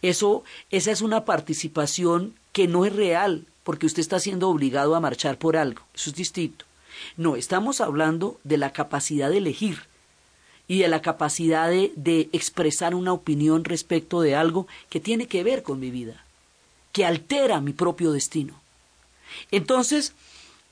Eso, 0.02 0.44
esa 0.70 0.90
es 0.90 1.00
una 1.00 1.24
participación 1.24 2.34
que 2.52 2.68
no 2.68 2.84
es 2.84 2.94
real, 2.94 3.46
porque 3.62 3.86
usted 3.86 4.00
está 4.00 4.20
siendo 4.20 4.48
obligado 4.48 4.94
a 4.94 5.00
marchar 5.00 5.38
por 5.38 5.56
algo. 5.56 5.82
Eso 5.94 6.10
es 6.10 6.16
distinto. 6.16 6.66
No, 7.16 7.36
estamos 7.36 7.80
hablando 7.80 8.38
de 8.44 8.58
la 8.58 8.72
capacidad 8.72 9.30
de 9.30 9.38
elegir 9.38 9.93
y 10.66 10.80
de 10.80 10.88
la 10.88 11.02
capacidad 11.02 11.68
de, 11.68 11.92
de 11.96 12.28
expresar 12.32 12.94
una 12.94 13.12
opinión 13.12 13.64
respecto 13.64 14.20
de 14.20 14.34
algo 14.34 14.66
que 14.88 15.00
tiene 15.00 15.26
que 15.26 15.44
ver 15.44 15.62
con 15.62 15.80
mi 15.80 15.90
vida, 15.90 16.24
que 16.92 17.04
altera 17.04 17.60
mi 17.60 17.72
propio 17.72 18.12
destino. 18.12 18.60
Entonces, 19.50 20.14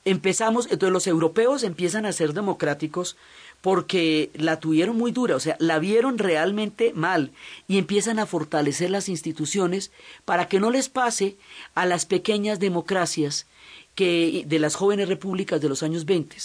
empezamos, 0.05 0.65
entonces 0.65 0.93
los 0.93 1.07
europeos 1.07 1.63
empiezan 1.63 2.05
a 2.05 2.11
ser 2.11 2.33
democráticos 2.33 3.15
porque 3.61 4.29
la 4.33 4.59
tuvieron 4.59 4.97
muy 4.97 5.11
dura, 5.11 5.37
o 5.37 5.39
sea, 5.39 5.55
la 5.59 5.79
vieron 5.79 6.17
realmente 6.17 6.91
mal 6.93 7.31
y 7.67 7.77
empiezan 7.77 8.19
a 8.19 8.25
fortalecer 8.25 8.89
las 8.89 9.07
instituciones 9.07 9.91
para 10.25 10.49
que 10.49 10.59
no 10.59 10.69
les 10.69 10.89
pase 10.89 11.37
a 11.73 11.85
las 11.85 12.05
pequeñas 12.05 12.59
democracias 12.59 13.45
que 13.95 14.43
de 14.47 14.59
las 14.59 14.75
jóvenes 14.75 15.07
repúblicas 15.07 15.61
de 15.61 15.69
los 15.69 15.81
años 15.81 16.03
20. 16.03 16.35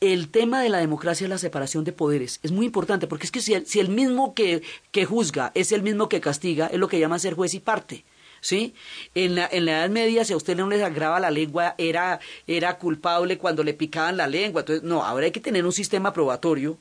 El 0.00 0.30
tema 0.30 0.62
de 0.62 0.70
la 0.70 0.78
democracia 0.78 1.24
es 1.26 1.30
la 1.30 1.36
separación 1.36 1.84
de 1.84 1.92
poderes. 1.92 2.40
Es 2.42 2.52
muy 2.52 2.66
importante 2.66 3.06
porque 3.06 3.26
es 3.26 3.30
que 3.30 3.42
si 3.42 3.52
el, 3.52 3.66
si 3.66 3.80
el 3.80 3.90
mismo 3.90 4.34
que, 4.34 4.62
que 4.92 5.04
juzga 5.04 5.52
es 5.54 5.72
el 5.72 5.82
mismo 5.82 6.08
que 6.08 6.22
castiga, 6.22 6.68
es 6.68 6.78
lo 6.78 6.88
que 6.88 6.98
llama 6.98 7.18
ser 7.18 7.34
juez 7.34 7.52
y 7.52 7.60
parte. 7.60 8.04
¿sí? 8.40 8.74
En 9.14 9.34
la, 9.34 9.48
en 9.50 9.66
la 9.66 9.72
Edad 9.72 9.90
Media, 9.90 10.24
si 10.24 10.32
a 10.32 10.36
usted 10.36 10.56
no 10.56 10.68
le 10.68 10.82
agrava 10.82 11.20
la 11.20 11.30
lengua, 11.30 11.74
era, 11.78 12.20
era 12.46 12.78
culpable 12.78 13.38
cuando 13.38 13.62
le 13.62 13.74
picaban 13.74 14.16
la 14.16 14.26
lengua. 14.26 14.62
Entonces, 14.62 14.82
no, 14.82 15.04
ahora 15.04 15.26
hay 15.26 15.32
que 15.32 15.40
tener 15.40 15.64
un 15.64 15.72
sistema 15.72 16.12
probatorio. 16.12 16.78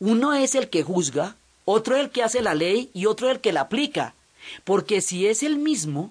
Uno 0.00 0.32
es 0.34 0.54
el 0.54 0.68
que 0.68 0.82
juzga, 0.82 1.36
otro 1.64 1.96
es 1.96 2.02
el 2.02 2.10
que 2.10 2.22
hace 2.22 2.42
la 2.42 2.54
ley 2.54 2.90
y 2.94 3.06
otro 3.06 3.28
es 3.28 3.36
el 3.36 3.40
que 3.40 3.52
la 3.52 3.62
aplica. 3.62 4.14
Porque 4.64 5.00
si 5.00 5.26
es 5.26 5.42
el 5.42 5.56
mismo, 5.56 6.10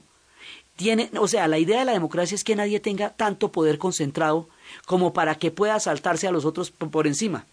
tiene, 0.75 1.11
o 1.19 1.27
sea, 1.27 1.47
la 1.47 1.59
idea 1.59 1.79
de 1.79 1.85
la 1.85 1.91
democracia 1.91 2.35
es 2.35 2.43
que 2.43 2.55
nadie 2.55 2.79
tenga 2.79 3.09
tanto 3.09 3.51
poder 3.51 3.77
concentrado 3.77 4.47
como 4.85 5.13
para 5.13 5.35
que 5.35 5.51
pueda 5.51 5.79
saltarse 5.79 6.27
a 6.27 6.31
los 6.31 6.45
otros 6.45 6.71
por 6.71 7.07
encima. 7.07 7.45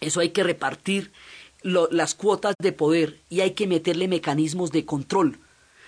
Eso 0.00 0.20
hay 0.20 0.30
que 0.30 0.42
repartir 0.42 1.12
las 1.62 2.14
cuotas 2.14 2.54
de 2.58 2.72
poder 2.72 3.20
y 3.30 3.40
hay 3.40 3.52
que 3.52 3.66
meterle 3.66 4.08
mecanismos 4.08 4.72
de 4.72 4.84
control 4.84 5.38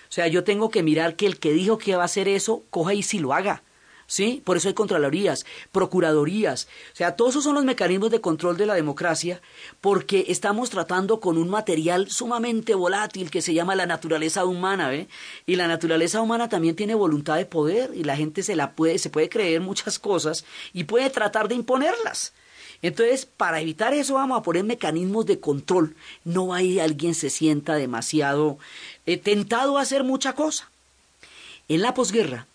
o 0.09 0.13
sea, 0.15 0.27
yo 0.27 0.43
tengo 0.43 0.69
que 0.69 0.83
mirar 0.83 1.15
que 1.15 1.25
el 1.25 1.39
que 1.39 1.51
dijo 1.51 1.77
que 1.77 1.95
va 1.95 2.03
a 2.03 2.05
hacer 2.05 2.27
eso, 2.27 2.63
coja 2.69 2.93
y 2.93 3.03
si 3.03 3.19
lo 3.19 3.33
haga. 3.33 3.63
¿Sí? 4.07 4.41
Por 4.45 4.55
eso 4.55 4.67
hay 4.67 4.75
contralorías, 4.75 5.45
procuradorías. 5.71 6.67
O 6.93 6.95
sea, 6.95 7.15
todos 7.15 7.31
esos 7.31 7.43
son 7.43 7.55
los 7.55 7.65
mecanismos 7.65 8.11
de 8.11 8.21
control 8.21 8.55
de 8.55 8.67
la 8.67 8.75
democracia, 8.75 9.41
porque 9.81 10.25
estamos 10.27 10.69
tratando 10.69 11.19
con 11.19 11.39
un 11.39 11.49
material 11.49 12.09
sumamente 12.11 12.75
volátil 12.75 13.31
que 13.31 13.41
se 13.41 13.55
llama 13.55 13.75
la 13.75 13.87
naturaleza 13.87 14.45
humana, 14.45 14.89
¿ve? 14.89 15.07
Y 15.47 15.55
la 15.55 15.67
naturaleza 15.67 16.21
humana 16.21 16.49
también 16.49 16.75
tiene 16.75 16.93
voluntad 16.93 17.37
de 17.37 17.47
poder 17.47 17.91
y 17.95 18.03
la 18.03 18.15
gente 18.15 18.43
se 18.43 18.55
la 18.55 18.73
puede, 18.73 18.99
se 18.99 19.09
puede 19.09 19.27
creer 19.27 19.61
muchas 19.61 19.97
cosas 19.97 20.45
y 20.71 20.83
puede 20.83 21.09
tratar 21.09 21.47
de 21.47 21.55
imponerlas. 21.55 22.33
Entonces, 22.81 23.25
para 23.25 23.61
evitar 23.61 23.93
eso 23.93 24.15
vamos 24.15 24.37
a 24.37 24.43
poner 24.43 24.63
mecanismos 24.63 25.25
de 25.25 25.39
control. 25.39 25.95
No 26.23 26.53
hay 26.53 26.79
alguien 26.79 27.15
se 27.15 27.31
sienta 27.31 27.73
demasiado 27.73 28.59
eh, 29.07 29.17
tentado 29.17 29.77
a 29.77 29.81
hacer 29.81 30.03
mucha 30.03 30.33
cosa. 30.33 30.69
En 31.67 31.81
la 31.81 31.95
posguerra 31.95 32.45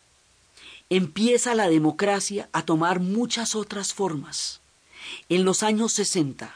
empieza 0.90 1.54
la 1.54 1.68
democracia 1.68 2.48
a 2.52 2.62
tomar 2.62 3.00
muchas 3.00 3.54
otras 3.54 3.94
formas. 3.94 4.60
En 5.28 5.44
los 5.44 5.62
años 5.62 5.92
60, 5.92 6.54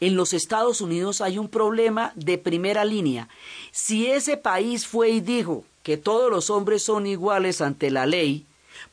en 0.00 0.16
los 0.16 0.32
Estados 0.32 0.80
Unidos 0.80 1.20
hay 1.20 1.38
un 1.38 1.48
problema 1.48 2.12
de 2.14 2.38
primera 2.38 2.84
línea. 2.84 3.28
Si 3.72 4.06
ese 4.06 4.36
país 4.36 4.86
fue 4.86 5.10
y 5.10 5.20
dijo 5.20 5.64
que 5.82 5.96
todos 5.96 6.30
los 6.30 6.50
hombres 6.50 6.82
son 6.82 7.06
iguales 7.06 7.60
ante 7.60 7.90
la 7.90 8.06
ley, 8.06 8.46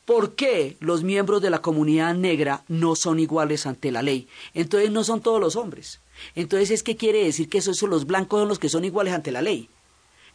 ¿Por 0.06 0.36
qué 0.36 0.78
los 0.80 1.04
miembros 1.04 1.42
de 1.42 1.50
la 1.50 1.62
comunidad 1.62 2.14
negra 2.16 2.64
no 2.68 2.96
son 2.96 3.20
iguales 3.20 3.66
ante 3.66 3.92
la 3.92 4.02
ley? 4.02 4.28
Entonces 4.54 4.92
no 4.92 5.04
son 5.04 5.22
todos 5.22 5.40
los 5.40 5.56
hombres. 5.56 6.00
Entonces 6.36 6.72
es 6.72 6.84
que 6.84 6.98
quiere 6.98 7.24
decir 7.24 7.50
que 7.50 7.60
esos 7.60 7.82
los 7.84 8.06
blancos 8.06 8.42
son 8.42 8.50
los 8.50 8.60
que 8.60 8.70
son 8.70 8.86
iguales 8.86 9.14
ante 9.14 9.32
la 9.32 9.42
ley. 9.42 9.70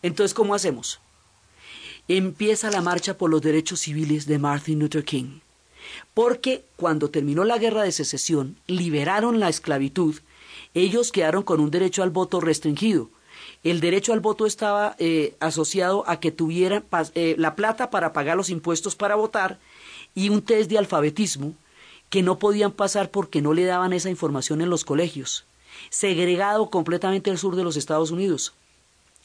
Entonces, 0.03 0.35
¿cómo 0.35 0.55
hacemos? 0.55 1.01
Empieza 2.09 2.71
la 2.71 2.83
marcha 2.83 3.19
por 3.19 3.31
los 3.31 3.43
derechos 3.43 3.81
civiles 3.81 4.27
de 4.27 4.39
Martin 4.39 4.79
Luther 4.79 5.05
King. 5.05 5.41
Porque 6.15 6.65
cuando 6.77 7.11
terminó 7.11 7.45
la 7.45 7.59
guerra 7.59 7.83
de 7.83 7.93
secesión, 7.93 8.57
liberaron 8.67 9.41
la 9.41 9.49
esclavitud, 9.49 10.17
ellos 10.75 11.13
quedaron 11.13 11.43
con 11.43 11.61
un 11.61 11.71
derecho 11.71 12.03
al 12.03 12.11
voto 12.11 12.41
restringido 12.41 13.11
el 13.63 13.81
derecho 13.81 14.13
al 14.13 14.21
voto 14.21 14.47
estaba 14.47 14.95
eh, 14.99 15.35
asociado 15.41 16.05
a 16.07 16.21
que 16.21 16.31
tuvieran 16.31 16.85
eh, 17.15 17.35
la 17.39 17.57
plata 17.57 17.91
para 17.91 18.13
pagar 18.13 18.37
los 18.37 18.51
impuestos 18.51 18.95
para 18.95 19.17
votar 19.17 19.59
y 20.15 20.29
un 20.29 20.43
test 20.43 20.71
de 20.71 20.79
alfabetismo 20.79 21.55
que 22.09 22.23
no 22.23 22.39
podían 22.39 22.73
pasar 22.73 23.11
porque 23.11 23.43
no 23.43 23.53
le 23.55 23.65
daban 23.65 23.93
esa 23.93 24.11
información 24.11 24.61
en 24.61 24.71
los 24.71 24.85
colegios. 24.85 25.45
Segregado 25.91 26.71
completamente 26.71 27.31
al 27.31 27.39
sur 27.39 27.57
de 27.57 27.65
los 27.65 27.77
Estados 27.77 28.11
Unidos. 28.11 28.55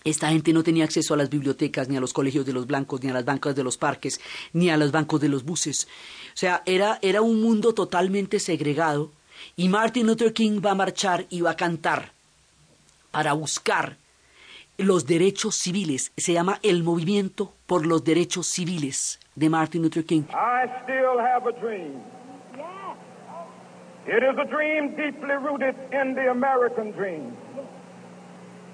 Esta 0.03 0.29
gente 0.29 0.51
no 0.51 0.63
tenía 0.63 0.83
acceso 0.83 1.13
a 1.13 1.17
las 1.17 1.29
bibliotecas, 1.29 1.87
ni 1.87 1.95
a 1.95 1.99
los 1.99 2.13
colegios 2.13 2.45
de 2.45 2.53
los 2.53 2.65
blancos, 2.65 3.03
ni 3.03 3.09
a 3.11 3.13
las 3.13 3.25
bancas 3.25 3.55
de 3.55 3.63
los 3.63 3.77
parques, 3.77 4.19
ni 4.51 4.69
a 4.69 4.77
los 4.77 4.91
bancos 4.91 5.21
de 5.21 5.29
los 5.29 5.43
buses. 5.43 5.87
O 6.33 6.37
sea, 6.37 6.63
era, 6.65 6.97
era 7.03 7.21
un 7.21 7.41
mundo 7.41 7.73
totalmente 7.73 8.39
segregado. 8.39 9.11
Y 9.55 9.69
Martin 9.69 10.07
Luther 10.07 10.33
King 10.33 10.61
va 10.65 10.71
a 10.71 10.75
marchar 10.75 11.25
y 11.29 11.41
va 11.41 11.51
a 11.51 11.55
cantar 11.55 12.13
para 13.11 13.33
buscar 13.33 13.97
los 14.77 15.05
derechos 15.05 15.55
civiles. 15.55 16.11
Se 16.17 16.33
llama 16.33 16.59
el 16.63 16.83
movimiento 16.83 17.53
por 17.67 17.85
los 17.85 18.03
derechos 18.03 18.47
civiles 18.47 19.19
de 19.35 19.49
Martin 19.49 19.83
Luther 19.83 20.05
King. 20.05 20.23
I 20.31 20.67
still 20.83 21.19
have 21.19 21.47
a 21.47 21.53
dream. 21.59 22.01
It 24.07 24.23
is 24.23 24.35
a 24.35 24.45
dream 24.45 24.95
deeply 24.95 25.35
rooted 25.35 25.75
in 25.93 26.15
the 26.15 26.31
American 26.31 26.91
dream. 26.91 27.37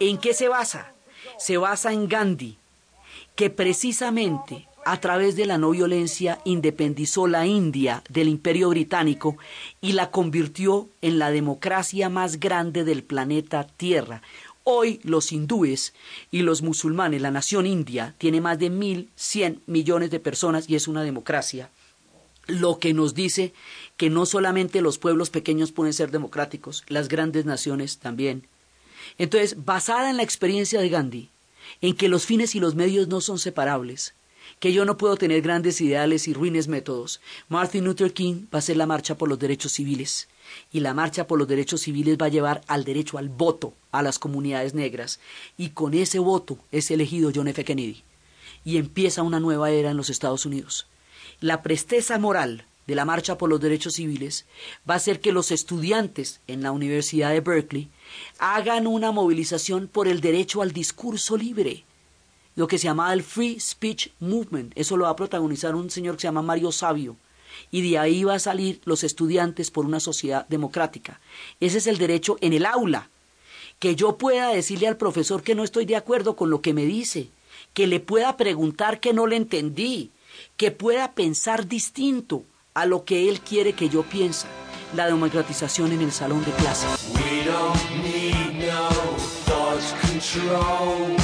¿En 0.00 0.18
qué 0.18 0.34
se 0.34 0.48
basa? 0.48 0.92
Se 1.38 1.56
basa 1.56 1.92
en 1.92 2.08
Gandhi, 2.08 2.56
que 3.34 3.50
precisamente 3.50 4.66
a 4.84 5.00
través 5.00 5.34
de 5.34 5.46
la 5.46 5.56
no 5.56 5.70
violencia 5.70 6.40
independizó 6.44 7.26
la 7.26 7.46
India 7.46 8.02
del 8.10 8.28
imperio 8.28 8.68
británico 8.68 9.36
y 9.80 9.92
la 9.92 10.10
convirtió 10.10 10.88
en 11.00 11.18
la 11.18 11.30
democracia 11.30 12.08
más 12.08 12.38
grande 12.38 12.84
del 12.84 13.02
planeta 13.02 13.66
Tierra, 13.66 14.20
Hoy 14.66 14.98
los 15.02 15.30
hindúes 15.30 15.92
y 16.30 16.40
los 16.40 16.62
musulmanes, 16.62 17.20
la 17.20 17.30
nación 17.30 17.66
india, 17.66 18.14
tiene 18.16 18.40
más 18.40 18.58
de 18.58 18.72
1.100 18.72 19.58
millones 19.66 20.10
de 20.10 20.20
personas 20.20 20.70
y 20.70 20.74
es 20.74 20.88
una 20.88 21.02
democracia. 21.02 21.68
Lo 22.46 22.78
que 22.78 22.94
nos 22.94 23.12
dice 23.12 23.52
que 23.98 24.08
no 24.08 24.24
solamente 24.24 24.80
los 24.80 24.96
pueblos 24.96 25.28
pequeños 25.28 25.70
pueden 25.70 25.92
ser 25.92 26.10
democráticos, 26.10 26.82
las 26.88 27.08
grandes 27.08 27.44
naciones 27.44 27.98
también. 27.98 28.46
Entonces, 29.18 29.64
basada 29.64 30.10
en 30.10 30.16
la 30.16 30.22
experiencia 30.22 30.80
de 30.80 30.88
Gandhi, 30.88 31.30
en 31.80 31.94
que 31.94 32.08
los 32.08 32.26
fines 32.26 32.54
y 32.54 32.60
los 32.60 32.74
medios 32.74 33.08
no 33.08 33.20
son 33.20 33.38
separables, 33.38 34.14
que 34.60 34.72
yo 34.72 34.84
no 34.84 34.96
puedo 34.96 35.16
tener 35.16 35.42
grandes 35.42 35.80
ideales 35.80 36.28
y 36.28 36.34
ruines 36.34 36.68
métodos, 36.68 37.20
Martin 37.48 37.84
Luther 37.84 38.12
King 38.12 38.46
va 38.52 38.56
a 38.56 38.58
hacer 38.58 38.76
la 38.76 38.86
marcha 38.86 39.16
por 39.16 39.28
los 39.28 39.38
derechos 39.38 39.72
civiles 39.72 40.28
y 40.72 40.80
la 40.80 40.94
marcha 40.94 41.26
por 41.26 41.38
los 41.38 41.48
derechos 41.48 41.82
civiles 41.82 42.18
va 42.20 42.26
a 42.26 42.30
llevar 42.30 42.62
al 42.66 42.84
derecho 42.84 43.18
al 43.18 43.28
voto 43.28 43.74
a 43.92 44.02
las 44.02 44.18
comunidades 44.18 44.74
negras 44.74 45.20
y 45.56 45.70
con 45.70 45.94
ese 45.94 46.18
voto 46.18 46.58
es 46.70 46.90
elegido 46.90 47.32
John 47.34 47.48
F. 47.48 47.64
Kennedy 47.64 48.02
y 48.64 48.78
empieza 48.78 49.22
una 49.22 49.40
nueva 49.40 49.70
era 49.70 49.90
en 49.90 49.96
los 49.96 50.10
Estados 50.10 50.46
Unidos. 50.46 50.86
La 51.40 51.62
presteza 51.62 52.18
moral 52.18 52.64
de 52.86 52.94
la 52.94 53.04
marcha 53.04 53.38
por 53.38 53.48
los 53.48 53.60
derechos 53.60 53.94
civiles 53.94 54.46
va 54.88 54.94
a 54.94 54.96
hacer 54.98 55.20
que 55.20 55.32
los 55.32 55.50
estudiantes 55.50 56.40
en 56.46 56.62
la 56.62 56.72
Universidad 56.72 57.30
de 57.30 57.40
Berkeley 57.40 57.88
hagan 58.38 58.86
una 58.86 59.12
movilización 59.12 59.88
por 59.88 60.08
el 60.08 60.20
derecho 60.20 60.62
al 60.62 60.72
discurso 60.72 61.36
libre, 61.36 61.84
lo 62.56 62.66
que 62.66 62.78
se 62.78 62.84
llama 62.84 63.12
el 63.12 63.22
Free 63.22 63.58
Speech 63.58 64.10
Movement. 64.20 64.72
Eso 64.76 64.96
lo 64.96 65.04
va 65.04 65.10
a 65.10 65.16
protagonizar 65.16 65.74
un 65.74 65.90
señor 65.90 66.16
que 66.16 66.22
se 66.22 66.28
llama 66.28 66.42
Mario 66.42 66.72
Sabio. 66.72 67.16
Y 67.70 67.88
de 67.88 67.98
ahí 67.98 68.24
va 68.24 68.34
a 68.34 68.40
salir 68.40 68.80
los 68.84 69.04
estudiantes 69.04 69.70
por 69.70 69.86
una 69.86 70.00
sociedad 70.00 70.46
democrática. 70.48 71.20
Ese 71.60 71.78
es 71.78 71.86
el 71.86 71.98
derecho 71.98 72.36
en 72.40 72.52
el 72.52 72.66
aula, 72.66 73.10
que 73.78 73.94
yo 73.96 74.16
pueda 74.18 74.48
decirle 74.48 74.88
al 74.88 74.96
profesor 74.96 75.42
que 75.42 75.54
no 75.54 75.64
estoy 75.64 75.84
de 75.84 75.96
acuerdo 75.96 76.36
con 76.36 76.50
lo 76.50 76.60
que 76.60 76.74
me 76.74 76.84
dice, 76.84 77.28
que 77.72 77.86
le 77.86 78.00
pueda 78.00 78.36
preguntar 78.36 79.00
que 79.00 79.12
no 79.12 79.26
le 79.26 79.36
entendí, 79.36 80.10
que 80.56 80.70
pueda 80.70 81.12
pensar 81.12 81.68
distinto 81.68 82.44
a 82.74 82.86
lo 82.86 83.04
que 83.04 83.28
él 83.28 83.40
quiere 83.40 83.72
que 83.72 83.88
yo 83.88 84.02
piense, 84.02 84.46
la 84.94 85.06
democratización 85.06 85.92
en 85.92 86.02
el 86.02 86.12
salón 86.12 86.44
de 86.44 86.52
clase. 86.52 86.86
We 87.14 87.44
don't 87.44 88.02
need 88.02 88.66
no 88.66 88.88
thought 89.44 89.82
control. 90.00 91.16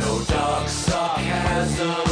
No 0.00 0.18
dark 0.28 0.68
sarcasm 0.68 2.09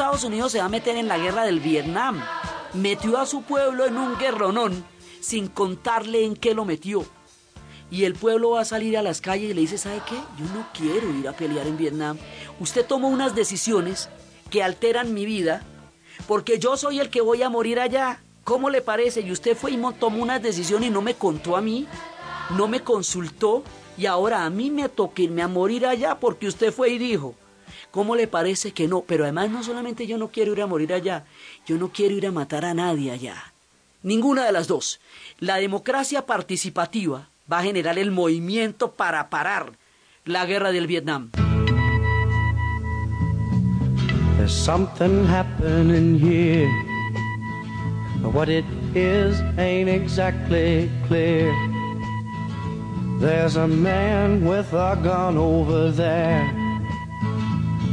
Estados 0.00 0.24
Unidos 0.24 0.52
se 0.52 0.60
va 0.60 0.64
a 0.64 0.70
meter 0.70 0.96
en 0.96 1.08
la 1.08 1.18
guerra 1.18 1.44
del 1.44 1.60
Vietnam. 1.60 2.24
Metió 2.72 3.18
a 3.18 3.26
su 3.26 3.42
pueblo 3.42 3.84
en 3.84 3.98
un 3.98 4.16
guerronón 4.16 4.82
sin 5.20 5.46
contarle 5.46 6.24
en 6.24 6.36
qué 6.36 6.54
lo 6.54 6.64
metió. 6.64 7.04
Y 7.90 8.04
el 8.04 8.14
pueblo 8.14 8.52
va 8.52 8.62
a 8.62 8.64
salir 8.64 8.96
a 8.96 9.02
las 9.02 9.20
calles 9.20 9.50
y 9.50 9.52
le 9.52 9.60
dice, 9.60 9.76
¿sabe 9.76 10.00
qué? 10.08 10.14
Yo 10.14 10.46
no 10.54 10.66
quiero 10.72 11.10
ir 11.10 11.28
a 11.28 11.34
pelear 11.34 11.66
en 11.66 11.76
Vietnam. 11.76 12.16
Usted 12.60 12.86
tomó 12.86 13.08
unas 13.08 13.34
decisiones 13.34 14.08
que 14.48 14.62
alteran 14.62 15.12
mi 15.12 15.26
vida 15.26 15.62
porque 16.26 16.58
yo 16.58 16.78
soy 16.78 16.98
el 16.98 17.10
que 17.10 17.20
voy 17.20 17.42
a 17.42 17.50
morir 17.50 17.78
allá. 17.78 18.22
¿Cómo 18.42 18.70
le 18.70 18.80
parece? 18.80 19.20
Y 19.20 19.30
usted 19.30 19.54
fue 19.54 19.72
y 19.72 19.82
tomó 19.98 20.22
unas 20.22 20.40
decisiones 20.40 20.88
y 20.88 20.90
no 20.90 21.02
me 21.02 21.12
contó 21.12 21.58
a 21.58 21.60
mí, 21.60 21.86
no 22.56 22.68
me 22.68 22.80
consultó 22.80 23.64
y 23.98 24.06
ahora 24.06 24.46
a 24.46 24.48
mí 24.48 24.70
me 24.70 24.88
toca 24.88 25.20
irme 25.20 25.42
a 25.42 25.48
morir 25.48 25.84
allá 25.84 26.18
porque 26.18 26.48
usted 26.48 26.72
fue 26.72 26.88
y 26.88 26.96
dijo. 26.96 27.34
¿Cómo 27.90 28.16
le 28.16 28.26
parece 28.26 28.72
que 28.72 28.88
no? 28.88 29.02
Pero 29.02 29.24
además 29.24 29.50
no 29.50 29.62
solamente 29.62 30.06
yo 30.06 30.18
no 30.18 30.28
quiero 30.28 30.52
ir 30.52 30.62
a 30.62 30.66
morir 30.66 30.92
allá, 30.92 31.24
yo 31.66 31.76
no 31.76 31.88
quiero 31.88 32.14
ir 32.14 32.26
a 32.26 32.32
matar 32.32 32.64
a 32.64 32.74
nadie 32.74 33.10
allá. 33.10 33.52
Ninguna 34.02 34.46
de 34.46 34.52
las 34.52 34.66
dos. 34.66 35.00
La 35.38 35.56
democracia 35.56 36.24
participativa 36.24 37.28
va 37.50 37.58
a 37.58 37.62
generar 37.62 37.98
el 37.98 38.10
movimiento 38.10 38.92
para 38.92 39.28
parar 39.28 39.72
la 40.24 40.46
guerra 40.46 40.72
del 40.72 40.86
Vietnam. 40.86 41.30
There's 44.36 44.54
something 44.54 45.26
happening 45.26 46.18
here. 46.18 46.68
What 48.22 48.48
it 48.48 48.64
is 48.94 49.40
ain't 49.58 49.90
exactly 49.90 50.90
clear. 51.08 51.52
There's 53.20 53.56
a 53.56 53.66
man 53.66 54.46
with 54.46 54.72
a 54.72 54.96
gun 55.02 55.36
over 55.36 55.90
there 55.90 56.69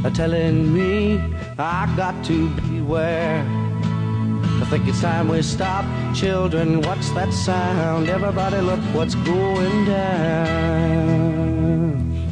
a 0.04 0.12
telling 0.12 0.74
me 0.74 1.20
I 1.58 1.88
got 1.96 2.24
to 2.26 2.50
beware. 2.70 3.44
I 4.62 4.66
think 4.70 4.88
it's 4.88 5.02
time 5.02 5.30
we 5.30 5.42
stop. 5.42 5.86
Children, 6.14 6.82
what's 6.82 7.12
that 7.12 7.32
sound? 7.32 8.10
Everybody 8.10 8.62
look 8.62 8.80
what's 8.94 9.16
going 9.16 9.86
down. 9.86 10.68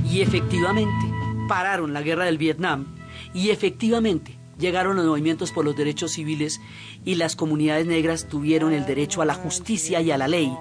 Y 0.05 0.21
efectivamente 0.21 1.05
pararon 1.47 1.93
la 1.93 2.01
guerra 2.01 2.25
del 2.25 2.37
Vietnam 2.37 2.85
y 3.33 3.49
efectivamente 3.49 4.37
llegaron 4.57 4.95
los 4.95 5.05
movimientos 5.05 5.51
por 5.51 5.65
los 5.65 5.75
derechos 5.75 6.13
civiles 6.13 6.61
y 7.03 7.15
las 7.15 7.35
comunidades 7.35 7.85
negras 7.85 8.27
tuvieron 8.29 8.71
el 8.73 8.85
derecho 8.85 9.21
a 9.21 9.25
la 9.25 9.33
justicia 9.33 10.01
y 10.01 10.11
a 10.11 10.17
la 10.17 10.27
ley 10.27 10.55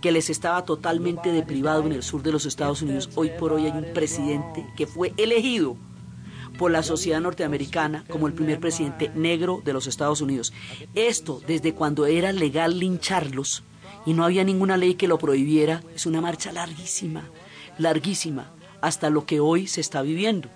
que 0.00 0.12
les 0.12 0.30
estaba 0.30 0.64
totalmente 0.64 1.32
deprivado 1.32 1.86
en 1.86 1.92
el 1.92 2.02
sur 2.02 2.22
de 2.22 2.32
los 2.32 2.46
Estados 2.46 2.82
Unidos. 2.82 3.10
Hoy 3.14 3.30
por 3.38 3.52
hoy 3.52 3.66
hay 3.66 3.72
un 3.72 3.92
presidente 3.94 4.66
que 4.76 4.86
fue 4.86 5.12
elegido 5.16 5.76
por 6.58 6.70
la 6.70 6.82
sociedad 6.82 7.20
norteamericana 7.20 8.04
como 8.10 8.26
el 8.26 8.34
primer 8.34 8.60
presidente 8.60 9.10
negro 9.14 9.62
de 9.64 9.72
los 9.72 9.86
Estados 9.86 10.20
Unidos. 10.20 10.52
Esto 10.94 11.40
desde 11.46 11.72
cuando 11.72 12.04
era 12.04 12.32
legal 12.32 12.78
lincharlos 12.78 13.62
y 14.04 14.12
no 14.12 14.24
había 14.24 14.44
ninguna 14.44 14.76
ley 14.76 14.94
que 14.94 15.08
lo 15.08 15.18
prohibiera, 15.18 15.82
es 15.94 16.04
una 16.04 16.20
marcha 16.20 16.52
larguísima, 16.52 17.30
larguísima, 17.78 18.52
hasta 18.80 19.08
lo 19.08 19.24
que 19.24 19.40
hoy 19.40 19.66
se 19.68 19.80
está 19.80 20.02
viviendo. 20.02 20.50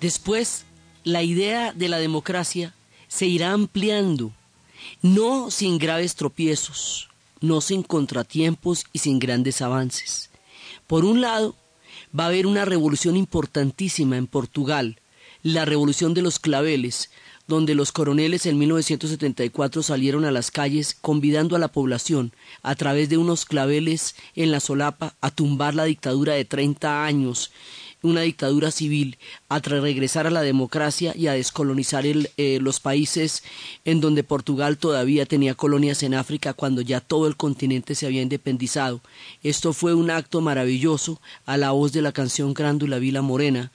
Después, 0.00 0.66
la 1.02 1.22
idea 1.22 1.72
de 1.72 1.88
la 1.88 1.98
democracia 1.98 2.74
se 3.08 3.26
irá 3.26 3.52
ampliando, 3.52 4.32
no 5.02 5.50
sin 5.50 5.78
graves 5.78 6.16
tropiezos, 6.16 7.08
no 7.40 7.60
sin 7.60 7.82
contratiempos 7.82 8.84
y 8.92 8.98
sin 8.98 9.18
grandes 9.18 9.62
avances. 9.62 10.30
Por 10.86 11.04
un 11.04 11.20
lado, 11.20 11.54
va 12.18 12.24
a 12.24 12.28
haber 12.28 12.46
una 12.46 12.64
revolución 12.64 13.16
importantísima 13.16 14.16
en 14.16 14.26
Portugal, 14.26 15.00
la 15.46 15.64
revolución 15.64 16.12
de 16.12 16.22
los 16.22 16.40
claveles, 16.40 17.08
donde 17.46 17.76
los 17.76 17.92
coroneles 17.92 18.46
en 18.46 18.58
1974 18.58 19.84
salieron 19.84 20.24
a 20.24 20.32
las 20.32 20.50
calles 20.50 20.96
convidando 21.00 21.54
a 21.54 21.60
la 21.60 21.68
población, 21.68 22.32
a 22.64 22.74
través 22.74 23.08
de 23.08 23.16
unos 23.16 23.44
claveles 23.44 24.16
en 24.34 24.50
la 24.50 24.58
solapa, 24.58 25.14
a 25.20 25.30
tumbar 25.30 25.76
la 25.76 25.84
dictadura 25.84 26.34
de 26.34 26.44
30 26.44 27.04
años, 27.04 27.52
una 28.02 28.22
dictadura 28.22 28.72
civil, 28.72 29.18
a 29.48 29.60
regresar 29.60 30.26
a 30.26 30.30
la 30.30 30.42
democracia 30.42 31.12
y 31.16 31.28
a 31.28 31.34
descolonizar 31.34 32.04
eh, 32.06 32.58
los 32.60 32.80
países 32.80 33.44
en 33.84 34.00
donde 34.00 34.24
Portugal 34.24 34.78
todavía 34.78 35.26
tenía 35.26 35.54
colonias 35.54 36.02
en 36.02 36.14
África 36.14 36.54
cuando 36.54 36.80
ya 36.80 37.00
todo 37.00 37.28
el 37.28 37.36
continente 37.36 37.94
se 37.94 38.06
había 38.06 38.22
independizado. 38.22 39.00
Esto 39.44 39.72
fue 39.72 39.94
un 39.94 40.10
acto 40.10 40.40
maravilloso 40.40 41.20
a 41.46 41.56
la 41.56 41.70
voz 41.70 41.92
de 41.92 42.02
la 42.02 42.10
canción 42.10 42.52
Grándula 42.52 42.98
Vila 42.98 43.22
Morena, 43.22 43.70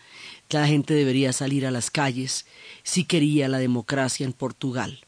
la 0.60 0.68
gente 0.68 0.94
debería 0.94 1.34
salir 1.34 1.66
a 1.66 1.72
las 1.72 1.92
calles 1.92 2.46
si 2.84 3.04
quería 3.04 3.48
la 3.48 3.60
democracia 3.60 4.26
en 4.26 4.34
Portugal. 4.34 5.00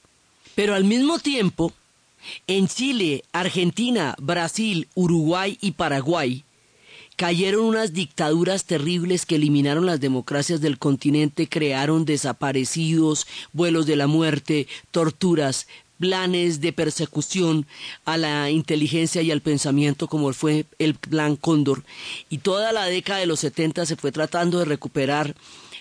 Pero 0.56 0.76
al 0.76 0.84
mismo 0.84 1.20
tiempo, 1.20 1.74
en 2.48 2.68
Chile, 2.68 3.24
Argentina, 3.32 4.16
Brasil, 4.20 4.88
Uruguay 4.96 5.58
y 5.62 5.72
Paraguay, 5.72 6.44
cayeron 7.16 7.66
unas 7.66 7.94
dictaduras 7.94 8.66
terribles 8.66 9.26
que 9.26 9.36
eliminaron 9.36 9.86
las 9.86 10.00
democracias 10.00 10.62
del 10.62 10.80
continente, 10.80 11.48
crearon 11.48 12.06
desaparecidos, 12.06 13.28
vuelos 13.52 13.86
de 13.86 13.96
la 13.96 14.08
muerte, 14.08 14.68
torturas, 14.92 15.68
planes 16.00 16.62
de 16.62 16.74
persecución 16.74 17.66
a 18.06 18.18
la 18.18 18.50
inteligencia 18.50 19.22
y 19.22 19.32
al 19.32 19.42
pensamiento 19.42 20.08
como 20.08 20.34
fue 20.34 20.66
el 20.80 20.96
plan 20.96 21.36
Cóndor. 21.36 21.84
Y 22.30 22.40
toda 22.40 22.72
la 22.72 22.86
década 22.86 23.20
de 23.20 23.26
los 23.26 23.40
70 23.40 23.86
se 23.86 23.96
fue 23.96 24.12
tratando 24.12 24.60
de 24.60 24.66
recuperar 24.66 25.36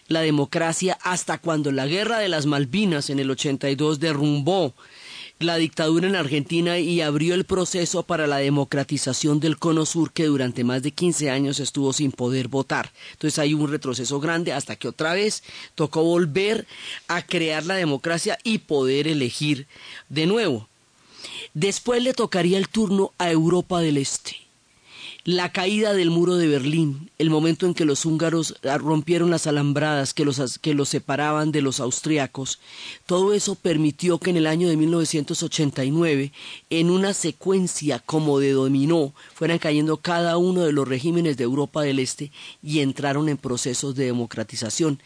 la 0.08 0.20
democracia 0.20 0.98
hasta 1.02 1.38
cuando 1.38 1.72
la 1.72 1.86
guerra 1.86 2.18
de 2.18 2.28
las 2.28 2.46
Malvinas 2.46 3.10
en 3.10 3.18
el 3.18 3.30
82 3.30 4.00
derrumbó 4.00 4.74
la 5.44 5.56
dictadura 5.56 6.08
en 6.08 6.16
Argentina 6.16 6.78
y 6.78 7.00
abrió 7.00 7.34
el 7.34 7.44
proceso 7.44 8.02
para 8.02 8.26
la 8.26 8.38
democratización 8.38 9.40
del 9.40 9.58
Cono 9.58 9.86
Sur 9.86 10.12
que 10.12 10.26
durante 10.26 10.64
más 10.64 10.82
de 10.82 10.92
15 10.92 11.30
años 11.30 11.60
estuvo 11.60 11.92
sin 11.92 12.12
poder 12.12 12.48
votar. 12.48 12.92
Entonces 13.12 13.38
hay 13.38 13.54
un 13.54 13.70
retroceso 13.70 14.20
grande 14.20 14.52
hasta 14.52 14.76
que 14.76 14.88
otra 14.88 15.14
vez 15.14 15.42
tocó 15.74 16.02
volver 16.02 16.66
a 17.08 17.22
crear 17.22 17.64
la 17.64 17.74
democracia 17.74 18.38
y 18.44 18.58
poder 18.58 19.08
elegir 19.08 19.66
de 20.08 20.26
nuevo. 20.26 20.68
Después 21.54 22.02
le 22.02 22.14
tocaría 22.14 22.58
el 22.58 22.68
turno 22.68 23.12
a 23.18 23.30
Europa 23.30 23.80
del 23.80 23.98
Este. 23.98 24.41
La 25.24 25.52
caída 25.52 25.92
del 25.92 26.10
muro 26.10 26.34
de 26.36 26.48
Berlín, 26.48 27.10
el 27.18 27.30
momento 27.30 27.66
en 27.66 27.74
que 27.74 27.84
los 27.84 28.04
húngaros 28.04 28.56
ah, 28.68 28.76
rompieron 28.78 29.30
las 29.30 29.46
alambradas 29.46 30.14
que 30.14 30.24
los, 30.24 30.58
que 30.58 30.74
los 30.74 30.88
separaban 30.88 31.52
de 31.52 31.62
los 31.62 31.78
austriacos, 31.78 32.58
todo 33.06 33.32
eso 33.32 33.54
permitió 33.54 34.18
que 34.18 34.30
en 34.30 34.36
el 34.36 34.48
año 34.48 34.68
de 34.68 34.76
1989, 34.76 36.32
en 36.70 36.90
una 36.90 37.14
secuencia 37.14 38.00
como 38.00 38.40
de 38.40 38.50
dominó, 38.50 39.14
fueran 39.32 39.58
cayendo 39.58 39.98
cada 39.98 40.38
uno 40.38 40.62
de 40.62 40.72
los 40.72 40.88
regímenes 40.88 41.36
de 41.36 41.44
Europa 41.44 41.82
del 41.82 42.00
Este 42.00 42.32
y 42.60 42.80
entraron 42.80 43.28
en 43.28 43.36
procesos 43.36 43.94
de 43.94 44.06
democratización. 44.06 45.00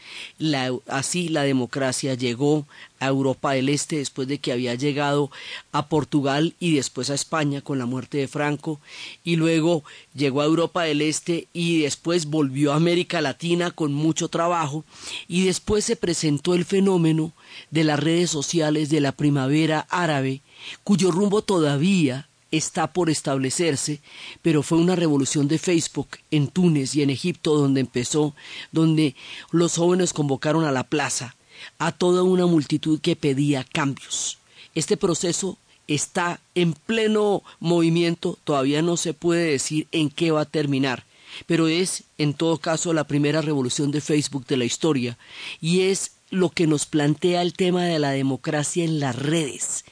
así 0.87 1.29
la 1.29 1.43
democracia 1.43 2.15
llegó 2.15 2.65
a 2.99 3.07
Europa 3.07 3.53
del 3.53 3.69
Este 3.69 3.97
después 3.97 4.27
de 4.27 4.39
que 4.39 4.51
había 4.51 4.75
llegado 4.75 5.31
a 5.71 5.87
Portugal 5.87 6.55
y 6.59 6.75
después 6.75 7.09
a 7.09 7.15
España 7.15 7.61
con 7.61 7.77
la 7.79 7.85
muerte 7.85 8.17
de 8.17 8.27
Franco 8.27 8.79
y 9.23 9.35
luego 9.35 9.83
llegó 10.15 10.41
a 10.41 10.45
Europa 10.45 10.83
del 10.83 11.01
Este 11.01 11.47
y 11.53 11.81
después 11.81 12.25
volvió 12.25 12.73
a 12.73 12.77
América 12.77 13.21
Latina 13.21 13.71
con 13.71 13.93
mucho 13.93 14.27
trabajo 14.27 14.83
y 15.27 15.45
después 15.45 15.85
se 15.85 15.95
presentó 15.95 16.53
el 16.53 16.65
fenómeno 16.65 17.33
de 17.71 17.83
las 17.83 17.99
redes 17.99 18.29
sociales 18.29 18.89
de 18.89 19.01
la 19.01 19.11
primavera 19.11 19.87
árabe 19.89 20.41
cuyo 20.83 21.11
rumbo 21.11 21.41
todavía 21.41 22.27
está 22.51 22.93
por 22.93 23.09
establecerse, 23.09 23.99
pero 24.41 24.63
fue 24.63 24.77
una 24.77 24.95
revolución 24.95 25.47
de 25.47 25.59
Facebook 25.59 26.07
en 26.31 26.47
Túnez 26.47 26.95
y 26.95 27.01
en 27.01 27.09
Egipto 27.09 27.55
donde 27.55 27.81
empezó, 27.81 28.35
donde 28.71 29.15
los 29.51 29.75
jóvenes 29.75 30.13
convocaron 30.13 30.63
a 30.63 30.71
la 30.71 30.83
plaza 30.83 31.35
a 31.79 31.91
toda 31.91 32.23
una 32.23 32.45
multitud 32.45 32.99
que 32.99 33.15
pedía 33.15 33.63
cambios. 33.63 34.37
Este 34.75 34.97
proceso 34.97 35.57
está 35.87 36.39
en 36.55 36.73
pleno 36.73 37.43
movimiento, 37.59 38.37
todavía 38.43 38.81
no 38.81 38.97
se 38.97 39.13
puede 39.13 39.51
decir 39.51 39.87
en 39.91 40.09
qué 40.09 40.31
va 40.31 40.41
a 40.41 40.45
terminar, 40.45 41.05
pero 41.45 41.67
es 41.67 42.03
en 42.17 42.33
todo 42.33 42.57
caso 42.57 42.93
la 42.93 43.05
primera 43.05 43.41
revolución 43.41 43.91
de 43.91 44.01
Facebook 44.01 44.45
de 44.47 44.57
la 44.57 44.65
historia 44.65 45.17
y 45.61 45.81
es 45.81 46.11
lo 46.29 46.49
que 46.49 46.67
nos 46.67 46.85
plantea 46.85 47.41
el 47.41 47.53
tema 47.53 47.85
de 47.85 47.99
la 47.99 48.11
democracia 48.11 48.83
en 48.83 48.99
las 48.99 49.15
redes. 49.15 49.85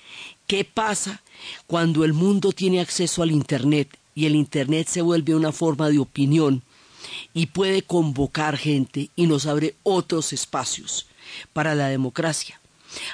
¿Qué 0.48 0.66
pasa 0.66 1.22
cuando 1.66 2.04
el 2.04 2.14
mundo 2.14 2.52
tiene 2.52 2.82
acceso 2.82 3.24
al 3.24 3.32
Internet 3.32 3.98
y 4.14 4.26
el 4.26 4.36
Internet 4.36 4.88
se 4.88 5.02
vuelve 5.02 5.36
una 5.36 5.52
forma 5.52 5.90
de 5.90 6.00
opinión 6.00 6.62
y 7.34 7.48
puede 7.48 7.82
convocar 7.82 8.58
gente 8.58 9.10
y 9.16 9.28
nos 9.28 9.46
abre 9.46 9.76
otros 9.84 10.34
espacios? 10.34 11.08
Para 11.54 11.76
la 11.76 11.88
democracia. 11.88 12.60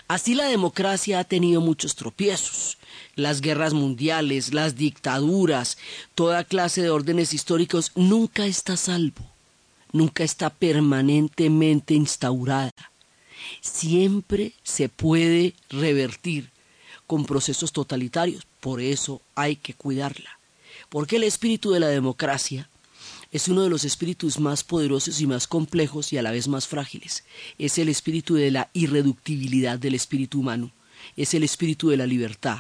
Así 0.08 0.36
la 0.36 0.46
democracia 0.46 1.20
ha 1.20 1.24
tenido 1.24 1.62
muchos 1.62 1.96
tropiezos. 1.96 2.78
Las 3.16 3.42
guerras 3.42 3.74
mundiales, 3.74 4.54
las 4.54 4.76
dictaduras, 4.76 5.78
toda 6.16 6.44
clase 6.44 6.82
de 6.82 6.90
órdenes 6.90 7.34
históricos 7.34 7.92
nunca 7.96 8.46
está 8.46 8.78
salvo, 8.78 9.26
nunca 9.92 10.24
está 10.24 10.50
permanentemente 10.50 11.94
instaurada. 11.94 12.72
Siempre 13.60 14.54
se 14.64 14.88
puede 14.88 15.56
revertir 15.70 16.50
con 17.08 17.26
procesos 17.26 17.72
totalitarios, 17.74 18.46
por 18.60 18.80
eso 18.80 19.22
hay 19.36 19.56
que 19.56 19.74
cuidarla. 19.74 20.40
Porque 20.90 21.18
el 21.18 21.24
espíritu 21.24 21.72
de 21.72 21.80
la 21.80 21.88
democracia 21.88 22.70
es 23.32 23.48
uno 23.48 23.64
de 23.64 23.70
los 23.70 23.86
espíritus 23.86 24.40
más 24.40 24.64
poderosos 24.64 25.22
y 25.22 25.28
más 25.28 25.48
complejos 25.48 26.12
y 26.12 26.18
a 26.18 26.22
la 26.22 26.32
vez 26.32 26.48
más 26.48 26.68
frágiles. 26.68 27.24
Es 27.58 27.78
el 27.78 27.88
espíritu 27.88 28.36
de 28.36 28.52
la 28.52 28.70
irreductibilidad 28.74 29.80
del 29.80 29.96
espíritu 29.96 30.42
humano. 30.42 30.72
Es 31.16 31.34
el 31.34 31.44
espíritu 31.44 31.90
de 31.90 31.98
la 31.98 32.06
libertad. 32.06 32.60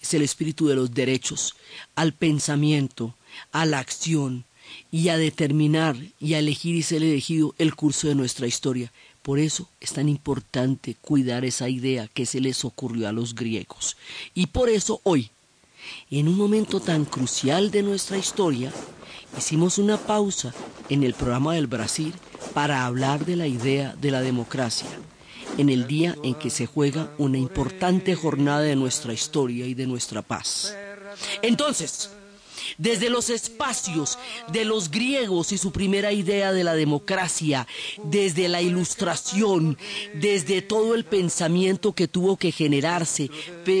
Es 0.00 0.12
el 0.12 0.22
espíritu 0.22 0.68
de 0.68 0.74
los 0.74 0.92
derechos 0.92 1.54
al 1.94 2.12
pensamiento, 2.12 3.14
a 3.50 3.64
la 3.64 3.78
acción 3.78 4.44
y 4.90 5.08
a 5.08 5.16
determinar 5.16 5.96
y 6.20 6.34
a 6.34 6.38
elegir 6.38 6.76
y 6.76 6.82
ser 6.82 7.02
elegido 7.02 7.54
el 7.56 7.74
curso 7.74 8.08
de 8.08 8.14
nuestra 8.14 8.46
historia. 8.46 8.92
Por 9.22 9.38
eso 9.38 9.68
es 9.80 9.92
tan 9.92 10.08
importante 10.08 10.96
cuidar 11.00 11.46
esa 11.46 11.68
idea 11.70 12.08
que 12.08 12.26
se 12.26 12.40
les 12.40 12.64
ocurrió 12.64 13.08
a 13.08 13.12
los 13.12 13.34
griegos. 13.34 13.96
Y 14.34 14.46
por 14.48 14.68
eso 14.68 15.00
hoy, 15.04 15.30
en 16.10 16.28
un 16.28 16.36
momento 16.36 16.80
tan 16.80 17.06
crucial 17.06 17.70
de 17.70 17.82
nuestra 17.82 18.18
historia, 18.18 18.72
hicimos 19.36 19.78
una 19.78 19.96
pausa 19.96 20.52
en 20.88 21.02
el 21.02 21.14
programa 21.14 21.54
del 21.54 21.66
Brasil 21.66 22.14
para 22.54 22.84
hablar 22.84 23.24
de 23.24 23.36
la 23.36 23.46
idea 23.46 23.94
de 24.00 24.10
la 24.10 24.20
democracia, 24.20 24.88
en 25.58 25.68
el 25.68 25.86
día 25.86 26.16
en 26.22 26.34
que 26.34 26.50
se 26.50 26.66
juega 26.66 27.10
una 27.18 27.38
importante 27.38 28.14
jornada 28.14 28.60
de 28.60 28.76
nuestra 28.76 29.12
historia 29.12 29.66
y 29.66 29.74
de 29.74 29.86
nuestra 29.86 30.22
paz. 30.22 30.74
Entonces, 31.42 32.10
desde 32.78 33.10
los 33.10 33.30
espacios 33.30 34.18
de 34.52 34.64
los 34.64 34.90
griegos 34.90 35.52
y 35.52 35.58
su 35.58 35.72
primera 35.72 36.12
idea 36.12 36.52
de 36.52 36.64
la 36.64 36.74
democracia, 36.74 37.66
desde 38.04 38.48
la 38.48 38.62
ilustración, 38.62 39.78
desde 40.14 40.62
todo 40.62 40.94
el 40.94 41.04
pensamiento 41.04 41.92
que 41.92 42.08
tuvo 42.08 42.36
que 42.36 42.52
generarse, 42.52 43.30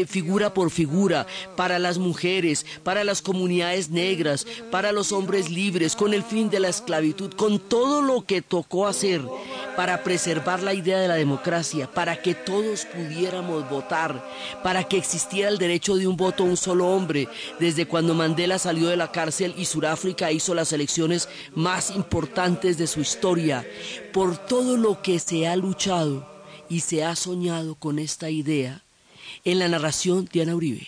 figura 0.06 0.54
por 0.54 0.70
figura, 0.70 1.26
para 1.56 1.78
las 1.78 1.98
mujeres, 1.98 2.66
para 2.82 3.04
las 3.04 3.22
comunidades 3.22 3.90
negras, 3.90 4.46
para 4.70 4.92
los 4.92 5.12
hombres 5.12 5.50
libres, 5.50 5.96
con 5.96 6.14
el 6.14 6.22
fin 6.22 6.50
de 6.50 6.60
la 6.60 6.68
esclavitud, 6.68 7.32
con 7.34 7.58
todo 7.58 8.02
lo 8.02 8.24
que 8.24 8.42
tocó 8.42 8.86
hacer 8.86 9.22
para 9.76 10.02
preservar 10.02 10.62
la 10.62 10.74
idea 10.74 10.98
de 10.98 11.08
la 11.08 11.14
democracia, 11.14 11.90
para 11.90 12.20
que 12.20 12.34
todos 12.34 12.86
pudiéramos 12.86 13.68
votar, 13.68 14.24
para 14.62 14.84
que 14.84 14.98
existiera 14.98 15.48
el 15.48 15.58
derecho 15.58 15.96
de 15.96 16.06
un 16.06 16.16
voto 16.16 16.42
a 16.42 16.46
un 16.46 16.56
solo 16.56 16.88
hombre, 16.88 17.28
desde 17.58 17.86
cuando 17.86 18.14
Mandela 18.14 18.58
de 18.88 18.96
la 18.96 19.12
cárcel 19.12 19.54
y 19.56 19.64
Sudáfrica 19.64 20.32
hizo 20.32 20.54
las 20.54 20.72
elecciones 20.72 21.28
más 21.54 21.90
importantes 21.90 22.78
de 22.78 22.86
su 22.86 23.00
historia, 23.00 23.66
por 24.12 24.38
todo 24.38 24.76
lo 24.76 25.02
que 25.02 25.18
se 25.18 25.46
ha 25.46 25.56
luchado 25.56 26.28
y 26.68 26.80
se 26.80 27.04
ha 27.04 27.16
soñado 27.16 27.74
con 27.74 27.98
esta 27.98 28.30
idea, 28.30 28.82
en 29.44 29.58
la 29.58 29.68
narración 29.68 30.28
Diana 30.32 30.54
Uribe. 30.54 30.86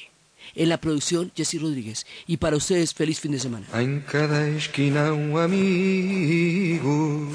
En 0.55 0.69
la 0.69 0.79
producción, 0.79 1.33
Jesse 1.35 1.61
Rodríguez. 1.61 2.07
Y 2.27 2.37
para 2.37 2.57
ustedes, 2.57 2.93
feliz 2.93 3.21
fin 3.21 3.33
de 3.33 3.39
semana. 3.39 3.67
En 3.73 4.01
cada 4.01 4.47
esquina 4.49 5.13
un 5.13 5.39
amigo, 5.39 7.29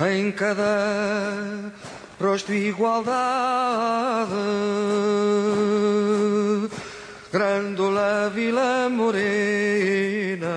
en 0.00 0.32
cada 0.32 1.72
rostro 2.18 2.54
igualdad 2.54 4.28
Grándola 7.34 8.30
Vila 8.32 8.88
Morena. 8.88 10.54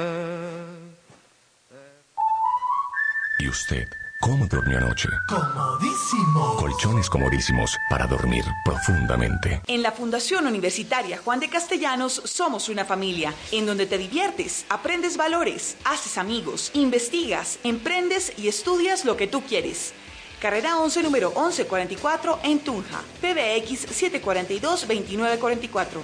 ¿Y 3.39 3.49
usted? 3.49 3.87
¿Cómo 4.21 4.45
durmió 4.45 4.77
anoche? 4.77 5.09
Comodísimo. 5.27 6.55
Colchones 6.57 7.09
comodísimos 7.09 7.75
para 7.89 8.05
dormir 8.05 8.45
profundamente. 8.63 9.59
En 9.65 9.81
la 9.81 9.91
Fundación 9.91 10.45
Universitaria 10.45 11.17
Juan 11.17 11.39
de 11.39 11.49
Castellanos 11.49 12.21
somos 12.25 12.69
una 12.69 12.85
familia 12.85 13.33
en 13.51 13.65
donde 13.65 13.87
te 13.87 13.97
diviertes, 13.97 14.67
aprendes 14.69 15.17
valores, 15.17 15.77
haces 15.83 16.19
amigos, 16.19 16.69
investigas, 16.75 17.57
emprendes 17.63 18.33
y 18.37 18.49
estudias 18.49 19.03
lo 19.03 19.17
que 19.17 19.25
tú 19.25 19.41
quieres. 19.41 19.95
Carrera 20.39 20.77
11, 20.77 21.03
número 21.03 21.29
1144 21.31 22.39
en 22.43 22.59
Tunja. 22.59 23.01
PBX 23.21 23.87
742-2944. 24.21 26.03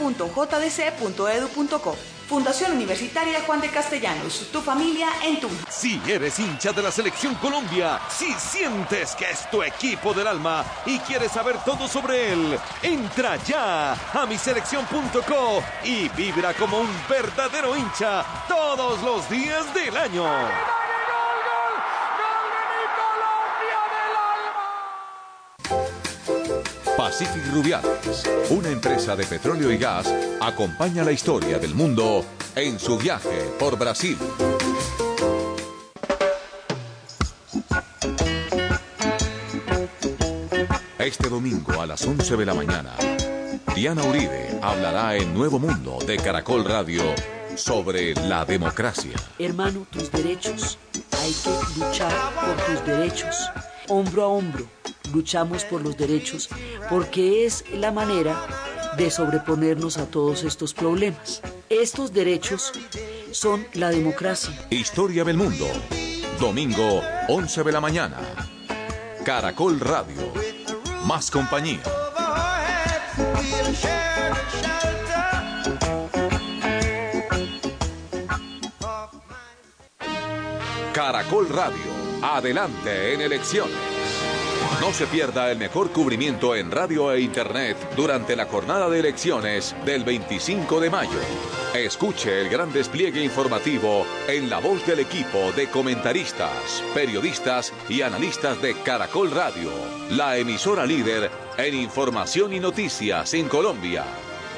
www.jdc.edu.co. 0.00 0.70
Fundación 2.28 2.72
Universitaria 2.72 3.40
Juan 3.42 3.60
de 3.60 3.68
Castellanos. 3.68 4.48
Tu 4.52 4.60
familia 4.62 5.08
en 5.24 5.40
Tunja. 5.40 5.70
Si 5.70 6.00
eres 6.08 6.38
hincha 6.38 6.72
de 6.72 6.80
la 6.80 6.90
Selección 6.92 7.34
Colombia, 7.34 8.00
si 8.08 8.32
sientes 8.34 9.14
que 9.16 9.28
es 9.28 9.50
tu 9.50 9.62
equipo 9.62 10.14
del 10.14 10.28
alma 10.28 10.64
y 10.86 10.98
quieres 11.00 11.32
saber 11.32 11.56
todo 11.64 11.86
sobre 11.88 12.32
él, 12.32 12.58
entra 12.82 13.36
ya 13.44 13.92
a 13.92 14.26
miselección.co 14.26 15.62
y 15.84 16.08
vibra 16.10 16.54
como 16.54 16.78
un 16.78 16.88
verdadero 17.08 17.76
hincha 17.76 18.24
todos 18.48 19.02
los 19.02 19.28
días 19.28 19.74
del 19.74 19.96
año. 19.96 20.24
Pacific 26.96 27.46
Rubiales, 27.52 28.24
una 28.50 28.68
empresa 28.68 29.16
de 29.16 29.24
petróleo 29.24 29.70
y 29.70 29.78
gas, 29.78 30.12
acompaña 30.40 31.04
la 31.04 31.12
historia 31.12 31.58
del 31.58 31.74
mundo 31.74 32.24
en 32.54 32.78
su 32.78 32.98
viaje 32.98 33.50
por 33.58 33.78
Brasil. 33.78 34.16
Este 40.98 41.28
domingo 41.28 41.80
a 41.80 41.86
las 41.86 42.04
11 42.06 42.36
de 42.36 42.46
la 42.46 42.54
mañana, 42.54 42.94
Diana 43.74 44.02
Uribe 44.04 44.58
hablará 44.62 45.16
en 45.16 45.34
Nuevo 45.34 45.58
Mundo 45.58 45.98
de 46.06 46.16
Caracol 46.18 46.64
Radio 46.64 47.02
sobre 47.56 48.14
la 48.14 48.44
democracia. 48.44 49.16
Hermano, 49.38 49.86
tus 49.90 50.10
derechos. 50.10 50.78
Hay 51.22 51.32
que 51.32 51.80
luchar 51.80 52.12
por 52.34 52.56
tus 52.64 52.86
derechos, 52.86 53.50
hombro 53.88 54.24
a 54.24 54.28
hombro 54.28 54.66
luchamos 55.12 55.64
por 55.64 55.82
los 55.82 55.96
derechos, 55.96 56.48
porque 56.90 57.46
es 57.46 57.64
la 57.72 57.92
manera 57.92 58.36
de 58.96 59.10
sobreponernos 59.10 59.96
a 59.96 60.06
todos 60.06 60.42
estos 60.42 60.74
problemas. 60.74 61.40
Estos 61.68 62.12
derechos 62.12 62.72
son 63.30 63.64
la 63.74 63.90
democracia. 63.90 64.52
Historia 64.70 65.22
del 65.22 65.36
Mundo. 65.36 65.66
Domingo, 66.40 67.00
11 67.28 67.62
de 67.62 67.72
la 67.72 67.80
mañana. 67.80 68.18
Caracol 69.24 69.78
Radio. 69.78 70.32
Más 71.04 71.30
compañía. 71.30 71.80
Caracol 80.92 81.48
Radio. 81.48 81.78
Adelante 82.22 83.14
en 83.14 83.20
elecciones. 83.20 83.89
No 84.80 84.94
se 84.94 85.06
pierda 85.06 85.50
el 85.50 85.58
mejor 85.58 85.90
cubrimiento 85.90 86.56
en 86.56 86.70
radio 86.70 87.12
e 87.12 87.20
internet 87.20 87.76
durante 87.94 88.34
la 88.34 88.46
jornada 88.46 88.88
de 88.88 89.00
elecciones 89.00 89.76
del 89.84 90.04
25 90.04 90.80
de 90.80 90.88
mayo. 90.88 91.20
Escuche 91.74 92.40
el 92.40 92.48
gran 92.48 92.72
despliegue 92.72 93.22
informativo 93.22 94.06
en 94.26 94.48
la 94.48 94.58
voz 94.58 94.86
del 94.86 95.00
equipo 95.00 95.52
de 95.52 95.68
comentaristas, 95.68 96.82
periodistas 96.94 97.74
y 97.90 98.00
analistas 98.00 98.62
de 98.62 98.74
Caracol 98.74 99.30
Radio, 99.32 99.70
la 100.12 100.38
emisora 100.38 100.86
líder 100.86 101.30
en 101.58 101.74
información 101.74 102.54
y 102.54 102.58
noticias 102.58 103.34
en 103.34 103.48
Colombia. 103.48 104.04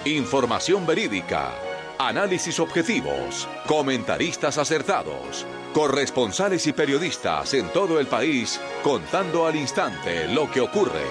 Información 0.04 0.86
verídica, 0.86 1.50
análisis 1.98 2.60
objetivos, 2.60 3.48
comentaristas 3.66 4.56
acertados, 4.56 5.44
corresponsales 5.72 6.66
y 6.66 6.72
periodistas 6.72 7.54
en 7.54 7.72
todo 7.72 7.98
el 7.98 8.06
país 8.06 8.60
contando 8.82 9.46
al 9.46 9.56
instante 9.56 10.28
lo 10.28 10.50
que 10.50 10.60
ocurre. 10.60 11.02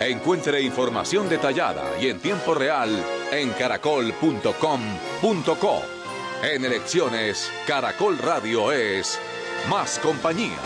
Encuentre 0.00 0.60
información 0.60 1.28
detallada 1.28 2.00
y 2.00 2.08
en 2.08 2.20
tiempo 2.20 2.54
real 2.54 2.90
en 3.32 3.50
caracol.com.co. 3.50 5.82
En 6.42 6.64
elecciones, 6.64 7.50
Caracol 7.66 8.18
Radio 8.18 8.72
es 8.72 9.18
más 9.68 9.98
compañía. 9.98 10.58